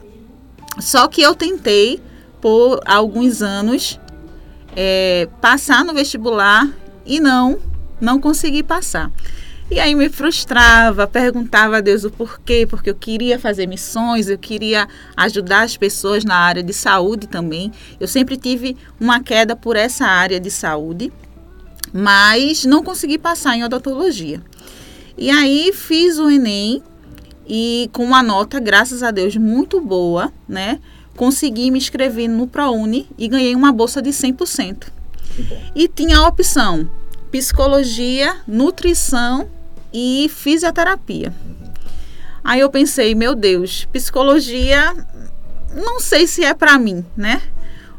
Só 0.79 1.09
que 1.09 1.23
eu 1.23 1.35
tentei, 1.35 2.01
por 2.41 2.81
alguns 2.85 3.41
anos, 3.41 3.99
é, 4.77 5.29
passar 5.41 5.85
no 5.85 5.95
vestibular 5.95 6.71
e 7.05 7.19
não, 7.19 7.59
não 8.01 8.21
consegui 8.21 8.63
passar. 8.63 9.11
E 9.69 9.81
aí 9.81 9.97
me 9.97 10.09
frustrava, 10.09 11.09
perguntava 11.09 11.79
a 11.79 11.81
Deus 11.81 12.05
o 12.05 12.11
porquê, 12.11 12.67
porque 12.71 12.91
eu 12.91 12.95
queria 12.95 13.37
fazer 13.37 13.67
missões, 13.67 14.29
eu 14.29 14.39
queria 14.39 14.87
ajudar 15.17 15.63
as 15.63 15.77
pessoas 15.77 16.25
na 16.25 16.37
área 16.37 16.63
de 16.63 16.73
saúde 16.73 17.27
também. 17.27 17.73
Eu 17.99 18.07
sempre 18.07 18.37
tive 18.37 18.77
uma 19.01 19.21
queda 19.21 19.57
por 19.57 19.75
essa 19.75 20.05
área 20.05 20.39
de 20.39 20.53
saúde, 20.53 21.13
mas 21.93 22.65
não 22.65 22.85
consegui 22.85 23.19
passar 23.19 23.57
em 23.57 23.65
odontologia. 23.65 24.41
E 25.19 25.31
aí 25.31 25.73
fiz 25.73 26.19
o 26.19 26.31
Enem 26.31 26.81
e 27.49 27.91
com 27.93 28.05
uma 28.05 28.23
nota, 28.23 28.61
graças 28.61 29.03
a 29.03 29.11
Deus, 29.11 29.37
muito 29.37 29.81
boa, 29.81 30.33
né? 30.49 30.79
Consegui 31.17 31.71
me 31.71 31.79
inscrever 31.79 32.29
no 32.29 32.47
ProUni 32.47 33.09
e 33.19 33.27
ganhei 33.27 33.55
uma 33.55 33.73
bolsa 33.73 34.01
de 34.01 34.11
100%. 34.11 34.89
E 35.75 35.89
tinha 35.89 36.19
a 36.19 36.29
opção 36.29 36.89
psicologia, 37.31 38.37
nutrição 38.47 39.49
e 39.93 40.31
fisioterapia. 40.33 41.35
Aí 42.45 42.61
eu 42.61 42.71
pensei, 42.71 43.15
meu 43.15 43.35
Deus, 43.35 43.87
psicologia 43.87 44.95
não 45.75 46.01
sei 46.01 46.27
se 46.27 46.45
é 46.45 46.55
para 46.55 46.79
mim, 46.79 47.05
né? 47.17 47.43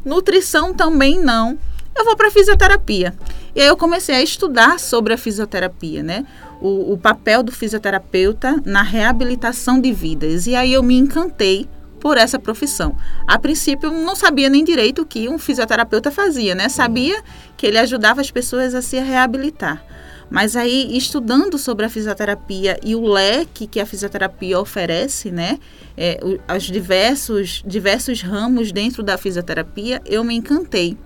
Nutrição 0.03 0.73
também 0.73 1.19
não. 1.19 1.57
Eu 1.95 2.05
vou 2.05 2.15
para 2.15 2.31
fisioterapia. 2.31 3.13
E 3.55 3.61
aí 3.61 3.67
eu 3.67 3.77
comecei 3.77 4.15
a 4.15 4.21
estudar 4.21 4.79
sobre 4.79 5.13
a 5.13 5.17
fisioterapia, 5.17 6.01
né? 6.01 6.25
O, 6.59 6.93
o, 6.93 6.97
papel 6.97 7.43
do 7.43 7.51
fisioterapeuta 7.51 8.61
na 8.65 8.81
reabilitação 8.81 9.79
de 9.79 9.91
vidas. 9.91 10.47
E 10.47 10.55
aí 10.55 10.73
eu 10.73 10.81
me 10.81 10.97
encantei 10.97 11.67
por 11.99 12.17
essa 12.17 12.39
profissão. 12.39 12.95
A 13.25 13.37
princípio, 13.37 13.87
eu 13.87 13.93
não 13.93 14.15
sabia 14.15 14.49
nem 14.49 14.63
direito 14.63 15.01
o 15.01 15.05
que 15.05 15.27
um 15.27 15.37
fisioterapeuta 15.37 16.11
fazia, 16.11 16.55
né? 16.55 16.69
Sabia 16.69 17.21
que 17.55 17.65
ele 17.65 17.77
ajudava 17.77 18.21
as 18.21 18.31
pessoas 18.31 18.73
a 18.75 18.81
se 18.81 18.99
reabilitar. 18.99 19.83
Mas 20.29 20.55
aí, 20.55 20.97
estudando 20.97 21.57
sobre 21.57 21.85
a 21.85 21.89
fisioterapia 21.89 22.77
e 22.83 22.95
o 22.95 23.07
leque 23.07 23.65
que 23.65 23.79
a 23.79 23.85
fisioterapia 23.85 24.59
oferece, 24.59 25.31
né? 25.31 25.57
É, 25.95 26.19
os 26.55 26.63
diversos, 26.63 27.63
diversos 27.65 28.21
ramos 28.21 28.71
dentro 28.71 29.01
da 29.01 29.17
fisioterapia, 29.17 30.01
eu 30.05 30.23
me 30.23 30.35
encantei. 30.35 30.97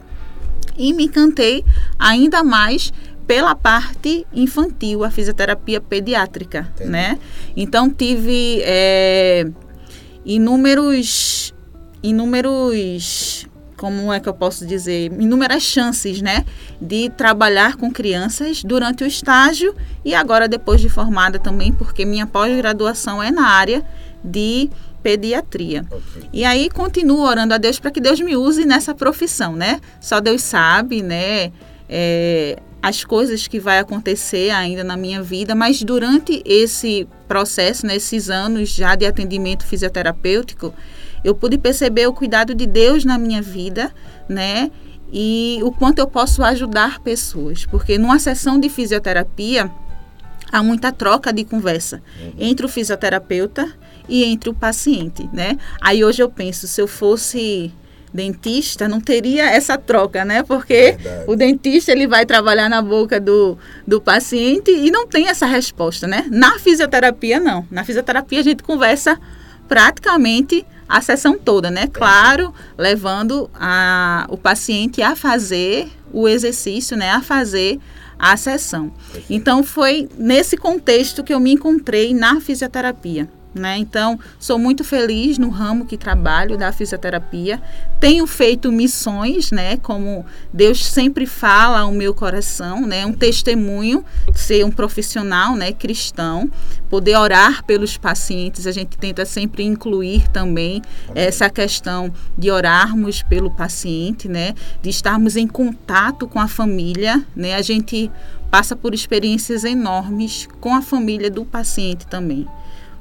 E 0.78 0.92
me 0.94 1.06
encantei 1.06 1.64
ainda 2.00 2.44
mais 2.44 2.92
pela 3.28 3.54
parte 3.56 4.26
infantil, 4.34 5.04
a 5.04 5.12
fisioterapia 5.12 5.80
pediátrica, 5.80 6.68
Entendi. 6.76 6.90
né? 6.90 7.20
Então, 7.56 7.90
tive 7.90 8.62
é, 8.64 9.48
inúmeros, 10.26 11.54
inúmeros 12.04 13.48
como 13.82 14.14
é 14.14 14.20
que 14.20 14.30
eu 14.30 14.34
posso 14.36 14.64
dizer, 14.64 15.12
inúmeras 15.20 15.64
chances, 15.64 16.22
né, 16.22 16.46
de 16.80 17.10
trabalhar 17.10 17.78
com 17.78 17.92
crianças 17.92 18.64
durante 18.64 19.04
o 19.04 19.08
estágio 19.08 19.76
e 20.06 20.14
agora 20.14 20.48
depois 20.48 20.80
de 20.80 20.88
formada 20.88 21.40
também, 21.40 21.74
porque 21.74 22.06
minha 22.06 22.28
pós-graduação 22.28 23.24
é 23.24 23.32
na 23.32 23.48
área 23.48 23.84
de 24.24 24.70
pediatria. 25.02 25.84
Okay. 25.90 26.30
E 26.32 26.46
aí 26.46 26.70
continuo 26.70 27.22
orando 27.22 27.56
a 27.56 27.58
Deus 27.58 27.80
para 27.80 27.90
que 27.90 28.00
Deus 28.00 28.20
me 28.20 28.38
use 28.38 28.66
nessa 28.66 28.94
profissão, 28.94 29.56
né? 29.56 29.82
Só 30.00 30.20
Deus 30.20 30.44
sabe, 30.44 31.02
né? 31.02 31.52
É, 31.90 32.60
as 32.82 33.04
coisas 33.04 33.48
que 33.48 33.60
vai 33.60 33.80
acontecer 33.80 34.50
ainda 34.50 34.84
na 34.84 34.98
minha 34.98 35.22
vida, 35.22 35.54
mas 35.54 35.84
durante 35.84 36.42
esse 36.44 37.08
processo, 37.28 37.86
nesses 37.86 38.28
né, 38.28 38.36
anos 38.36 38.70
já 38.70 38.96
de 38.96 39.06
atendimento 39.06 39.66
fisioterapêutico, 39.66 40.74
eu 41.24 41.36
pude 41.36 41.58
perceber 41.58 42.08
o 42.08 42.14
cuidado 42.14 42.56
de 42.56 42.66
Deus 42.66 43.06
na 43.06 43.18
minha 43.18 43.42
vida, 43.42 43.94
né? 44.28 44.72
E 45.14 45.60
o 45.62 45.72
quanto 45.72 46.00
eu 46.00 46.08
posso 46.08 46.42
ajudar 46.42 47.00
pessoas, 47.02 47.66
porque 47.66 47.98
numa 47.98 48.18
sessão 48.18 48.60
de 48.60 48.70
fisioterapia 48.70 49.70
há 50.52 50.64
muita 50.64 50.92
troca 50.92 51.32
de 51.32 51.44
conversa 51.44 52.02
uhum. 52.20 52.34
entre 52.40 52.66
o 52.66 52.70
fisioterapeuta 52.70 53.72
e 54.10 54.24
entre 54.24 54.50
o 54.50 54.54
paciente, 54.54 55.30
né? 55.32 55.58
Aí 55.80 56.04
hoje 56.04 56.24
eu 56.24 56.30
penso, 56.30 56.68
se 56.68 56.82
eu 56.82 56.88
fosse 56.88 57.72
dentista 58.14 58.88
não 58.88 59.00
teria 59.00 59.46
essa 59.50 59.78
troca, 59.78 60.26
né? 60.26 60.44
Porque 60.44 60.98
Verdade. 60.98 61.26
o 61.28 61.36
dentista 61.36 61.92
ele 61.92 62.08
vai 62.08 62.26
trabalhar 62.26 62.70
na 62.70 62.82
boca 62.82 63.20
do, 63.20 63.58
do 63.88 64.02
paciente 64.02 64.72
e 64.72 64.92
não 64.92 65.08
tem 65.08 65.28
essa 65.28 65.46
resposta, 65.46 66.08
né? 66.08 66.26
Na 66.30 66.60
fisioterapia 66.60 67.40
não. 67.40 67.66
Na 67.72 67.84
fisioterapia 67.84 68.40
a 68.40 68.44
gente 68.44 68.64
conversa 68.64 69.20
praticamente 69.68 70.66
a 70.88 71.02
sessão 71.02 71.38
toda, 71.38 71.72
né? 71.72 71.88
Claro, 71.88 72.54
levando 72.78 73.50
a, 73.56 74.26
o 74.30 74.38
paciente 74.38 75.02
a 75.02 75.16
fazer 75.16 75.90
o 76.12 76.28
exercício, 76.28 76.98
né? 76.98 77.12
A 77.12 77.22
fazer 77.22 77.80
a 78.20 78.36
sessão. 78.38 78.92
Então 79.30 79.64
foi 79.64 80.08
nesse 80.18 80.56
contexto 80.58 81.24
que 81.24 81.34
eu 81.34 81.40
me 81.40 81.54
encontrei 81.54 82.14
na 82.14 82.40
fisioterapia. 82.40 83.28
Né? 83.54 83.78
Então, 83.78 84.18
sou 84.40 84.58
muito 84.58 84.82
feliz 84.82 85.38
no 85.38 85.50
ramo 85.50 85.86
que 85.86 85.98
trabalho 85.98 86.58
da 86.58 86.72
fisioterapia. 86.72 87.62
Tenho 88.00 88.26
feito 88.26 88.72
missões, 88.72 89.52
né? 89.52 89.76
Como 89.76 90.26
Deus 90.54 90.86
sempre 90.86 91.26
fala 91.26 91.82
ao 91.82 91.92
meu 91.92 92.14
coração, 92.14 92.88
né? 92.88 93.06
Um 93.06 93.12
testemunho, 93.12 94.06
ser 94.34 94.64
um 94.66 94.72
profissional, 94.72 95.58
né? 95.58 95.74
Cristão, 95.74 96.50
poder 96.90 97.18
orar 97.18 97.66
pelos 97.66 97.98
pacientes. 97.98 98.66
A 98.66 98.72
gente 98.72 98.98
tenta 98.98 99.26
sempre 99.26 99.64
incluir 99.64 100.30
também 100.30 100.82
essa 101.14 101.50
questão 101.50 102.12
de 102.38 102.50
orarmos 102.50 103.22
pelo 103.22 103.52
paciente, 103.52 104.30
né? 104.30 104.56
De 104.82 104.90
estarmos 104.90 105.36
em 105.36 105.46
contato 105.46 106.26
com 106.26 106.40
a 106.40 106.48
família, 106.48 107.22
né? 107.36 107.56
A 107.56 107.62
gente 107.62 108.10
passa 108.50 108.78
por 108.78 108.94
experiências 108.94 109.66
enormes 109.66 110.48
com 110.62 110.74
a 110.74 110.82
família 110.82 111.30
do 111.30 111.44
paciente 111.44 112.08
também 112.08 112.48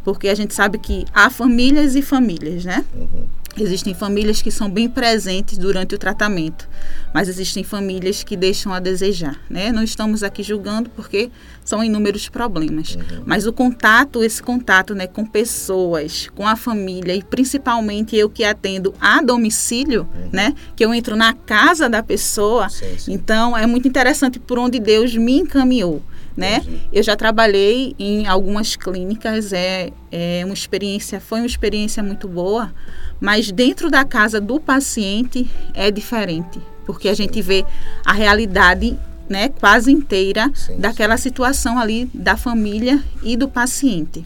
porque 0.05 0.29
a 0.29 0.35
gente 0.35 0.55
sabe 0.55 0.79
que 0.79 1.05
há 1.15 1.29
famílias 1.31 1.95
e 1.95 2.03
famílias, 2.03 2.65
né? 2.65 2.85
Uhum. 2.95 3.27
Existem 3.59 3.93
famílias 3.95 4.41
que 4.41 4.51
são 4.51 4.71
bem 4.71 4.89
presentes 4.89 5.59
durante 5.59 5.93
o 5.95 5.99
tratamento, 5.99 6.69
mas 7.13 7.29
existem 7.29 7.65
famílias 7.65 8.23
que 8.23 8.37
deixam 8.37 8.73
a 8.73 8.79
desejar, 8.79 9.41
né? 9.51 9.73
Não 9.73 9.83
estamos 9.83 10.23
aqui 10.23 10.41
julgando 10.43 10.89
porque 10.91 11.31
são 11.65 11.83
inúmeros 11.83 12.29
problemas, 12.29 12.95
Uhum. 12.95 13.23
mas 13.27 13.47
o 13.49 13.53
contato, 13.53 14.23
esse 14.23 14.41
contato, 14.41 14.95
né, 14.95 15.09
com 15.09 15.27
pessoas, 15.27 16.29
com 16.35 16.47
a 16.47 16.55
família 16.55 17.15
e 17.15 17.23
principalmente 17.25 18.17
eu 18.17 18.31
que 18.31 18.45
atendo 18.45 18.95
a 19.01 19.21
domicílio, 19.21 20.09
né, 20.33 20.55
que 20.77 20.85
eu 20.85 20.95
entro 20.95 21.17
na 21.17 21.33
casa 21.35 21.89
da 21.89 22.03
pessoa, 22.05 22.69
Sim, 22.69 22.99
sim. 22.99 23.13
então 23.13 23.57
é 23.57 23.67
muito 23.67 23.87
interessante 23.87 24.39
por 24.39 24.59
onde 24.61 24.79
Deus 24.79 25.15
me 25.17 25.39
encaminhou, 25.39 26.01
né? 26.37 26.57
Entendi. 26.57 26.81
Eu 26.93 27.03
já 27.03 27.17
trabalhei 27.17 27.95
em 27.99 28.27
algumas 28.27 28.77
clínicas, 28.77 29.53
é, 29.53 29.91
é 30.11 30.43
uma 30.45 30.55
experiência, 30.55 31.21
foi 31.21 31.41
uma 31.41 31.47
experiência 31.47 32.03
muito 32.03 32.29
boa, 32.29 32.73
mas 33.21 33.51
dentro 33.51 33.91
da 33.91 34.05
casa 34.05 34.41
do 34.41 34.59
paciente 34.61 35.51
é 35.75 35.91
diferente, 35.91 36.61
porque 36.87 37.09
a 37.09 37.15
gente 37.15 37.41
vê 37.43 37.65
a 38.05 38.13
realidade, 38.13 38.99
né, 39.29 39.49
quase 39.49 39.93
inteira 39.93 40.51
Sim, 40.55 40.79
daquela 40.79 41.17
situação 41.17 41.79
ali 41.79 42.11
da 42.13 42.37
família 42.37 43.03
e 43.23 43.37
do 43.37 43.49
paciente. 43.49 44.25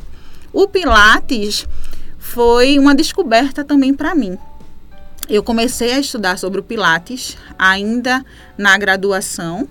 O 0.52 0.68
Pilates 0.68 1.66
foi 2.18 2.78
uma 2.78 2.94
descoberta 2.94 3.64
também 3.64 3.92
para 3.92 4.14
mim. 4.14 4.38
Eu 5.28 5.42
comecei 5.42 5.92
a 5.92 5.98
estudar 5.98 6.38
sobre 6.38 6.60
o 6.60 6.62
Pilates 6.62 7.36
ainda 7.58 8.24
na 8.58 8.76
graduação, 8.76 9.66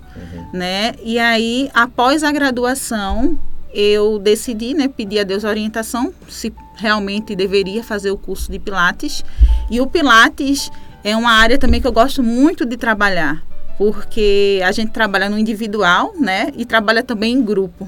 né? 0.52 0.94
E 1.04 1.20
aí, 1.20 1.70
após 1.74 2.24
a 2.24 2.32
graduação, 2.32 3.38
eu 3.74 4.20
decidi, 4.20 4.74
né, 4.74 4.88
pedir 4.88 5.20
a 5.20 5.24
Deus 5.24 5.44
orientação 5.44 6.14
se 6.30 6.54
realmente 6.76 7.36
deveria 7.36 7.84
fazer 7.84 8.12
o 8.12 8.18
curso 8.18 8.52
de 8.52 8.60
Pilates. 8.60 9.24
E 9.70 9.80
o 9.80 9.88
Pilates 9.88 10.72
é 11.04 11.16
uma 11.16 11.32
área 11.32 11.58
também 11.58 11.82
que 11.82 11.88
eu 11.88 11.92
gosto 11.92 12.24
muito 12.24 12.66
de 12.66 12.78
trabalhar, 12.78 13.44
porque 13.78 14.62
a 14.66 14.72
gente 14.72 14.92
trabalha 14.92 15.30
no 15.30 15.38
individual, 15.38 16.14
né, 16.20 16.52
e 16.56 16.66
trabalha 16.66 17.04
também 17.04 17.34
em 17.34 17.42
grupo. 17.44 17.88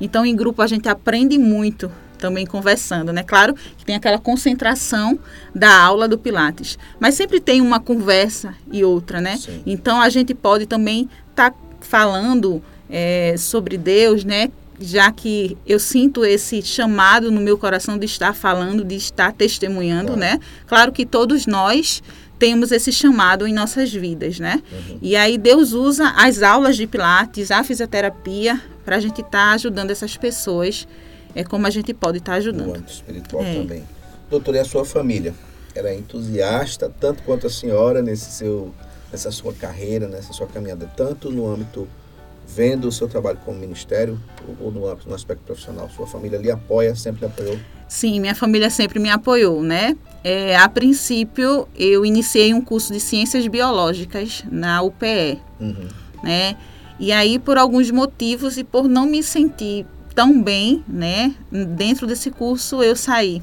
Então, 0.00 0.24
em 0.24 0.34
grupo 0.34 0.62
a 0.62 0.66
gente 0.66 0.88
aprende 0.88 1.38
muito 1.38 1.90
também 2.20 2.46
conversando, 2.46 3.12
né? 3.12 3.22
Claro 3.22 3.54
que 3.76 3.84
tem 3.84 3.94
aquela 3.96 4.18
concentração 4.18 5.18
da 5.54 5.76
aula 5.80 6.06
do 6.06 6.18
Pilates, 6.18 6.78
mas 7.00 7.14
sempre 7.14 7.40
tem 7.40 7.60
uma 7.60 7.80
conversa 7.80 8.54
e 8.70 8.84
outra, 8.84 9.20
né? 9.20 9.36
Sim. 9.36 9.62
Então 9.66 10.00
a 10.00 10.08
gente 10.08 10.34
pode 10.34 10.66
também 10.66 11.08
estar 11.30 11.54
falando 11.80 12.62
é, 12.88 13.34
sobre 13.38 13.76
Deus, 13.78 14.24
né? 14.24 14.50
Já 14.82 15.12
que 15.12 15.58
eu 15.66 15.78
sinto 15.78 16.24
esse 16.24 16.62
chamado 16.62 17.30
no 17.30 17.40
meu 17.40 17.58
coração 17.58 17.98
de 17.98 18.06
estar 18.06 18.34
falando, 18.34 18.82
de 18.84 18.94
estar 18.96 19.32
testemunhando, 19.32 20.14
Claro. 20.14 20.20
né? 20.20 20.38
Claro 20.66 20.92
que 20.92 21.04
todos 21.04 21.46
nós 21.46 22.02
temos 22.38 22.72
esse 22.72 22.90
chamado 22.90 23.46
em 23.46 23.52
nossas 23.52 23.92
vidas, 23.92 24.40
né? 24.40 24.62
E 25.02 25.14
aí 25.14 25.36
Deus 25.36 25.72
usa 25.72 26.08
as 26.16 26.42
aulas 26.42 26.74
de 26.78 26.86
Pilates, 26.86 27.50
a 27.50 27.62
fisioterapia, 27.62 28.58
para 28.82 28.96
a 28.96 29.00
gente 29.00 29.20
estar 29.20 29.52
ajudando 29.52 29.90
essas 29.90 30.16
pessoas, 30.16 30.88
é 31.34 31.44
como 31.44 31.66
a 31.66 31.70
gente 31.70 31.92
pode 31.94 32.18
estar 32.18 32.32
No 32.32 32.38
ajudando. 32.38 32.68
âmbito 32.76 32.92
espiritual 32.92 33.42
É. 33.42 33.54
também. 33.54 33.84
Doutora, 34.30 34.58
e 34.58 34.60
a 34.60 34.64
sua 34.64 34.84
família? 34.84 35.34
Era 35.74 35.94
entusiasta, 35.94 36.92
tanto 37.00 37.22
quanto 37.22 37.46
a 37.46 37.50
senhora, 37.50 38.02
nesse 38.02 38.30
seu, 38.32 38.74
nessa 39.12 39.30
sua 39.30 39.52
carreira, 39.52 40.08
nessa 40.08 40.32
sua 40.32 40.46
caminhada, 40.46 40.90
tanto 40.96 41.30
no 41.30 41.46
âmbito 41.52 41.86
vendo 42.46 42.88
o 42.88 42.92
seu 42.92 43.06
trabalho 43.08 43.38
como 43.44 43.58
ministério 43.58 44.20
ou- 44.48 44.66
ou 44.66 44.72
no 44.72 44.86
âmbito 44.88 45.08
no 45.08 45.14
aspecto 45.14 45.42
profissional? 45.44 45.88
Sua 45.94 46.06
família 46.06 46.38
lhe 46.38 46.50
apoia, 46.50 46.94
sempre 46.96 47.20
lhe 47.20 47.26
apoiou? 47.26 47.58
Sim, 47.88 48.20
minha 48.20 48.34
família 48.34 48.70
sempre 48.70 48.98
me 48.98 49.08
apoiou, 49.10 49.62
né? 49.62 49.96
É, 50.22 50.56
a 50.56 50.68
princípio, 50.68 51.66
eu 51.76 52.04
iniciei 52.04 52.52
um 52.52 52.60
curso 52.60 52.92
de 52.92 53.00
ciências 53.00 53.46
biológicas 53.46 54.44
na 54.50 54.82
UPE, 54.82 55.40
Uhum. 55.60 55.88
né? 56.22 56.56
E 56.98 57.10
aí, 57.12 57.38
por 57.38 57.56
alguns 57.56 57.90
motivos 57.90 58.58
e 58.58 58.64
por 58.64 58.86
não 58.88 59.06
me 59.06 59.22
sentir 59.22 59.86
tão 60.14 60.42
bem, 60.42 60.84
né, 60.88 61.34
dentro 61.50 62.06
desse 62.06 62.30
curso, 62.30 62.82
eu 62.82 62.96
saí. 62.96 63.42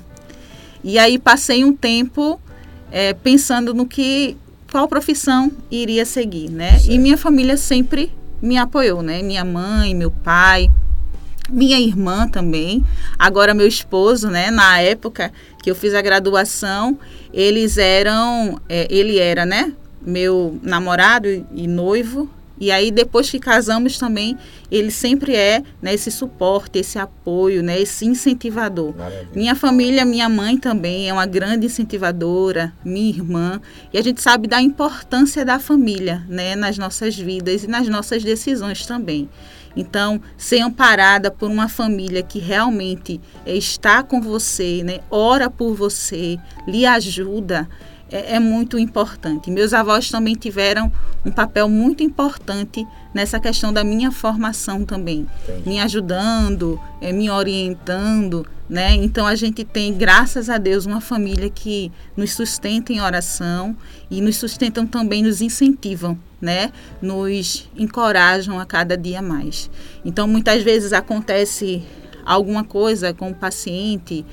E 0.84 0.98
aí 0.98 1.18
passei 1.18 1.64
um 1.66 1.74
tempo 1.74 2.40
é, 2.92 3.14
pensando 3.14 3.74
no 3.74 3.86
que, 3.86 4.38
qual 4.72 4.88
profissão 4.88 5.52
iria 5.70 6.06
seguir, 6.06 6.50
né? 6.50 6.72
Certo. 6.80 6.92
E 6.92 6.98
minha 6.98 7.18
família 7.18 7.58
sempre 7.58 8.12
me 8.42 8.58
apoiou, 8.58 9.02
né? 9.02 9.22
Minha 9.22 9.44
mãe, 9.44 9.96
meu 9.96 10.12
pai, 10.12 10.70
minha 11.50 11.80
irmã 11.80 12.28
também, 12.28 12.86
agora 13.18 13.54
meu 13.54 13.68
esposo, 13.68 14.30
né? 14.30 14.52
Na 14.52 14.80
época 14.80 15.32
que 15.62 15.70
eu 15.70 15.76
fiz 15.76 15.94
a 15.94 16.02
graduação, 16.02 16.98
eles 17.34 17.78
eram, 17.78 18.60
é, 18.70 18.88
ele 18.90 19.18
era, 19.18 19.46
né? 19.46 19.74
Meu 20.02 20.60
namorado 20.62 21.28
e, 21.28 21.46
e 21.54 21.68
noivo. 21.68 22.30
E 22.60 22.72
aí 22.72 22.92
depois 22.92 23.30
que 23.30 23.40
casamos 23.40 23.98
também, 23.98 24.38
ele 24.72 24.92
sempre 24.92 25.36
é 25.36 25.64
né, 25.82 25.94
esse 25.94 26.12
suporte, 26.12 26.80
esse 26.80 26.98
apoio, 26.98 27.62
né? 27.62 27.80
Esse 27.80 28.06
incentivador. 28.06 28.96
Maravilha. 28.96 29.30
Minha 29.34 29.56
família, 29.56 30.06
minha 30.06 30.28
mãe 30.28 30.58
também 30.58 31.08
é 31.10 31.14
uma 31.14 31.26
grande 31.26 31.68
incentivadora, 31.68 32.74
minha 32.84 33.10
irmã, 33.10 33.62
e 33.94 33.98
a 33.98 34.02
gente 34.02 34.22
sabe 34.22 34.48
da 34.48 34.62
importância 34.62 35.46
da 35.46 35.60
família, 35.60 36.24
né, 36.28 36.56
nas 36.56 36.78
nossas 36.78 37.16
vidas 37.18 37.64
e 37.64 37.68
nas 37.68 37.88
nossas 37.88 38.24
decisões 38.24 38.86
também. 38.86 39.30
Então, 39.76 40.20
ser 40.36 40.60
amparada 40.62 41.30
por 41.30 41.52
uma 41.52 41.70
família 41.70 42.24
que 42.24 42.40
realmente 42.40 43.22
eh, 43.46 43.56
está 43.56 44.02
com 44.02 44.20
você, 44.20 44.82
né, 44.84 45.00
ora 45.12 45.52
por 45.52 45.76
você, 45.76 46.40
lhe 46.68 46.84
ajuda, 46.84 47.70
é, 48.12 48.36
é 48.36 48.40
muito 48.40 48.78
importante. 48.78 49.52
Meus 49.52 49.74
avós 49.74 50.10
também 50.10 50.36
tiveram 50.36 50.92
um 51.26 51.32
papel 51.32 51.68
muito 51.68 52.04
importante 52.04 52.86
nessa 53.14 53.40
questão 53.40 53.74
da 53.74 53.84
minha 53.84 54.12
formação 54.12 54.86
também, 54.86 55.28
Entendi. 55.44 55.70
me 55.70 55.80
ajudando, 55.80 56.80
eh, 57.02 57.12
me 57.12 57.30
orientando, 57.30 58.46
né? 58.70 58.94
Então 58.94 59.26
a 59.26 59.36
gente 59.36 59.64
tem, 59.64 59.94
graças 59.94 60.50
a 60.50 60.58
Deus, 60.58 60.86
uma 60.86 61.02
família 61.02 61.50
que 61.50 61.92
nos 62.16 62.34
sustenta 62.34 62.94
em 62.94 63.02
oração 63.02 63.76
e 64.10 64.22
nos 64.22 64.38
sustentam 64.38 64.86
também, 64.86 65.24
nos 65.24 65.42
incentivam, 65.42 66.18
né? 66.40 66.72
Nos 67.02 67.70
encorajam 67.76 68.60
a 68.60 68.66
cada 68.66 68.98
dia 68.98 69.22
mais. 69.22 69.70
Então 70.04 70.28
muitas 70.28 70.64
vezes 70.64 70.94
acontece 70.94 71.84
alguma 72.26 72.64
coisa 72.64 73.14
com 73.14 73.30
o 73.30 73.36
paciente 73.36 74.26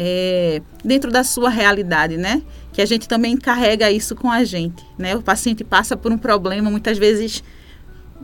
é, 0.00 0.62
dentro 0.84 1.10
da 1.10 1.24
sua 1.24 1.50
realidade, 1.50 2.16
né? 2.16 2.40
Que 2.72 2.80
a 2.80 2.86
gente 2.86 3.08
também 3.08 3.36
carrega 3.36 3.90
isso 3.90 4.14
com 4.14 4.30
a 4.30 4.44
gente, 4.44 4.86
né? 4.96 5.16
O 5.16 5.22
paciente 5.22 5.64
passa 5.64 5.96
por 5.96 6.12
um 6.12 6.16
problema, 6.16 6.70
muitas 6.70 6.96
vezes 6.96 7.42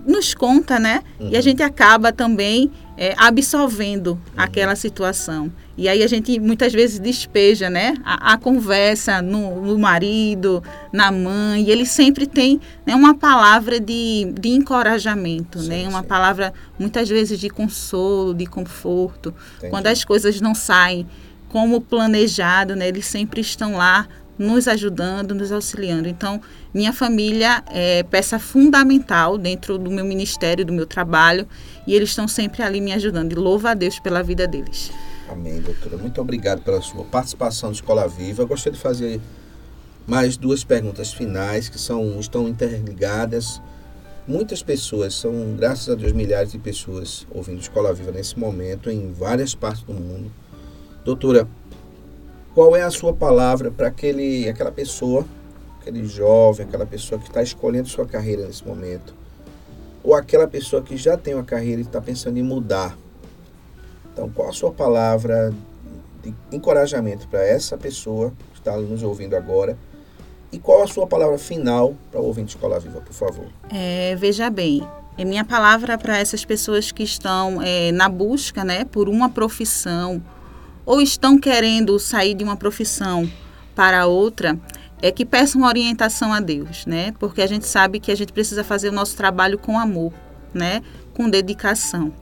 nos 0.07 0.35
conta, 0.35 0.79
né? 0.79 1.03
E 1.19 1.37
a 1.37 1.41
gente 1.41 1.63
acaba 1.63 2.13
também 2.13 2.71
é, 2.97 3.15
absolvendo 3.17 4.21
aquela 4.37 4.77
situação. 4.77 5.51
E 5.77 5.89
aí 5.89 6.05
a 6.05 6.07
gente 6.07 6.39
muitas 6.39 6.73
vezes 6.73 7.01
despeja, 7.01 7.69
né? 7.69 7.95
A, 8.05 8.35
a 8.35 8.39
conversa 8.39 9.21
no, 9.21 9.63
no 9.63 9.79
marido, 9.79 10.63
na 10.93 11.11
mãe. 11.11 11.65
E 11.65 11.71
ele 11.71 11.87
sempre 11.87 12.27
tem 12.27 12.61
né, 12.87 12.95
uma 12.95 13.15
palavra 13.15 13.81
de, 13.81 14.33
de 14.39 14.51
encorajamento, 14.51 15.59
Sim, 15.59 15.69
né? 15.69 15.89
Uma 15.89 16.03
sim. 16.03 16.09
palavra 16.09 16.53
muitas 16.79 17.09
vezes 17.09 17.41
de 17.41 17.51
consolo, 17.51 18.33
de 18.33 18.47
conforto. 18.47 19.35
Entendi. 19.57 19.71
Quando 19.71 19.89
as 19.89 20.05
coisas 20.05 20.41
não 20.41 20.55
saem 20.55 21.07
como 21.55 21.81
planejado, 21.81 22.75
né? 22.75 22.89
Eles 22.89 23.07
sempre 23.07 23.41
estão 23.41 23.77
lá 23.77 24.09
nos 24.37 24.67
ajudando, 24.67 25.37
nos 25.37 25.53
auxiliando. 25.53 26.09
Então, 26.09 26.41
minha 26.75 26.93
família 26.93 27.63
é 27.69 28.03
peça 28.03 28.41
fundamental 28.41 29.39
dentro 29.39 29.79
do 29.79 29.89
meu 29.89 30.05
ministério, 30.05 30.65
do 30.65 30.73
meu 30.73 30.85
trabalho, 30.85 31.47
e 31.87 31.95
eles 31.95 32.09
estão 32.09 32.27
sempre 32.27 32.61
ali 32.61 32.81
me 32.81 32.93
ajudando. 32.93 33.31
E 33.31 33.35
louvo 33.37 33.69
a 33.69 33.75
Deus 33.75 34.01
pela 34.01 34.21
vida 34.21 34.49
deles. 34.49 34.91
Amém, 35.29 35.61
doutora. 35.61 35.97
Muito 35.97 36.21
obrigado 36.21 36.61
pela 36.61 36.83
sua 36.83 37.05
participação 37.05 37.69
no 37.69 37.77
Escola 37.77 38.09
Viva. 38.09 38.43
Eu 38.43 38.49
gostaria 38.49 38.77
de 38.77 38.83
fazer 38.83 39.21
mais 40.09 40.37
duas 40.37 40.65
perguntas 40.65 41.13
finais 41.13 41.69
que 41.69 41.79
são 41.79 42.19
estão 42.19 42.49
interligadas. 42.49 43.63
Muitas 44.27 44.61
pessoas, 44.61 45.15
são, 45.15 45.55
graças 45.57 45.89
a 45.89 45.95
Deus, 45.95 46.11
milhares 46.11 46.51
de 46.51 46.59
pessoas 46.59 47.25
ouvindo 47.31 47.61
Escola 47.61 47.95
Viva 47.95 48.11
nesse 48.11 48.37
momento 48.37 48.91
em 48.91 49.13
várias 49.13 49.55
partes 49.55 49.85
do 49.85 49.95
mundo. 49.95 50.33
Doutora, 51.05 51.47
qual 52.55 52.75
é 52.75 52.83
a 52.83 52.91
sua 52.91 53.13
palavra 53.13 53.71
para 53.71 53.89
aquele, 53.89 54.49
aquela 54.49 54.73
pessoa, 54.73 55.27
aquele 55.79 56.07
jovem, 56.07 56.67
aquela 56.67 56.87
pessoa 56.87 57.21
que 57.21 57.29
está 57.29 57.43
escolhendo 57.43 57.89
sua 57.91 58.07
carreira 58.07 58.47
nesse 58.47 58.67
momento? 58.67 59.15
Ou 60.03 60.15
aquela 60.15 60.49
pessoa 60.49 60.81
que 60.81 60.97
já 60.97 61.15
tem 61.19 61.35
uma 61.35 61.45
carreira 61.45 61.83
e 61.83 61.85
está 61.85 62.01
pensando 62.01 62.39
em 62.39 62.43
mudar? 62.43 62.97
Então, 64.11 64.31
qual 64.31 64.49
a 64.49 64.53
sua 64.53 64.73
palavra 64.73 65.53
de 66.23 66.35
encorajamento 66.51 67.29
para 67.29 67.45
essa 67.45 67.77
pessoa 67.77 68.33
que 68.53 68.61
está 68.61 68.75
nos 68.75 69.03
ouvindo 69.03 69.37
agora? 69.37 69.77
E 70.51 70.59
qual 70.59 70.83
a 70.83 70.87
sua 70.87 71.07
palavra 71.07 71.37
final 71.37 71.95
para 72.11 72.21
o 72.21 72.25
ouvinte 72.25 72.55
Escola 72.55 72.81
Viva, 72.81 73.03
por 73.03 73.13
favor? 73.13 73.47
É, 73.71 74.17
veja 74.17 74.49
bem, 74.49 74.89
é 75.19 75.25
minha 75.25 75.45
palavra 75.45 75.99
para 75.99 76.17
essas 76.17 76.47
pessoas 76.47 76.91
que 76.93 77.03
estão 77.03 77.61
é, 77.61 77.93
na 77.93 78.09
busca, 78.09 78.65
né, 78.65 78.87
por 78.87 79.07
uma 79.07 79.29
profissão 79.29 80.23
ou 80.85 81.01
estão 81.01 81.39
querendo 81.39 81.99
sair 81.99 82.35
de 82.35 82.45
uma 82.45 82.57
profissão 82.57 83.29
para 83.75 84.07
outra, 84.07 84.59
é 85.03 85.11
que 85.11 85.25
peçam 85.25 85.63
orientação 85.63 86.33
a 86.33 86.41
Deus, 86.41 86.87
né? 86.87 87.13
Porque 87.19 87.43
a 87.43 87.47
gente 87.47 87.67
sabe 87.67 88.01
que 88.01 88.11
a 88.11 88.17
gente 88.17 88.33
precisa 88.33 88.65
fazer 88.65 88.89
o 88.89 88.93
nosso 88.93 89.17
trabalho 89.17 89.59
com 89.59 89.79
amor, 89.79 90.13
né? 90.53 90.83
Com 91.13 91.29
dedicação. 91.29 92.13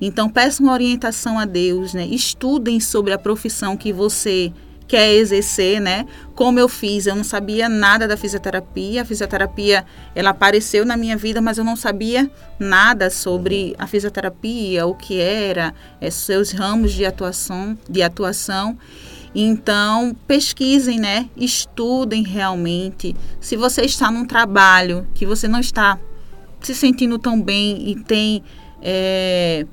Então 0.00 0.28
peçam 0.28 0.68
orientação 0.68 1.38
a 1.38 1.44
Deus, 1.44 1.94
né? 1.94 2.06
Estudem 2.06 2.80
sobre 2.80 3.12
a 3.12 3.18
profissão 3.18 3.76
que 3.76 3.92
você 3.92 4.52
quer 4.92 5.14
exercer, 5.14 5.80
né? 5.80 6.04
Como 6.34 6.58
eu 6.58 6.68
fiz, 6.68 7.06
eu 7.06 7.16
não 7.16 7.24
sabia 7.24 7.66
nada 7.66 8.06
da 8.06 8.14
fisioterapia. 8.14 9.00
A 9.00 9.04
fisioterapia, 9.06 9.86
ela 10.14 10.28
apareceu 10.28 10.84
na 10.84 10.98
minha 10.98 11.16
vida, 11.16 11.40
mas 11.40 11.56
eu 11.56 11.64
não 11.64 11.76
sabia 11.76 12.30
nada 12.58 13.08
sobre 13.08 13.74
a 13.78 13.86
fisioterapia, 13.86 14.86
o 14.86 14.94
que 14.94 15.18
era, 15.18 15.72
é, 15.98 16.10
seus 16.10 16.52
ramos 16.52 16.92
de 16.92 17.06
atuação, 17.06 17.74
de 17.88 18.02
atuação. 18.02 18.76
Então, 19.34 20.14
pesquisem, 20.26 21.00
né? 21.00 21.30
Estudem 21.34 22.22
realmente. 22.22 23.16
Se 23.40 23.56
você 23.56 23.86
está 23.86 24.10
num 24.10 24.26
trabalho 24.26 25.08
que 25.14 25.24
você 25.24 25.48
não 25.48 25.60
está 25.60 25.98
se 26.60 26.74
sentindo 26.74 27.18
tão 27.18 27.40
bem 27.40 27.88
e 27.88 27.96
tem 27.96 28.42
é, 28.82 29.64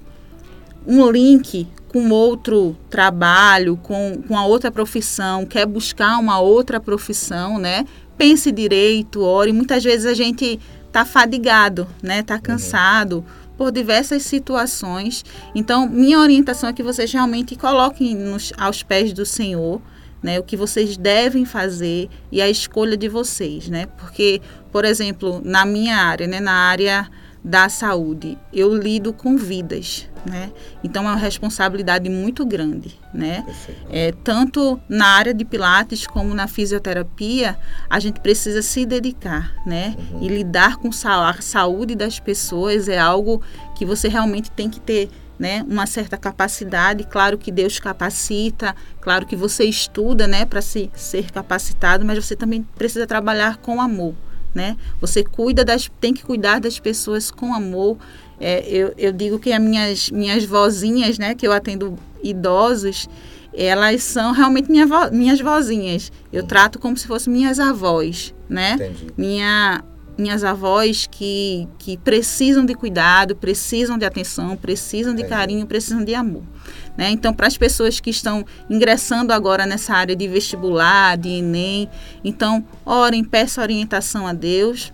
um 0.88 1.12
link 1.12 1.68
com 1.92 2.10
outro 2.10 2.78
trabalho, 2.90 3.76
com, 3.78 4.22
com 4.28 4.38
a 4.38 4.46
outra 4.46 4.72
profissão, 4.72 5.46
quer 5.46 5.66
buscar 5.66 6.18
uma 6.20 6.40
outra 6.40 6.80
profissão, 6.80 7.58
né? 7.58 7.86
Pense 8.18 8.52
direito, 8.52 9.22
ore. 9.22 9.52
Muitas 9.52 9.84
vezes 9.84 10.06
a 10.06 10.14
gente 10.14 10.60
está 10.88 11.04
fadigado, 11.04 11.88
né? 12.02 12.20
Está 12.20 12.36
uhum. 12.36 12.42
cansado 12.42 13.18
uhum. 13.18 13.24
por 13.58 13.72
diversas 13.72 14.24
situações. 14.24 15.26
Então, 15.56 15.90
minha 15.90 16.20
orientação 16.20 16.70
é 16.70 16.74
que 16.74 16.84
vocês 16.84 17.12
realmente 17.12 17.56
coloquem 17.56 18.16
nos, 18.16 18.54
aos 18.58 18.84
pés 18.84 19.12
do 19.12 19.26
Senhor, 19.26 19.82
né? 20.22 20.40
O 20.40 20.44
que 20.44 20.56
vocês 20.56 20.96
devem 20.96 21.44
fazer 21.44 22.08
e 22.32 22.42
a 22.42 22.50
escolha 22.50 22.96
de 22.96 23.08
vocês, 23.08 23.68
né? 23.68 23.88
Porque, 23.98 24.42
por 24.72 24.86
exemplo, 24.86 25.42
na 25.44 25.66
minha 25.66 25.98
área, 25.98 26.28
né? 26.28 26.40
Na 26.40 26.54
área 26.54 27.10
da 27.44 27.70
saúde, 27.70 28.38
eu 28.52 28.74
lido 28.76 29.14
com 29.14 29.38
vidas, 29.38 30.08
né? 30.26 30.52
Então 30.84 31.04
é 31.04 31.08
uma 31.08 31.16
responsabilidade 31.16 32.10
muito 32.10 32.46
grande, 32.46 33.00
né? 33.14 33.46
É, 33.90 34.12
tanto 34.12 34.80
na 34.90 35.08
área 35.08 35.34
de 35.34 35.46
pilates 35.46 36.06
como 36.06 36.34
na 36.34 36.48
fisioterapia, 36.48 37.58
a 37.90 38.00
gente 38.00 38.20
precisa 38.20 38.62
se 38.62 38.86
dedicar, 38.86 39.54
né? 39.66 39.96
Uhum. 40.12 40.24
E 40.24 40.28
lidar 40.28 40.78
com 40.78 40.90
a 40.90 41.42
saúde 41.42 41.96
das 41.96 42.20
pessoas 42.20 42.90
é 42.90 43.00
algo 43.00 43.42
que 43.76 43.86
você 43.86 44.10
realmente 44.10 44.52
tem 44.52 44.70
que 44.70 44.80
ter 44.80 45.10
né, 45.40 45.66
uma 45.70 45.88
certa 45.88 46.18
capacidade, 46.18 47.06
claro 47.06 47.38
que 47.38 47.50
Deus 47.50 47.80
capacita, 47.80 48.76
claro 49.00 49.26
que 49.26 49.38
você 49.38 49.64
estuda, 49.64 50.28
né, 50.28 50.44
para 50.44 50.62
se 50.62 50.92
ser 50.94 51.32
capacitado, 51.32 52.06
mas 52.06 52.24
você 52.24 52.36
também 52.36 52.62
precisa 52.62 53.08
trabalhar 53.08 53.56
com 53.56 53.80
amor, 53.80 54.14
né? 54.54 54.76
Você 55.00 55.24
cuida 55.24 55.64
das, 55.64 55.90
tem 56.00 56.14
que 56.14 56.24
cuidar 56.24 56.60
das 56.60 56.80
pessoas 56.80 57.32
com 57.32 57.54
amor. 57.54 57.98
É, 58.40 58.68
eu, 58.68 58.94
eu 58.98 59.12
digo 59.12 59.38
que 59.38 59.52
as 59.52 59.62
minhas, 59.62 60.12
minhas 60.12 60.46
vozinhas, 60.46 61.18
né, 61.18 61.36
que 61.36 61.46
eu 61.46 61.52
atendo 61.52 61.98
idosos, 62.24 63.08
elas 63.54 64.04
são 64.04 64.32
realmente 64.32 64.72
minha 64.72 64.86
vo, 64.86 65.12
minhas 65.12 65.40
vozinhas. 65.40 66.12
Eu 66.32 66.44
trato 66.44 66.80
como 66.80 66.96
se 66.96 67.08
fossem 67.08 67.34
minhas 67.34 67.60
avós, 67.60 68.34
né? 68.48 68.74
Entendi. 68.76 69.08
Minha, 69.18 69.84
minhas 70.18 70.44
avós 70.44 71.08
que, 71.10 71.68
que 71.78 71.98
precisam 71.98 72.66
de 72.66 72.76
cuidado, 72.76 73.36
precisam 73.36 73.98
de 73.98 74.06
atenção, 74.06 74.56
precisam 74.56 75.14
de 75.16 75.24
carinho, 75.24 75.66
precisam 75.66 76.04
de 76.04 76.14
amor. 76.14 76.44
Né? 76.98 77.10
Então, 77.12 77.34
para 77.34 77.48
as 77.48 77.58
pessoas 77.58 78.00
que 78.00 78.10
estão 78.10 78.46
ingressando 78.70 79.32
agora 79.32 79.66
nessa 79.66 79.94
área 79.94 80.16
de 80.16 80.28
vestibular, 80.28 81.18
de 81.18 81.30
Enem, 81.30 81.90
então, 82.24 82.66
orem, 82.86 83.24
peçam 83.24 83.64
orientação 83.64 84.28
a 84.28 84.34
Deus 84.34 84.92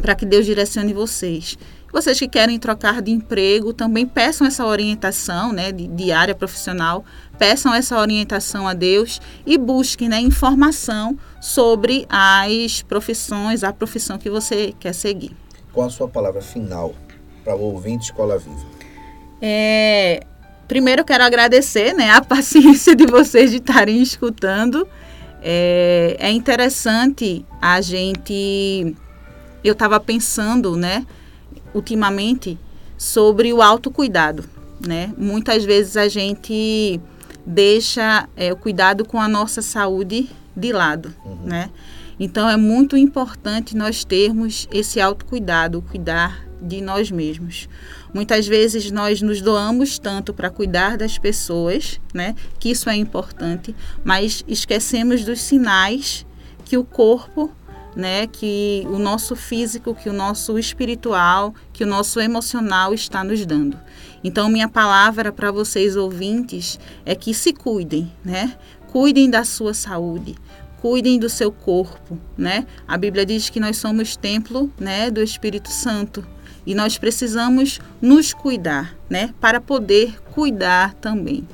para 0.00 0.14
que 0.14 0.24
Deus 0.24 0.46
direcione 0.46 0.92
vocês. 0.92 1.58
Vocês 1.94 2.18
que 2.18 2.26
querem 2.26 2.58
trocar 2.58 3.00
de 3.00 3.12
emprego, 3.12 3.72
também 3.72 4.04
peçam 4.04 4.44
essa 4.44 4.66
orientação 4.66 5.52
né, 5.52 5.70
de, 5.70 5.86
de 5.86 6.10
área 6.10 6.34
profissional, 6.34 7.04
peçam 7.38 7.72
essa 7.72 7.96
orientação 8.00 8.66
a 8.66 8.74
Deus 8.74 9.20
e 9.46 9.56
busquem 9.56 10.08
né, 10.08 10.18
informação 10.18 11.16
sobre 11.40 12.04
as 12.08 12.82
profissões, 12.82 13.62
a 13.62 13.72
profissão 13.72 14.18
que 14.18 14.28
você 14.28 14.74
quer 14.80 14.92
seguir. 14.92 15.36
Qual 15.72 15.86
a 15.86 15.90
sua 15.90 16.08
palavra 16.08 16.42
final 16.42 16.94
para 17.44 17.54
o 17.54 17.60
ouvinte 17.60 18.06
Escola 18.06 18.38
Viva? 18.38 18.66
É, 19.40 20.20
Primeiro 20.74 21.02
eu 21.02 21.04
quero 21.04 21.22
agradecer 21.22 21.94
né, 21.94 22.10
a 22.10 22.18
paciência 22.26 22.96
de 22.96 23.06
vocês 23.06 23.52
de 23.52 23.58
estarem 23.58 24.02
escutando. 24.02 24.88
É, 25.40 26.16
é 26.18 26.32
interessante 26.32 27.46
a 27.62 27.80
gente. 27.80 28.96
Eu 29.62 29.72
estava 29.72 30.00
pensando, 30.00 30.74
né, 30.74 31.06
ultimamente, 31.72 32.58
sobre 32.98 33.52
o 33.52 33.62
autocuidado. 33.62 34.44
Né? 34.84 35.14
Muitas 35.16 35.62
vezes 35.62 35.96
a 35.96 36.08
gente 36.08 37.00
deixa 37.46 38.28
é, 38.34 38.52
o 38.52 38.56
cuidado 38.56 39.04
com 39.04 39.20
a 39.20 39.28
nossa 39.28 39.62
saúde 39.62 40.28
de 40.56 40.72
lado. 40.72 41.14
Uhum. 41.24 41.36
Né? 41.44 41.70
Então 42.18 42.50
é 42.50 42.56
muito 42.56 42.96
importante 42.96 43.76
nós 43.76 44.04
termos 44.04 44.66
esse 44.72 45.00
autocuidado, 45.00 45.80
cuidar 45.82 46.44
de 46.60 46.80
nós 46.80 47.12
mesmos. 47.12 47.68
Muitas 48.14 48.46
vezes 48.46 48.92
nós 48.92 49.20
nos 49.20 49.42
doamos 49.42 49.98
tanto 49.98 50.32
para 50.32 50.48
cuidar 50.48 50.96
das 50.96 51.18
pessoas, 51.18 52.00
né? 52.14 52.36
Que 52.60 52.70
isso 52.70 52.88
é 52.88 52.94
importante, 52.94 53.74
mas 54.04 54.44
esquecemos 54.46 55.24
dos 55.24 55.40
sinais 55.40 56.24
que 56.64 56.78
o 56.78 56.84
corpo, 56.84 57.50
né, 57.96 58.26
que 58.26 58.84
o 58.88 58.98
nosso 58.98 59.36
físico, 59.36 59.94
que 59.94 60.08
o 60.08 60.12
nosso 60.12 60.58
espiritual, 60.58 61.54
que 61.72 61.84
o 61.84 61.86
nosso 61.86 62.20
emocional 62.20 62.94
está 62.94 63.22
nos 63.22 63.44
dando. 63.44 63.78
Então 64.22 64.48
minha 64.48 64.68
palavra 64.68 65.32
para 65.32 65.50
vocês 65.50 65.96
ouvintes 65.96 66.78
é 67.04 67.14
que 67.14 67.34
se 67.34 67.52
cuidem, 67.52 68.10
né? 68.24 68.56
Cuidem 68.92 69.28
da 69.28 69.44
sua 69.44 69.74
saúde, 69.74 70.36
cuidem 70.80 71.18
do 71.18 71.28
seu 71.28 71.50
corpo, 71.50 72.18
né? 72.38 72.64
A 72.86 72.96
Bíblia 72.96 73.26
diz 73.26 73.50
que 73.50 73.58
nós 73.58 73.76
somos 73.76 74.16
templo, 74.16 74.72
né, 74.78 75.10
do 75.10 75.20
Espírito 75.20 75.68
Santo. 75.68 76.24
E 76.66 76.74
nós 76.74 76.96
precisamos 76.98 77.80
nos 78.00 78.32
cuidar, 78.32 78.96
né? 79.08 79.34
Para 79.40 79.60
poder 79.60 80.20
cuidar 80.32 80.94
também. 80.94 81.46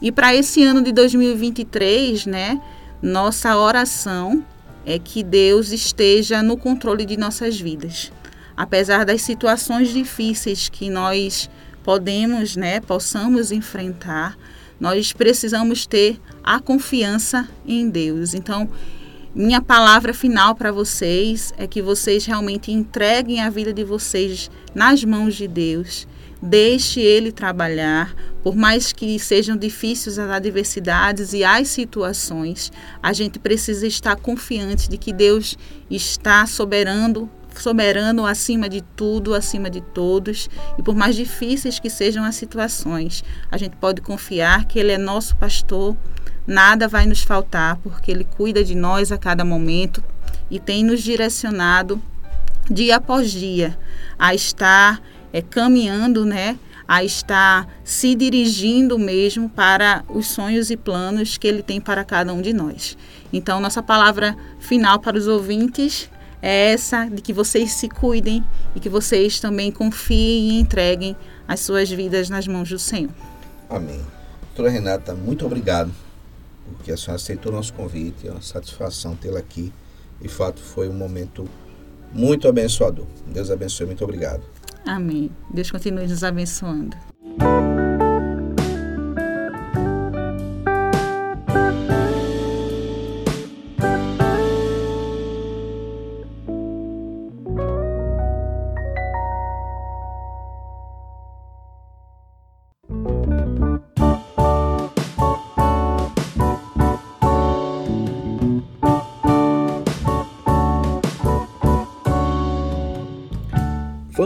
E 0.00 0.10
para 0.10 0.34
esse 0.34 0.62
ano 0.62 0.82
de 0.82 0.92
2023, 0.92 2.26
né? 2.26 2.60
Nossa 3.00 3.56
oração 3.56 4.44
é 4.84 4.98
que 4.98 5.22
Deus 5.22 5.70
esteja 5.70 6.42
no 6.42 6.56
controle 6.56 7.04
de 7.04 7.16
nossas 7.16 7.60
vidas. 7.60 8.12
Apesar 8.56 9.04
das 9.04 9.22
situações 9.22 9.88
difíceis 9.92 10.68
que 10.68 10.90
nós 10.90 11.48
podemos, 11.82 12.56
né, 12.56 12.80
possamos 12.80 13.50
enfrentar, 13.50 14.36
nós 14.78 15.12
precisamos 15.12 15.86
ter 15.86 16.20
a 16.42 16.58
confiança 16.58 17.48
em 17.66 17.88
Deus. 17.88 18.34
Então, 18.34 18.68
minha 19.34 19.62
palavra 19.62 20.12
final 20.12 20.54
para 20.54 20.70
vocês 20.70 21.54
é 21.56 21.66
que 21.66 21.80
vocês 21.80 22.26
realmente 22.26 22.70
entreguem 22.70 23.40
a 23.40 23.48
vida 23.48 23.72
de 23.72 23.82
vocês 23.82 24.50
nas 24.74 25.02
mãos 25.04 25.34
de 25.34 25.48
Deus. 25.48 26.06
Deixe 26.42 27.00
Ele 27.00 27.32
trabalhar, 27.32 28.14
por 28.42 28.54
mais 28.54 28.92
que 28.92 29.18
sejam 29.18 29.56
difíceis 29.56 30.18
as 30.18 30.28
adversidades 30.28 31.32
e 31.32 31.44
as 31.44 31.68
situações, 31.68 32.70
a 33.02 33.14
gente 33.14 33.38
precisa 33.38 33.86
estar 33.86 34.16
confiante 34.16 34.86
de 34.86 34.98
que 34.98 35.14
Deus 35.14 35.56
está 35.90 36.44
soberano, 36.44 37.30
soberano 37.56 38.26
acima 38.26 38.68
de 38.68 38.82
tudo, 38.82 39.34
acima 39.34 39.70
de 39.70 39.80
todos, 39.80 40.50
e 40.76 40.82
por 40.82 40.94
mais 40.94 41.16
difíceis 41.16 41.78
que 41.78 41.88
sejam 41.88 42.22
as 42.22 42.34
situações, 42.34 43.24
a 43.50 43.56
gente 43.56 43.76
pode 43.76 44.02
confiar 44.02 44.66
que 44.66 44.78
Ele 44.78 44.92
é 44.92 44.98
nosso 44.98 45.34
pastor 45.36 45.96
nada 46.46 46.88
vai 46.88 47.06
nos 47.06 47.22
faltar, 47.22 47.76
porque 47.76 48.10
Ele 48.10 48.24
cuida 48.24 48.64
de 48.64 48.74
nós 48.74 49.12
a 49.12 49.18
cada 49.18 49.44
momento 49.44 50.02
e 50.50 50.58
tem 50.58 50.84
nos 50.84 51.02
direcionado 51.02 52.00
dia 52.70 52.96
após 52.96 53.30
dia 53.30 53.78
a 54.18 54.34
estar 54.34 55.02
é, 55.32 55.40
caminhando, 55.40 56.24
né? 56.24 56.58
A 56.86 57.02
estar 57.02 57.66
se 57.84 58.14
dirigindo 58.14 58.98
mesmo 58.98 59.48
para 59.48 60.04
os 60.08 60.26
sonhos 60.26 60.70
e 60.70 60.76
planos 60.76 61.38
que 61.38 61.46
Ele 61.46 61.62
tem 61.62 61.80
para 61.80 62.04
cada 62.04 62.32
um 62.32 62.42
de 62.42 62.52
nós. 62.52 62.98
Então, 63.32 63.60
nossa 63.60 63.82
palavra 63.82 64.36
final 64.58 64.98
para 64.98 65.16
os 65.16 65.26
ouvintes 65.26 66.10
é 66.42 66.72
essa 66.72 67.06
de 67.06 67.22
que 67.22 67.32
vocês 67.32 67.72
se 67.72 67.88
cuidem 67.88 68.44
e 68.74 68.80
que 68.80 68.88
vocês 68.88 69.40
também 69.40 69.70
confiem 69.70 70.50
e 70.50 70.60
entreguem 70.60 71.16
as 71.46 71.60
suas 71.60 71.88
vidas 71.88 72.28
nas 72.28 72.46
mãos 72.46 72.68
do 72.68 72.78
Senhor. 72.78 73.12
Amém. 73.70 74.00
Doutora 74.48 74.68
Renata, 74.68 75.14
muito 75.14 75.46
obrigado 75.46 75.90
porque 76.76 76.92
a 76.92 76.96
senhora 76.96 77.16
aceitou 77.16 77.52
nosso 77.52 77.72
convite, 77.74 78.28
é 78.28 78.30
uma 78.30 78.42
satisfação 78.42 79.14
tê-la 79.16 79.38
aqui. 79.38 79.72
De 80.20 80.28
fato, 80.28 80.60
foi 80.60 80.88
um 80.88 80.94
momento 80.94 81.48
muito 82.12 82.46
abençoador. 82.46 83.06
Deus 83.26 83.50
abençoe, 83.50 83.86
muito 83.86 84.04
obrigado. 84.04 84.42
Amém. 84.86 85.30
Deus 85.52 85.70
continue 85.70 86.06
nos 86.06 86.24
abençoando. 86.24 87.11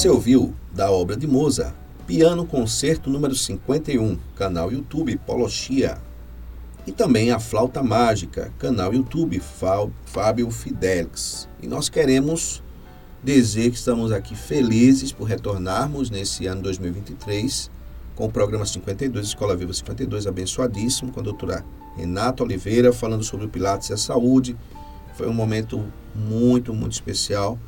Você 0.00 0.08
ouviu 0.08 0.54
da 0.72 0.90
obra 0.90 1.14
de 1.14 1.26
Mozart, 1.26 1.74
Piano 2.06 2.46
Concerto 2.46 3.10
número 3.10 3.34
51, 3.34 4.16
canal 4.34 4.72
YouTube 4.72 5.14
Polochia. 5.26 5.98
E 6.86 6.90
também 6.90 7.32
a 7.32 7.38
Flauta 7.38 7.82
Mágica, 7.82 8.50
canal 8.58 8.94
YouTube 8.94 9.38
Fábio 10.06 10.50
Fidelix. 10.50 11.46
E 11.62 11.66
nós 11.66 11.90
queremos 11.90 12.62
dizer 13.22 13.70
que 13.70 13.76
estamos 13.76 14.10
aqui 14.10 14.34
felizes 14.34 15.12
por 15.12 15.24
retornarmos 15.24 16.08
nesse 16.08 16.46
ano 16.46 16.62
2023 16.62 17.70
com 18.16 18.24
o 18.24 18.32
programa 18.32 18.64
52, 18.64 19.26
Escola 19.26 19.54
Viva 19.54 19.74
52, 19.74 20.26
abençoadíssimo, 20.26 21.12
com 21.12 21.20
a 21.20 21.24
doutora 21.24 21.62
Renata 21.94 22.42
Oliveira 22.42 22.90
falando 22.90 23.22
sobre 23.22 23.44
o 23.44 23.50
Pilates 23.50 23.90
e 23.90 23.92
a 23.92 23.98
saúde. 23.98 24.56
Foi 25.12 25.28
um 25.28 25.34
momento 25.34 25.84
muito, 26.14 26.72
muito 26.72 26.92
especial 26.92 27.58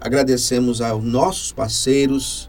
Agradecemos 0.00 0.80
aos 0.80 1.02
nossos 1.02 1.50
parceiros, 1.50 2.48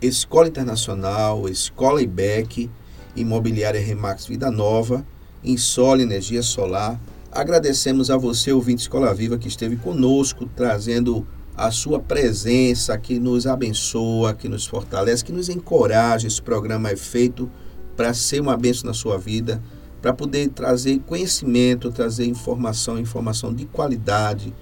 Escola 0.00 0.46
Internacional, 0.46 1.48
Escola 1.48 2.00
IBEC, 2.00 2.70
Imobiliária 3.16 3.80
Remax 3.80 4.26
Vida 4.26 4.48
Nova, 4.48 5.04
Insole 5.42 6.04
Energia 6.04 6.40
Solar. 6.40 7.00
Agradecemos 7.32 8.12
a 8.12 8.16
você, 8.16 8.52
ouvinte 8.52 8.82
Escola 8.82 9.12
Viva, 9.12 9.36
que 9.36 9.48
esteve 9.48 9.74
conosco, 9.74 10.48
trazendo 10.54 11.26
a 11.56 11.72
sua 11.72 11.98
presença, 11.98 12.96
que 12.96 13.18
nos 13.18 13.44
abençoa, 13.44 14.32
que 14.32 14.48
nos 14.48 14.64
fortalece, 14.64 15.24
que 15.24 15.32
nos 15.32 15.48
encoraja. 15.48 16.28
Esse 16.28 16.40
programa 16.40 16.90
é 16.90 16.96
feito 16.96 17.50
para 17.96 18.14
ser 18.14 18.40
uma 18.40 18.56
bênção 18.56 18.86
na 18.86 18.94
sua 18.94 19.18
vida, 19.18 19.60
para 20.00 20.12
poder 20.12 20.48
trazer 20.50 21.00
conhecimento, 21.00 21.90
trazer 21.90 22.26
informação, 22.26 23.00
informação 23.00 23.52
de 23.52 23.66
qualidade 23.66 24.54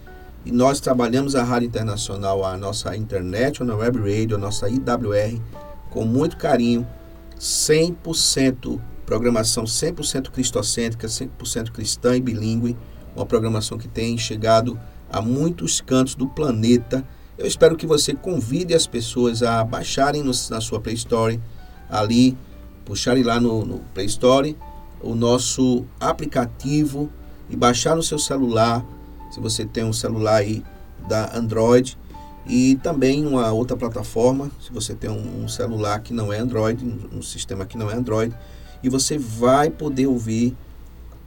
e 0.46 0.52
nós 0.52 0.78
trabalhamos 0.78 1.34
a 1.34 1.42
Rádio 1.42 1.66
Internacional, 1.66 2.44
a 2.44 2.56
nossa 2.56 2.96
internet, 2.96 3.60
a 3.60 3.74
web 3.74 3.98
radio, 3.98 4.36
a 4.36 4.38
nossa 4.38 4.68
IWR, 4.70 5.40
com 5.90 6.04
muito 6.04 6.36
carinho, 6.36 6.86
100% 7.36 8.80
programação 9.04 9.64
100% 9.64 10.30
cristocêntrica, 10.30 11.08
100% 11.08 11.72
cristã 11.72 12.16
e 12.16 12.20
bilíngue, 12.20 12.76
uma 13.14 13.26
programação 13.26 13.76
que 13.76 13.88
tem 13.88 14.16
chegado 14.16 14.78
a 15.10 15.20
muitos 15.20 15.80
cantos 15.80 16.14
do 16.14 16.28
planeta. 16.28 17.04
Eu 17.36 17.46
espero 17.46 17.76
que 17.76 17.86
você 17.86 18.14
convide 18.14 18.72
as 18.72 18.86
pessoas 18.86 19.42
a 19.42 19.64
baixarem 19.64 20.22
no, 20.22 20.30
na 20.50 20.60
sua 20.60 20.80
Play 20.80 20.94
Store, 20.94 21.40
ali, 21.90 22.38
puxarem 22.84 23.24
lá 23.24 23.40
no, 23.40 23.64
no 23.64 23.78
Play 23.92 24.06
Store 24.06 24.56
o 25.00 25.14
nosso 25.16 25.84
aplicativo 25.98 27.10
e 27.50 27.56
baixar 27.56 27.96
no 27.96 28.02
seu 28.02 28.18
celular 28.18 28.84
se 29.30 29.40
você 29.40 29.64
tem 29.64 29.84
um 29.84 29.92
celular 29.92 30.36
aí 30.36 30.62
da 31.08 31.36
Android 31.36 31.98
e 32.48 32.76
também 32.76 33.26
uma 33.26 33.50
outra 33.52 33.76
plataforma, 33.76 34.50
se 34.60 34.72
você 34.72 34.94
tem 34.94 35.10
um, 35.10 35.48
celular 35.48 36.00
que 36.00 36.12
não 36.12 36.32
é 36.32 36.38
Android, 36.38 36.84
um, 37.12 37.20
sistema 37.20 37.66
que 37.66 37.76
não 37.76 37.90
é 37.90 37.94
Android, 37.94 38.34
e 38.82 38.88
você 38.88 39.18
vai 39.18 39.68
poder 39.68 40.06
ouvir 40.06 40.56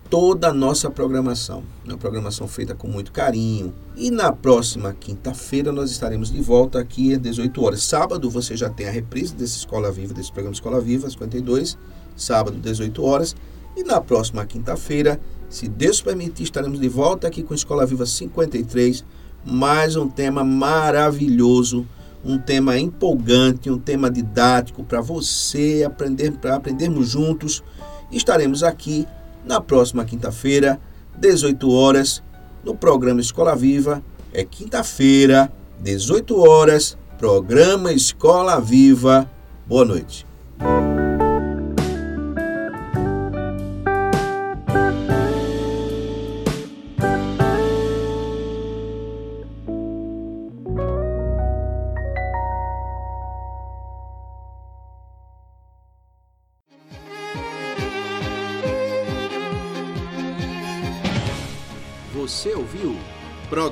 toda 0.10 0.48
a 0.48 0.54
nossa 0.54 0.90
programação. 0.90 1.64
Uma 1.86 1.98
programação 1.98 2.48
feita 2.48 2.74
com 2.74 2.88
muito 2.88 3.12
carinho. 3.12 3.74
E 3.96 4.10
na 4.10 4.32
próxima 4.32 4.94
quinta-feira 4.94 5.72
nós 5.72 5.92
estaremos 5.92 6.32
de 6.32 6.42
volta 6.42 6.80
aqui 6.80 7.14
às 7.14 7.20
18 7.20 7.64
horas. 7.64 7.84
Sábado 7.84 8.30
você 8.30 8.56
já 8.56 8.70
tem 8.70 8.88
a 8.88 8.92
reprise 8.92 9.36
desse 9.36 9.58
Escola 9.58 9.92
Viva, 9.92 10.14
desse 10.14 10.32
programa 10.32 10.54
Escola 10.54 10.80
Viva, 10.80 11.10
52, 11.10 11.78
sábado 12.16 12.58
18 12.58 13.04
horas. 13.04 13.36
E 13.76 13.84
na 13.84 14.00
próxima 14.00 14.46
quinta-feira 14.46 15.20
se 15.50 15.68
Deus 15.68 16.02
permitir, 16.02 16.44
estaremos 16.44 16.80
de 16.80 16.88
volta 16.88 17.28
aqui 17.28 17.44
com 17.44 17.54
Escola 17.54 17.86
Viva 17.86 18.06
53, 18.06 19.04
mais 19.46 19.96
um 19.96 20.08
tema 20.08 20.44
maravilhoso 20.44 21.86
um 22.24 22.38
tema 22.38 22.78
empolgante, 22.78 23.70
um 23.70 23.80
tema 23.80 24.10
didático 24.10 24.84
para 24.84 25.02
você 25.02 25.84
aprender, 25.86 26.32
para 26.34 26.56
aprendermos 26.56 27.10
juntos. 27.10 27.64
Estaremos 28.12 28.64
aqui 28.64 29.08
na 29.46 29.62
próxima 29.62 30.04
quinta-feira, 30.06 30.80
18 31.18 31.70
horas, 31.72 32.24
no 32.64 32.76
programa 32.76 33.22
Escola 33.22 33.56
Viva. 33.56 34.04
É 34.34 34.44
quinta-feira, 34.44 35.52
18 35.80 36.38
horas, 36.40 36.98
programa 37.18 37.94
Escola 37.94 38.60
Viva. 38.60 39.30
Boa 39.66 39.86
noite. 39.86 40.26